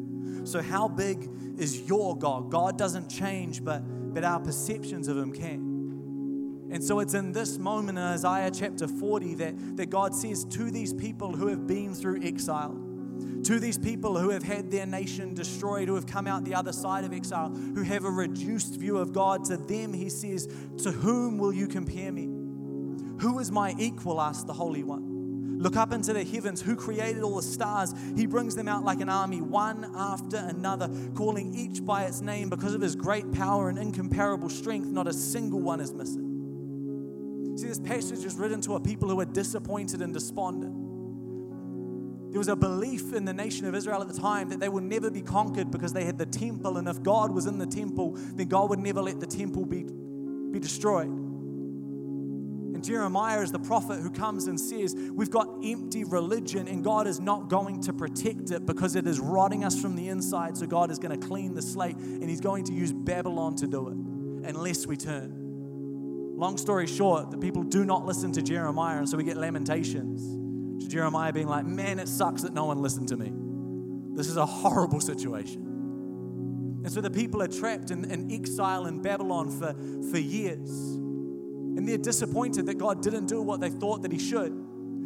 So, 0.44 0.62
how 0.62 0.88
big 0.88 1.30
is 1.58 1.82
your 1.82 2.18
God? 2.18 2.50
God 2.50 2.78
doesn't 2.78 3.10
change, 3.10 3.64
but, 3.64 3.82
but 4.14 4.24
our 4.24 4.40
perceptions 4.40 5.08
of 5.08 5.18
Him 5.18 5.32
can. 5.32 5.74
And 6.72 6.84
so 6.84 7.00
it's 7.02 7.14
in 7.14 7.32
this 7.32 7.60
moment 7.60 8.00
in 8.00 8.04
Isaiah 8.04 8.50
chapter 8.50 8.88
40 8.88 9.36
that, 9.36 9.78
that 9.78 9.90
God 9.92 10.16
says 10.16 10.44
to 10.46 10.72
these 10.72 10.92
people 10.92 11.36
who 11.36 11.48
have 11.48 11.68
been 11.68 11.94
through 11.94 12.24
exile, 12.24 12.76
to 13.44 13.60
these 13.60 13.78
people 13.78 14.18
who 14.18 14.30
have 14.30 14.42
had 14.42 14.72
their 14.72 14.88
nation 14.88 15.36
destroyed, 15.36 15.88
who 15.88 15.94
have 15.94 16.08
come 16.08 16.26
out 16.26 16.46
the 16.46 16.56
other 16.56 16.72
side 16.72 17.04
of 17.04 17.14
exile, 17.14 17.50
who 17.50 17.84
have 17.84 18.06
a 18.06 18.10
reduced 18.10 18.76
view 18.80 18.98
of 18.98 19.14
God, 19.14 19.46
to 19.46 19.58
them 19.58 19.94
he 19.94 20.10
says, 20.10 20.48
To 20.84 20.92
whom 20.92 21.38
will 21.38 21.54
you 21.54 21.68
compare 21.68 22.12
me? 22.12 22.24
Who 23.20 23.38
is 23.38 23.52
my 23.52 23.76
equal? 23.78 24.20
asked 24.20 24.48
the 24.48 24.54
Holy 24.54 24.84
One. 24.84 25.13
Look 25.64 25.78
up 25.78 25.94
into 25.94 26.12
the 26.12 26.26
heavens. 26.26 26.62
Who 26.62 26.76
created 26.76 27.24
all 27.24 27.38
the 27.38 27.42
stars? 27.42 27.96
He 28.18 28.26
brings 28.26 28.54
them 28.54 28.68
out 28.68 28.84
like 28.84 29.00
an 29.00 29.08
army, 29.08 29.40
one 29.40 29.90
after 29.96 30.36
another, 30.36 30.90
calling 31.16 31.56
each 31.56 31.86
by 31.86 32.04
its 32.04 32.20
name 32.20 32.50
because 32.50 32.74
of 32.74 32.82
his 32.82 32.98
great 32.98 33.32
power 33.32 33.70
and 33.70 33.80
incomparable 33.80 34.50
strength. 34.50 34.88
Not 34.88 35.08
a 35.08 35.14
single 35.14 35.62
one 35.62 35.80
is 35.80 35.94
missing. 35.94 37.56
See, 37.58 37.68
this 37.68 37.80
passage 37.80 38.26
is 38.26 38.36
written 38.36 38.60
to 38.64 38.76
a 38.76 38.80
people 38.82 39.08
who 39.08 39.18
are 39.22 39.26
disappointed 39.26 40.02
and 40.02 40.14
despondent. 40.14 40.74
There 42.32 42.40
was 42.40 42.50
a 42.50 42.58
belief 42.58 43.14
in 43.14 43.24
the 43.24 43.34
nation 43.34 43.66
of 43.66 43.74
Israel 43.74 44.02
at 44.02 44.10
the 44.10 44.20
time 44.20 44.50
that 44.50 44.60
they 44.60 44.68
would 44.68 44.84
never 44.84 45.10
be 45.10 45.22
conquered 45.22 45.72
because 45.72 45.94
they 45.94 46.04
had 46.04 46.18
the 46.18 46.26
temple, 46.26 46.76
and 46.76 46.90
if 46.90 47.02
God 47.02 47.32
was 47.32 47.46
in 47.46 47.58
the 47.58 47.68
temple, 47.68 48.18
then 48.18 48.50
God 48.50 48.70
would 48.70 48.80
never 48.80 49.02
let 49.02 49.22
the 49.22 49.28
temple 49.28 49.66
be, 49.66 49.84
be 50.52 50.60
destroyed. 50.60 51.23
Jeremiah 52.84 53.42
is 53.42 53.52
the 53.52 53.60
prophet 53.60 54.02
who 54.02 54.12
comes 54.12 54.48
and 54.48 54.60
says, 54.60 54.94
We've 54.96 55.30
got 55.30 55.48
empty 55.64 56.04
religion 56.04 56.68
and 56.68 56.84
God 56.84 57.08
is 57.08 57.20
not 57.20 57.48
going 57.48 57.82
to 57.84 57.94
protect 57.94 58.52
it 58.52 58.66
because 58.66 58.96
it 58.96 59.08
is 59.08 59.20
rotting 59.20 59.64
us 59.64 59.80
from 59.80 59.96
the 59.96 60.10
inside. 60.10 60.58
So 60.58 60.68
God 60.68 60.92
is 60.92 61.00
going 61.00 61.18
to 61.18 61.28
clean 61.28 61.56
the 61.56 61.62
slate 61.62 61.96
and 61.96 62.30
He's 62.30 62.42
going 62.42 62.66
to 62.66 62.74
use 62.74 62.92
Babylon 62.92 63.56
to 63.58 63.68
do 63.68 63.88
it 63.88 63.96
unless 64.48 64.86
we 64.86 64.98
turn. 64.98 65.40
Long 66.36 66.58
story 66.58 66.88
short, 66.88 67.32
the 67.32 67.38
people 67.38 67.64
do 67.64 67.86
not 67.86 68.06
listen 68.06 68.32
to 68.34 68.42
Jeremiah, 68.42 68.98
and 68.98 69.08
so 69.08 69.16
we 69.18 69.24
get 69.24 69.38
lamentations. 69.38 70.84
To 70.84 70.90
Jeremiah 70.90 71.32
being 71.32 71.48
like, 71.48 71.66
Man, 71.66 72.00
it 72.00 72.08
sucks 72.10 72.42
that 72.42 72.54
no 72.54 72.66
one 72.66 72.82
listened 72.82 73.08
to 73.10 73.18
me. 73.18 73.32
This 74.16 74.28
is 74.28 74.38
a 74.38 74.46
horrible 74.46 75.00
situation. 75.00 75.64
And 76.84 76.92
so 76.92 77.00
the 77.00 77.10
people 77.10 77.42
are 77.42 77.48
trapped 77.48 77.92
in, 77.92 78.04
in 78.12 78.30
exile 78.30 78.88
in 78.88 79.02
Babylon 79.02 79.50
for, 79.50 79.74
for 80.12 80.18
years. 80.18 81.00
And 81.76 81.88
they're 81.88 81.98
disappointed 81.98 82.66
that 82.68 82.78
God 82.78 83.02
didn't 83.02 83.28
do 83.28 83.42
what 83.42 83.60
they 83.60 83.70
thought 83.70 84.02
that 84.04 84.12
He 84.12 84.20
should. 84.20 84.52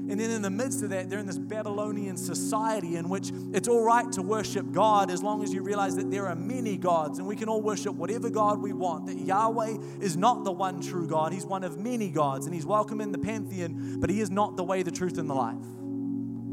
And 0.10 0.18
then 0.18 0.32
in 0.32 0.42
the 0.42 0.50
midst 0.50 0.84
of 0.84 0.92
that, 0.92 1.10
they're 1.10 1.20
in 1.20 1.26
this 1.26 1.38
Babylonian 1.38 2.16
society 2.16 2.96
in 2.96 3.10
which 3.10 3.32
it's 3.54 3.68
all 3.68 3.84
right 3.84 4.10
to 4.14 4.22
worship 4.22 4.72
God 4.72 5.12
as 5.12 5.22
long 5.22 5.44
as 5.44 5.54
you 5.54 5.62
realize 5.62 5.98
that 5.98 6.10
there 6.10 6.28
are 6.28 6.36
many 6.36 6.78
gods 6.78 7.20
and 7.20 7.28
we 7.28 7.36
can 7.36 7.50
all 7.50 7.62
worship 7.62 7.94
whatever 7.94 8.30
God 8.30 8.62
we 8.62 8.72
want. 8.72 9.08
That 9.08 9.18
Yahweh 9.18 9.78
is 10.00 10.16
not 10.16 10.46
the 10.46 10.52
one 10.54 10.82
true 10.82 11.08
God, 11.08 11.34
He's 11.34 11.46
one 11.46 11.66
of 11.66 11.78
many 11.78 12.10
gods 12.10 12.46
and 12.46 12.56
He's 12.56 12.66
welcome 12.66 13.02
in 13.02 13.12
the 13.12 13.18
pantheon, 13.18 14.00
but 14.00 14.10
He 14.10 14.22
is 14.22 14.32
not 14.32 14.56
the 14.56 14.64
way, 14.64 14.82
the 14.82 14.92
truth, 14.92 15.18
and 15.18 15.30
the 15.30 15.34
life. 15.34 15.58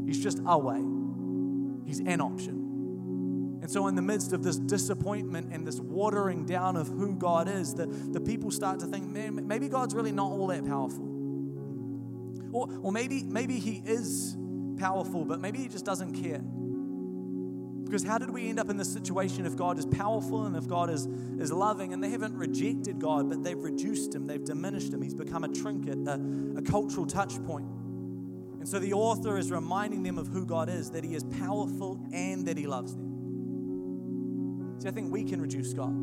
He's 0.05 0.21
just 0.21 0.41
a 0.45 0.57
way, 0.57 0.81
He's 1.85 2.01
an 2.01 2.19
option. 2.19 2.64
And 3.65 3.71
so, 3.71 3.87
in 3.87 3.95
the 3.95 4.01
midst 4.03 4.31
of 4.31 4.43
this 4.43 4.59
disappointment 4.59 5.51
and 5.51 5.65
this 5.65 5.79
watering 5.79 6.45
down 6.45 6.77
of 6.77 6.87
who 6.87 7.15
God 7.15 7.49
is, 7.49 7.73
the, 7.73 7.87
the 7.87 8.21
people 8.21 8.51
start 8.51 8.79
to 8.81 8.85
think, 8.85 9.09
man, 9.09 9.47
maybe 9.47 9.69
God's 9.69 9.95
really 9.95 10.11
not 10.11 10.31
all 10.31 10.45
that 10.45 10.67
powerful. 10.67 11.03
Or, 12.51 12.69
or 12.83 12.91
maybe, 12.91 13.23
maybe 13.23 13.57
He 13.57 13.81
is 13.83 14.37
powerful, 14.77 15.25
but 15.25 15.39
maybe 15.39 15.57
He 15.57 15.67
just 15.67 15.83
doesn't 15.83 16.13
care. 16.13 16.43
Because 17.85 18.03
how 18.03 18.19
did 18.19 18.29
we 18.29 18.49
end 18.49 18.59
up 18.59 18.69
in 18.69 18.77
this 18.77 18.93
situation 18.93 19.47
if 19.47 19.55
God 19.55 19.79
is 19.79 19.87
powerful 19.87 20.45
and 20.45 20.55
if 20.55 20.67
God 20.67 20.91
is, 20.91 21.07
is 21.39 21.51
loving 21.51 21.91
and 21.91 22.03
they 22.03 22.11
haven't 22.11 22.35
rejected 22.35 22.99
God, 22.99 23.31
but 23.31 23.43
they've 23.43 23.57
reduced 23.57 24.13
Him, 24.13 24.27
they've 24.27 24.45
diminished 24.45 24.93
Him, 24.93 25.01
He's 25.01 25.15
become 25.15 25.43
a 25.43 25.49
trinket, 25.49 25.97
a, 26.07 26.21
a 26.55 26.61
cultural 26.61 27.07
touch 27.07 27.43
point. 27.45 27.65
And 28.59 28.69
so 28.69 28.77
the 28.77 28.93
author 28.93 29.39
is 29.39 29.49
reminding 29.49 30.03
them 30.03 30.19
of 30.19 30.27
who 30.27 30.45
God 30.45 30.69
is, 30.69 30.91
that 30.91 31.03
He 31.03 31.15
is 31.15 31.23
powerful 31.23 31.99
and 32.13 32.45
that 32.45 32.59
He 32.59 32.67
loves 32.67 32.95
them. 32.95 33.04
See, 34.79 34.87
I 34.87 34.91
think 34.91 35.11
we 35.11 35.23
can 35.23 35.41
reduce 35.41 35.73
God, 35.73 35.93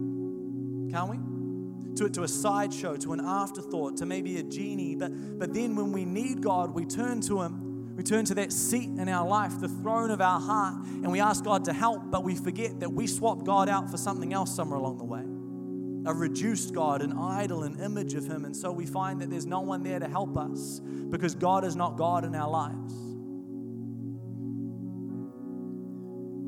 can't 0.90 1.10
we? 1.10 1.18
To, 1.96 2.08
to 2.08 2.22
a 2.22 2.28
sideshow, 2.28 2.96
to 2.96 3.12
an 3.12 3.20
afterthought, 3.20 3.98
to 3.98 4.06
maybe 4.06 4.38
a 4.38 4.42
genie. 4.42 4.94
But, 4.94 5.38
but 5.38 5.52
then 5.52 5.76
when 5.76 5.92
we 5.92 6.04
need 6.04 6.42
God, 6.42 6.74
we 6.74 6.86
turn 6.86 7.20
to 7.22 7.42
Him. 7.42 7.94
We 7.96 8.02
turn 8.02 8.24
to 8.26 8.34
that 8.36 8.52
seat 8.52 8.88
in 8.88 9.08
our 9.10 9.28
life, 9.28 9.60
the 9.60 9.68
throne 9.68 10.10
of 10.10 10.22
our 10.22 10.40
heart, 10.40 10.86
and 10.86 11.12
we 11.12 11.20
ask 11.20 11.44
God 11.44 11.66
to 11.66 11.74
help, 11.74 12.10
but 12.10 12.24
we 12.24 12.34
forget 12.34 12.80
that 12.80 12.90
we 12.90 13.06
swap 13.06 13.44
God 13.44 13.68
out 13.68 13.90
for 13.90 13.98
something 13.98 14.32
else 14.32 14.54
somewhere 14.54 14.78
along 14.78 14.96
the 14.96 15.04
way. 15.04 15.24
A 16.10 16.14
reduced 16.14 16.74
God, 16.74 17.02
an 17.02 17.12
idol, 17.12 17.64
an 17.64 17.78
image 17.80 18.14
of 18.14 18.26
Him. 18.26 18.46
And 18.46 18.56
so 18.56 18.72
we 18.72 18.86
find 18.86 19.20
that 19.20 19.28
there's 19.28 19.46
no 19.46 19.60
one 19.60 19.82
there 19.82 19.98
to 19.98 20.08
help 20.08 20.38
us 20.38 20.80
because 21.10 21.34
God 21.34 21.64
is 21.64 21.76
not 21.76 21.98
God 21.98 22.24
in 22.24 22.34
our 22.34 22.48
lives. 22.50 22.94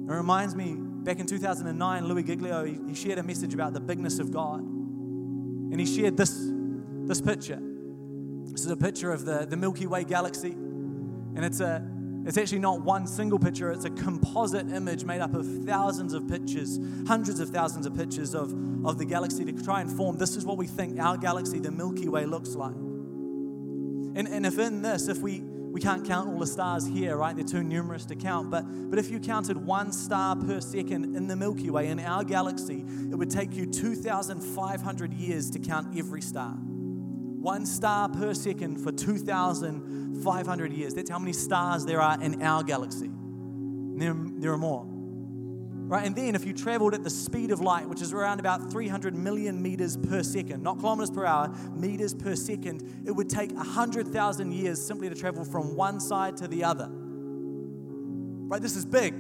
It 0.07 0.13
reminds 0.13 0.55
me 0.55 0.77
back 0.77 1.19
in 1.19 1.27
2009, 1.27 2.07
Louis 2.07 2.23
Giglio, 2.23 2.65
he, 2.65 2.79
he 2.89 2.95
shared 2.95 3.19
a 3.19 3.23
message 3.23 3.55
about 3.55 3.73
the 3.73 3.81
bigness 3.81 4.19
of 4.19 4.31
God. 4.31 4.61
And 4.61 5.81
he 5.81 5.87
shared 5.87 6.17
this, 6.17 6.39
this 7.07 7.23
picture. 7.23 7.59
This 8.51 8.67
is 8.67 8.71
a 8.71 8.77
picture 8.77 9.13
of 9.13 9.25
the, 9.25 9.47
the 9.47 9.57
Milky 9.57 9.87
Way 9.87 10.05
galaxy. 10.05 10.53
And 10.53 11.43
it's, 11.43 11.61
a, 11.61 11.83
it's 12.27 12.37
actually 12.37 12.59
not 12.59 12.83
one 12.83 13.07
single 13.07 13.39
picture, 13.39 13.73
it's 13.73 13.87
a 13.87 13.91
composite 13.91 14.71
image 14.71 15.05
made 15.05 15.21
up 15.21 15.35
of 15.35 15.47
thousands 15.65 16.13
of 16.13 16.29
pictures, 16.29 16.79
hundreds 17.07 17.41
of 17.41 17.49
thousands 17.49 17.87
of 17.87 17.97
pictures 17.97 18.35
of, 18.35 18.53
of 18.87 18.99
the 18.99 19.07
galaxy 19.07 19.45
to 19.47 19.53
try 19.53 19.81
and 19.81 19.91
form 19.91 20.19
this 20.19 20.37
is 20.37 20.45
what 20.45 20.59
we 20.59 20.67
think 20.67 21.01
our 21.01 21.17
galaxy, 21.17 21.59
the 21.61 21.71
Milky 21.71 22.09
Way, 22.09 22.27
looks 22.27 22.55
like. 22.55 22.75
And, 22.75 24.29
and 24.29 24.45
if 24.45 24.59
in 24.59 24.83
this, 24.83 25.09
if 25.09 25.19
we, 25.19 25.43
we 25.75 25.81
can't 25.81 26.07
count 26.07 26.29
all 26.29 26.39
the 26.39 26.47
stars 26.47 26.87
here, 26.87 27.17
right? 27.17 27.35
They're 27.35 27.45
too 27.45 27.65
numerous 27.65 28.05
to 28.05 28.15
count. 28.15 28.49
But, 28.49 28.63
but 28.91 28.97
if 28.97 29.11
you 29.11 29.19
counted 29.19 29.57
one 29.57 29.91
star 29.91 30.37
per 30.37 30.61
second 30.61 31.17
in 31.17 31.27
the 31.27 31.35
Milky 31.35 31.69
Way, 31.69 31.89
in 31.89 31.99
our 31.99 32.23
galaxy, 32.23 32.85
it 33.11 33.17
would 33.17 33.29
take 33.29 33.57
you 33.57 33.67
2,500 33.67 35.13
years 35.13 35.51
to 35.51 35.59
count 35.59 35.99
every 35.99 36.23
star. 36.23 36.53
One 36.53 37.67
star 37.67 38.09
per 38.09 38.35
second 38.35 38.85
for 38.85 38.93
2,500 38.93 40.73
years. 40.73 40.95
That's 40.95 41.11
how 41.11 41.19
many 41.19 41.33
stars 41.33 41.85
there 41.85 42.01
are 42.01 42.23
in 42.23 42.41
our 42.41 42.63
galaxy. 42.63 43.11
There, 43.97 44.15
there 44.15 44.53
are 44.53 44.57
more. 44.57 44.87
Right? 45.87 46.07
And 46.07 46.17
then 46.17 46.35
if 46.35 46.47
you 46.47 46.55
traveled 46.55 46.95
at 46.95 47.05
the 47.05 47.11
speed 47.11 47.51
of 47.51 47.61
light, 47.61 47.87
which 47.87 48.01
is 48.01 48.13
around 48.13 48.41
about 48.41 48.71
300 48.71 49.15
million 49.15 49.61
meters 49.61 49.99
per 49.99 50.23
second, 50.23 50.63
not 50.63 50.79
kilometers 50.79 51.11
per 51.11 51.27
hour, 51.27 51.55
meters 51.75 52.15
per 52.15 52.35
second, 52.35 53.05
it 53.07 53.11
would 53.11 53.29
take 53.29 53.53
100,000 53.53 54.53
years 54.53 54.81
simply 54.81 55.11
to 55.11 55.15
travel 55.15 55.45
from 55.45 55.77
one 55.77 56.01
side 56.01 56.39
to 56.39 56.49
the 56.49 56.65
other. 56.65 56.89
Right? 56.91 58.63
This 58.63 58.77
is 58.77 58.87
big. 58.87 59.15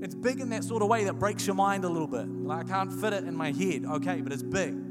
It's 0.00 0.14
big 0.14 0.40
in 0.40 0.50
that 0.50 0.62
sort 0.62 0.82
of 0.82 0.88
way 0.88 1.04
that 1.04 1.14
breaks 1.14 1.44
your 1.44 1.56
mind 1.56 1.84
a 1.84 1.88
little 1.88 2.06
bit. 2.06 2.28
Like 2.28 2.66
I 2.66 2.68
can't 2.68 2.92
fit 2.92 3.12
it 3.12 3.24
in 3.24 3.34
my 3.34 3.50
head. 3.50 3.84
Okay, 3.84 4.20
but 4.20 4.32
it's 4.32 4.44
big. 4.44 4.87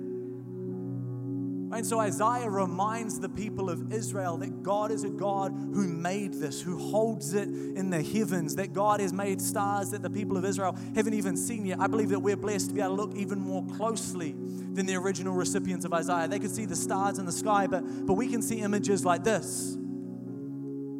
And 1.69 1.85
so 1.85 1.99
Isaiah 1.99 2.49
reminds 2.49 3.19
the 3.19 3.27
people 3.27 3.69
of 3.69 3.91
Israel 3.91 4.37
that 4.37 4.63
God 4.63 4.89
is 4.89 5.03
a 5.03 5.09
God 5.09 5.51
who 5.51 5.87
made 5.87 6.33
this, 6.33 6.61
who 6.61 6.77
holds 6.77 7.33
it 7.33 7.49
in 7.49 7.89
the 7.89 8.01
heavens, 8.01 8.55
that 8.55 8.71
God 8.71 9.01
has 9.01 9.11
made 9.11 9.41
stars 9.41 9.91
that 9.91 10.01
the 10.01 10.09
people 10.09 10.37
of 10.37 10.45
Israel 10.45 10.77
haven't 10.95 11.13
even 11.13 11.35
seen 11.35 11.65
yet. 11.65 11.79
I 11.79 11.87
believe 11.87 12.09
that 12.09 12.19
we're 12.19 12.37
blessed 12.37 12.69
to 12.69 12.73
be 12.73 12.79
able 12.79 12.95
to 12.95 13.01
look 13.03 13.15
even 13.15 13.39
more 13.39 13.65
closely 13.75 14.31
than 14.31 14.85
the 14.85 14.95
original 14.95 15.33
recipients 15.33 15.83
of 15.83 15.93
Isaiah. 15.93 16.29
They 16.29 16.39
could 16.39 16.51
see 16.51 16.65
the 16.65 16.75
stars 16.75 17.19
in 17.19 17.25
the 17.25 17.33
sky, 17.33 17.67
but, 17.67 17.83
but 18.05 18.13
we 18.13 18.29
can 18.29 18.41
see 18.41 18.61
images 18.61 19.03
like 19.03 19.25
this. 19.25 19.77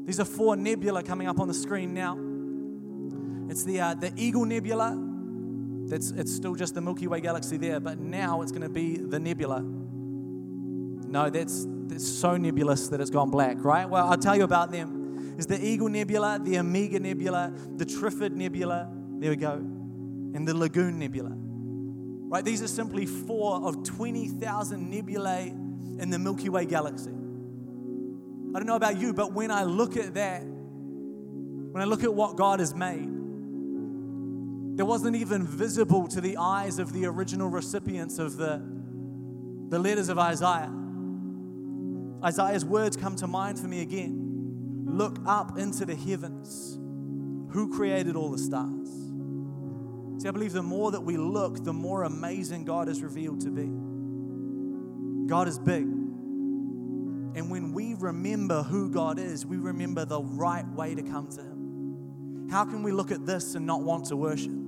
These 0.05 0.19
are 0.19 0.25
four 0.25 0.57
nebula 0.57 1.01
coming 1.01 1.27
up 1.27 1.39
on 1.39 1.47
the 1.47 1.53
screen 1.53 1.93
now. 1.93 2.17
It's 3.49 3.63
the, 3.63 3.79
uh, 3.79 3.93
the 3.93 4.11
Eagle 4.17 4.45
Nebula. 4.45 4.97
That's, 5.87 6.11
it's 6.11 6.33
still 6.33 6.55
just 6.55 6.73
the 6.73 6.81
Milky 6.81 7.07
Way 7.07 7.21
galaxy 7.21 7.55
there, 7.55 7.79
but 7.79 7.99
now 7.99 8.41
it's 8.41 8.51
going 8.51 8.63
to 8.63 8.69
be 8.69 8.97
the 8.97 9.19
nebula. 9.19 9.63
No, 11.07 11.29
that's, 11.29 11.65
that's 11.87 12.07
so 12.07 12.37
nebulous 12.37 12.89
that 12.89 13.01
it's 13.01 13.09
gone 13.09 13.29
black, 13.29 13.63
right? 13.63 13.89
Well, 13.89 14.07
I'll 14.09 14.17
tell 14.17 14.35
you 14.35 14.43
about 14.43 14.71
them. 14.71 15.35
Is 15.37 15.47
the 15.47 15.63
Eagle 15.63 15.89
Nebula, 15.89 16.39
the 16.41 16.57
Omega 16.57 16.99
Nebula, 16.99 17.53
the 17.75 17.85
Trifid 17.85 18.31
Nebula, 18.31 18.89
there 19.19 19.29
we 19.29 19.35
go, 19.35 19.53
and 19.53 20.47
the 20.47 20.53
Lagoon 20.53 20.99
Nebula. 20.99 21.31
Right? 21.31 22.43
These 22.43 22.61
are 22.61 22.67
simply 22.67 23.05
four 23.05 23.61
of 23.61 23.83
20,000 23.83 24.89
nebulae 24.89 25.47
in 25.49 26.09
the 26.09 26.19
Milky 26.19 26.49
Way 26.49 26.65
galaxy. 26.65 27.11
I 27.11 28.59
don't 28.59 28.65
know 28.65 28.75
about 28.75 28.99
you, 28.99 29.13
but 29.13 29.31
when 29.31 29.49
I 29.49 29.63
look 29.63 29.95
at 29.95 30.15
that, 30.15 30.41
when 30.43 31.81
I 31.81 31.85
look 31.85 32.03
at 32.03 32.13
what 32.13 32.35
God 32.35 32.59
has 32.59 32.73
made, 32.73 33.07
there 34.77 34.85
wasn't 34.85 35.15
even 35.15 35.45
visible 35.45 36.07
to 36.07 36.21
the 36.21 36.37
eyes 36.37 36.79
of 36.79 36.93
the 36.93 37.05
original 37.05 37.49
recipients 37.49 38.19
of 38.19 38.37
the, 38.37 38.61
the 39.69 39.79
letters 39.79 40.09
of 40.09 40.19
Isaiah. 40.19 40.71
Isaiah's 42.23 42.65
words 42.65 42.97
come 42.97 43.15
to 43.17 43.27
mind 43.27 43.59
for 43.59 43.67
me 43.67 43.81
again. 43.81 44.83
Look 44.85 45.19
up 45.25 45.57
into 45.57 45.85
the 45.85 45.95
heavens. 45.95 46.79
Who 47.53 47.75
created 47.75 48.15
all 48.15 48.31
the 48.31 48.37
stars? 48.37 48.89
See, 50.21 50.27
I 50.27 50.31
believe 50.31 50.53
the 50.53 50.63
more 50.63 50.91
that 50.91 51.01
we 51.01 51.17
look, 51.17 51.63
the 51.63 51.73
more 51.73 52.03
amazing 52.03 52.65
God 52.65 52.89
is 52.89 53.03
revealed 53.03 53.41
to 53.41 53.51
be. 53.51 53.69
God 55.27 55.47
is 55.47 55.59
big. 55.59 55.83
And 55.83 57.51
when 57.51 57.71
we 57.71 57.93
remember 57.93 58.63
who 58.63 58.89
God 58.89 59.19
is, 59.19 59.45
we 59.45 59.57
remember 59.57 60.05
the 60.05 60.21
right 60.21 60.67
way 60.69 60.95
to 60.95 61.03
come 61.03 61.27
to 61.27 61.41
Him. 61.41 62.47
How 62.49 62.65
can 62.65 62.81
we 62.81 62.91
look 62.91 63.11
at 63.11 63.25
this 63.27 63.53
and 63.53 63.65
not 63.65 63.83
want 63.83 64.05
to 64.05 64.15
worship? 64.15 64.66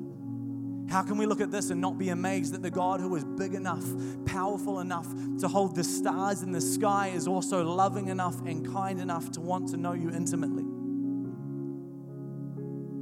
How 0.90 1.04
can 1.04 1.18
we 1.18 1.28
look 1.28 1.40
at 1.40 1.52
this 1.52 1.70
and 1.70 1.80
not 1.80 2.00
be 2.00 2.10
amazed 2.10 2.54
that 2.56 2.64
the 2.64 2.72
God 2.72 3.00
who 3.00 3.16
is 3.16 3.24
big 3.24 3.54
enough, 3.54 3.86
powerful 4.26 4.80
enough 4.80 5.08
to 5.40 5.48
hold 5.48 5.76
the 5.76 5.84
stars 5.84 6.42
in 6.42 6.52
the 6.52 6.62
sky 6.62 7.10
is 7.10 7.28
also 7.28 7.64
loving 7.64 8.08
enough 8.08 8.40
and 8.42 8.68
kind 8.74 9.00
enough 9.00 9.30
to 9.32 9.42
want 9.42 9.70
to 9.70 9.78
know 9.78 9.94
you 9.94 10.10
intimately? 10.10 10.64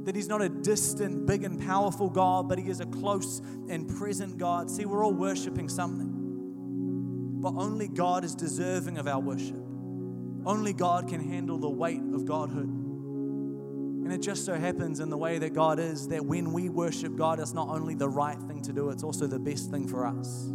That 0.04 0.14
He's 0.14 0.28
not 0.28 0.42
a 0.42 0.50
distant, 0.50 1.24
big, 1.24 1.44
and 1.44 1.58
powerful 1.60 2.10
God, 2.10 2.46
but 2.46 2.58
He 2.58 2.68
is 2.68 2.80
a 2.80 2.86
close 2.86 3.40
and 3.70 3.88
present 3.96 4.36
God. 4.36 4.70
See, 4.70 4.84
we're 4.84 5.02
all 5.02 5.14
worshiping 5.14 5.70
something, 5.70 7.40
but 7.40 7.54
only 7.56 7.88
God 7.88 8.22
is 8.22 8.34
deserving 8.34 8.98
of 8.98 9.08
our 9.08 9.20
worship. 9.20 9.64
Only 10.44 10.74
God 10.74 11.08
can 11.08 11.20
handle 11.20 11.56
the 11.56 11.70
weight 11.70 12.02
of 12.12 12.26
Godhood. 12.26 12.87
And 14.08 14.14
it 14.14 14.22
just 14.22 14.46
so 14.46 14.54
happens 14.54 15.00
in 15.00 15.10
the 15.10 15.18
way 15.18 15.38
that 15.38 15.52
God 15.52 15.78
is 15.78 16.08
that 16.08 16.24
when 16.24 16.54
we 16.54 16.70
worship 16.70 17.14
God, 17.14 17.40
it's 17.40 17.52
not 17.52 17.68
only 17.68 17.94
the 17.94 18.08
right 18.08 18.40
thing 18.40 18.62
to 18.62 18.72
do, 18.72 18.88
it's 18.88 19.02
also 19.02 19.26
the 19.26 19.38
best 19.38 19.70
thing 19.70 19.86
for 19.86 20.06
us. 20.06 20.46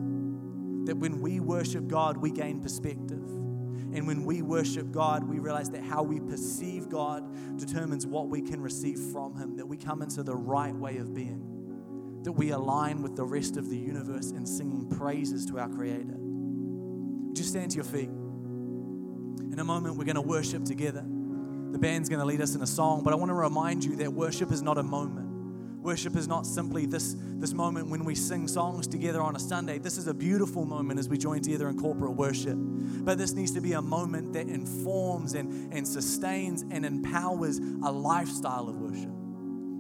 That 0.88 0.98
when 0.98 1.22
we 1.22 1.40
worship 1.40 1.88
God, 1.88 2.18
we 2.18 2.32
gain 2.32 2.64
perspective. 2.64 3.22
And 3.22 4.08
when 4.08 4.26
we 4.26 4.42
worship 4.42 4.90
God, 4.92 5.24
we 5.24 5.38
realize 5.38 5.70
that 5.70 5.84
how 5.84 6.02
we 6.02 6.20
perceive 6.20 6.90
God 6.90 7.60
determines 7.60 8.08
what 8.08 8.28
we 8.28 8.42
can 8.42 8.60
receive 8.60 8.98
from 9.12 9.38
Him, 9.38 9.56
that 9.58 9.68
we 9.68 9.78
come 9.78 10.02
into 10.02 10.24
the 10.24 10.36
right 10.36 10.74
way 10.74 10.98
of 10.98 11.14
being, 11.14 12.22
that 12.24 12.32
we 12.32 12.50
align 12.50 13.04
with 13.04 13.16
the 13.16 13.24
rest 13.24 13.56
of 13.56 13.70
the 13.70 13.78
universe 13.78 14.32
in 14.32 14.48
singing 14.48 14.90
praises 14.90 15.46
to 15.46 15.60
our 15.60 15.70
Creator. 15.70 16.18
Just 17.34 17.50
stand 17.50 17.70
to 17.70 17.76
your 17.76 17.86
feet. 17.86 18.10
In 18.10 19.60
a 19.60 19.64
moment, 19.64 19.96
we're 19.96 20.06
going 20.06 20.16
to 20.16 20.22
worship 20.22 20.66
together. 20.66 21.06
The 21.74 21.80
band's 21.80 22.08
going 22.08 22.20
to 22.20 22.26
lead 22.26 22.40
us 22.40 22.54
in 22.54 22.62
a 22.62 22.68
song, 22.68 23.02
but 23.04 23.14
I 23.14 23.16
want 23.16 23.30
to 23.30 23.34
remind 23.34 23.84
you 23.84 23.96
that 23.96 24.14
worship 24.14 24.52
is 24.52 24.62
not 24.62 24.78
a 24.78 24.84
moment. 24.84 25.82
Worship 25.82 26.16
is 26.16 26.28
not 26.28 26.46
simply 26.46 26.86
this, 26.86 27.16
this 27.20 27.52
moment 27.52 27.88
when 27.88 28.06
we 28.06 28.14
sing 28.14 28.48
songs 28.48 28.86
together 28.86 29.20
on 29.20 29.36
a 29.36 29.40
Sunday. 29.40 29.80
This 29.80 29.98
is 29.98 30.06
a 30.06 30.14
beautiful 30.14 30.66
moment 30.66 31.00
as 31.00 31.10
we 31.10 31.18
join 31.18 31.42
together 31.42 31.68
in 31.70 31.80
corporate 31.80 32.14
worship. 32.14 32.56
But 32.56 33.18
this 33.18 33.34
needs 33.34 33.52
to 33.54 33.60
be 33.60 33.74
a 33.74 33.82
moment 33.82 34.34
that 34.34 34.48
informs 34.48 35.34
and, 35.34 35.74
and 35.74 35.86
sustains 35.86 36.62
and 36.62 36.86
empowers 36.86 37.58
a 37.58 37.92
lifestyle 37.92 38.70
of 38.70 38.78
worship. 38.78 39.10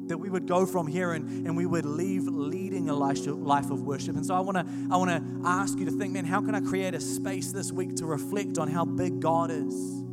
That 0.07 0.17
we 0.17 0.31
would 0.31 0.47
go 0.47 0.65
from 0.65 0.87
here 0.87 1.13
and, 1.13 1.45
and 1.45 1.55
we 1.55 1.67
would 1.67 1.85
leave 1.85 2.23
leading 2.23 2.89
a 2.89 2.95
life, 2.95 3.69
of 3.69 3.83
worship. 3.83 4.15
And 4.15 4.25
so 4.25 4.33
I 4.33 4.39
want 4.39 4.57
to 4.57 4.65
I 4.91 4.97
want 4.97 5.11
to 5.11 5.47
ask 5.47 5.77
you 5.77 5.85
to 5.85 5.91
think, 5.91 6.13
man, 6.13 6.25
how 6.25 6.41
can 6.41 6.55
I 6.55 6.59
create 6.59 6.95
a 6.95 6.99
space 6.99 7.51
this 7.51 7.71
week 7.71 7.95
to 7.97 8.07
reflect 8.07 8.57
on 8.57 8.67
how 8.67 8.83
big 8.83 9.19
God 9.19 9.51
is? 9.51 10.03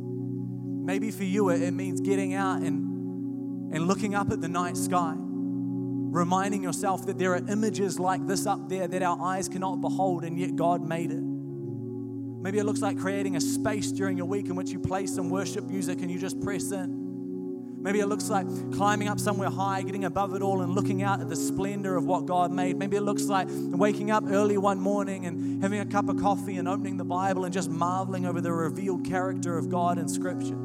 Maybe 0.91 1.09
for 1.09 1.23
you, 1.23 1.47
it 1.47 1.71
means 1.71 2.01
getting 2.01 2.33
out 2.33 2.63
and, 2.63 3.73
and 3.73 3.87
looking 3.87 4.13
up 4.13 4.29
at 4.29 4.41
the 4.41 4.49
night 4.49 4.75
sky, 4.75 5.13
reminding 5.15 6.63
yourself 6.63 7.05
that 7.05 7.17
there 7.17 7.31
are 7.31 7.41
images 7.47 7.97
like 7.97 8.27
this 8.27 8.45
up 8.45 8.67
there 8.67 8.89
that 8.89 9.01
our 9.01 9.17
eyes 9.21 9.47
cannot 9.47 9.79
behold, 9.79 10.25
and 10.25 10.37
yet 10.37 10.57
God 10.57 10.85
made 10.85 11.11
it. 11.11 11.23
Maybe 11.23 12.59
it 12.59 12.65
looks 12.65 12.81
like 12.81 12.99
creating 12.99 13.37
a 13.37 13.39
space 13.39 13.89
during 13.93 14.17
your 14.17 14.25
week 14.25 14.47
in 14.47 14.55
which 14.57 14.71
you 14.71 14.79
play 14.79 15.07
some 15.07 15.29
worship 15.29 15.63
music 15.63 16.01
and 16.01 16.11
you 16.11 16.19
just 16.19 16.41
press 16.41 16.73
in. 16.73 17.79
Maybe 17.81 18.01
it 18.01 18.07
looks 18.07 18.29
like 18.29 18.45
climbing 18.73 19.07
up 19.07 19.17
somewhere 19.17 19.49
high, 19.49 19.83
getting 19.83 20.03
above 20.03 20.35
it 20.35 20.41
all, 20.41 20.59
and 20.59 20.75
looking 20.75 21.03
out 21.03 21.21
at 21.21 21.29
the 21.29 21.37
splendor 21.37 21.95
of 21.95 22.05
what 22.05 22.25
God 22.25 22.51
made. 22.51 22.75
Maybe 22.75 22.97
it 22.97 23.03
looks 23.03 23.27
like 23.27 23.47
waking 23.49 24.11
up 24.11 24.25
early 24.27 24.57
one 24.57 24.81
morning 24.81 25.25
and 25.25 25.63
having 25.63 25.79
a 25.79 25.85
cup 25.85 26.09
of 26.09 26.19
coffee 26.19 26.57
and 26.57 26.67
opening 26.67 26.97
the 26.97 27.05
Bible 27.05 27.45
and 27.45 27.53
just 27.53 27.69
marveling 27.69 28.25
over 28.25 28.41
the 28.41 28.51
revealed 28.51 29.05
character 29.05 29.57
of 29.57 29.69
God 29.69 29.97
in 29.97 30.09
Scripture. 30.09 30.60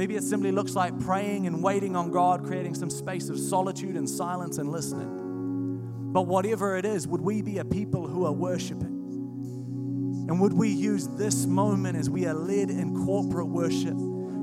Maybe 0.00 0.16
it 0.16 0.22
simply 0.22 0.50
looks 0.50 0.74
like 0.74 0.98
praying 1.00 1.46
and 1.46 1.62
waiting 1.62 1.94
on 1.94 2.10
God, 2.10 2.46
creating 2.46 2.74
some 2.74 2.88
space 2.88 3.28
of 3.28 3.38
solitude 3.38 3.96
and 3.96 4.08
silence 4.08 4.56
and 4.56 4.72
listening. 4.72 6.10
But 6.10 6.22
whatever 6.22 6.78
it 6.78 6.86
is, 6.86 7.06
would 7.06 7.20
we 7.20 7.42
be 7.42 7.58
a 7.58 7.66
people 7.66 8.06
who 8.06 8.24
are 8.24 8.32
worshiping? 8.32 10.24
And 10.26 10.40
would 10.40 10.54
we 10.54 10.70
use 10.70 11.06
this 11.06 11.44
moment 11.44 11.98
as 11.98 12.08
we 12.08 12.24
are 12.24 12.32
led 12.32 12.70
in 12.70 13.04
corporate 13.04 13.48
worship 13.48 13.94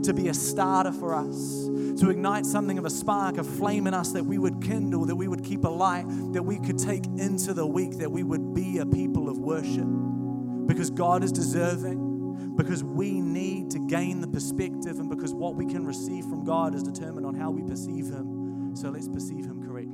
to 0.03 0.13
be 0.13 0.27
a 0.27 0.33
starter 0.35 0.91
for 0.91 1.15
us, 1.15 1.65
to 2.01 2.11
ignite 2.11 2.45
something 2.45 2.77
of 2.77 2.85
a 2.85 2.91
spark, 2.91 3.39
a 3.39 3.43
flame 3.43 3.87
in 3.87 3.95
us 3.95 4.11
that 4.11 4.23
we 4.23 4.37
would 4.37 4.61
kindle, 4.61 5.05
that 5.07 5.15
we 5.15 5.27
would 5.27 5.43
keep 5.43 5.63
alight, 5.63 6.05
that 6.33 6.43
we 6.43 6.59
could 6.59 6.77
take 6.77 7.07
into 7.17 7.55
the 7.55 7.65
week, 7.65 7.97
that 7.97 8.11
we 8.11 8.21
would 8.21 8.53
be 8.53 8.77
a 8.77 8.85
people 8.85 9.27
of 9.27 9.39
worship? 9.39 9.87
Because 10.67 10.91
God 10.91 11.23
is 11.23 11.31
deserving 11.31 12.06
because 12.57 12.83
we 12.83 13.21
need 13.21 13.71
to 13.71 13.79
gain 13.87 14.19
the 14.19 14.27
perspective 14.27 14.99
and 14.99 15.09
because 15.09 15.33
what 15.33 15.55
we 15.55 15.65
can 15.65 15.85
receive 15.85 16.25
from 16.25 16.43
God 16.43 16.75
is 16.75 16.83
determined 16.83 17.25
on 17.25 17.35
how 17.35 17.51
we 17.51 17.61
perceive 17.61 18.07
Him. 18.07 18.75
So 18.75 18.89
let's 18.89 19.07
perceive 19.07 19.45
Him 19.45 19.63
correctly. 19.65 19.93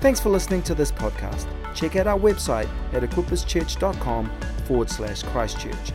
Thanks 0.00 0.20
for 0.20 0.30
listening 0.30 0.62
to 0.62 0.74
this 0.74 0.90
podcast. 0.90 1.46
Check 1.74 1.96
out 1.96 2.06
our 2.06 2.18
website 2.18 2.68
at 2.94 3.02
equipaschurch.com 3.02 4.30
forward 4.66 4.88
slash 4.88 5.22
Christchurch 5.24 5.92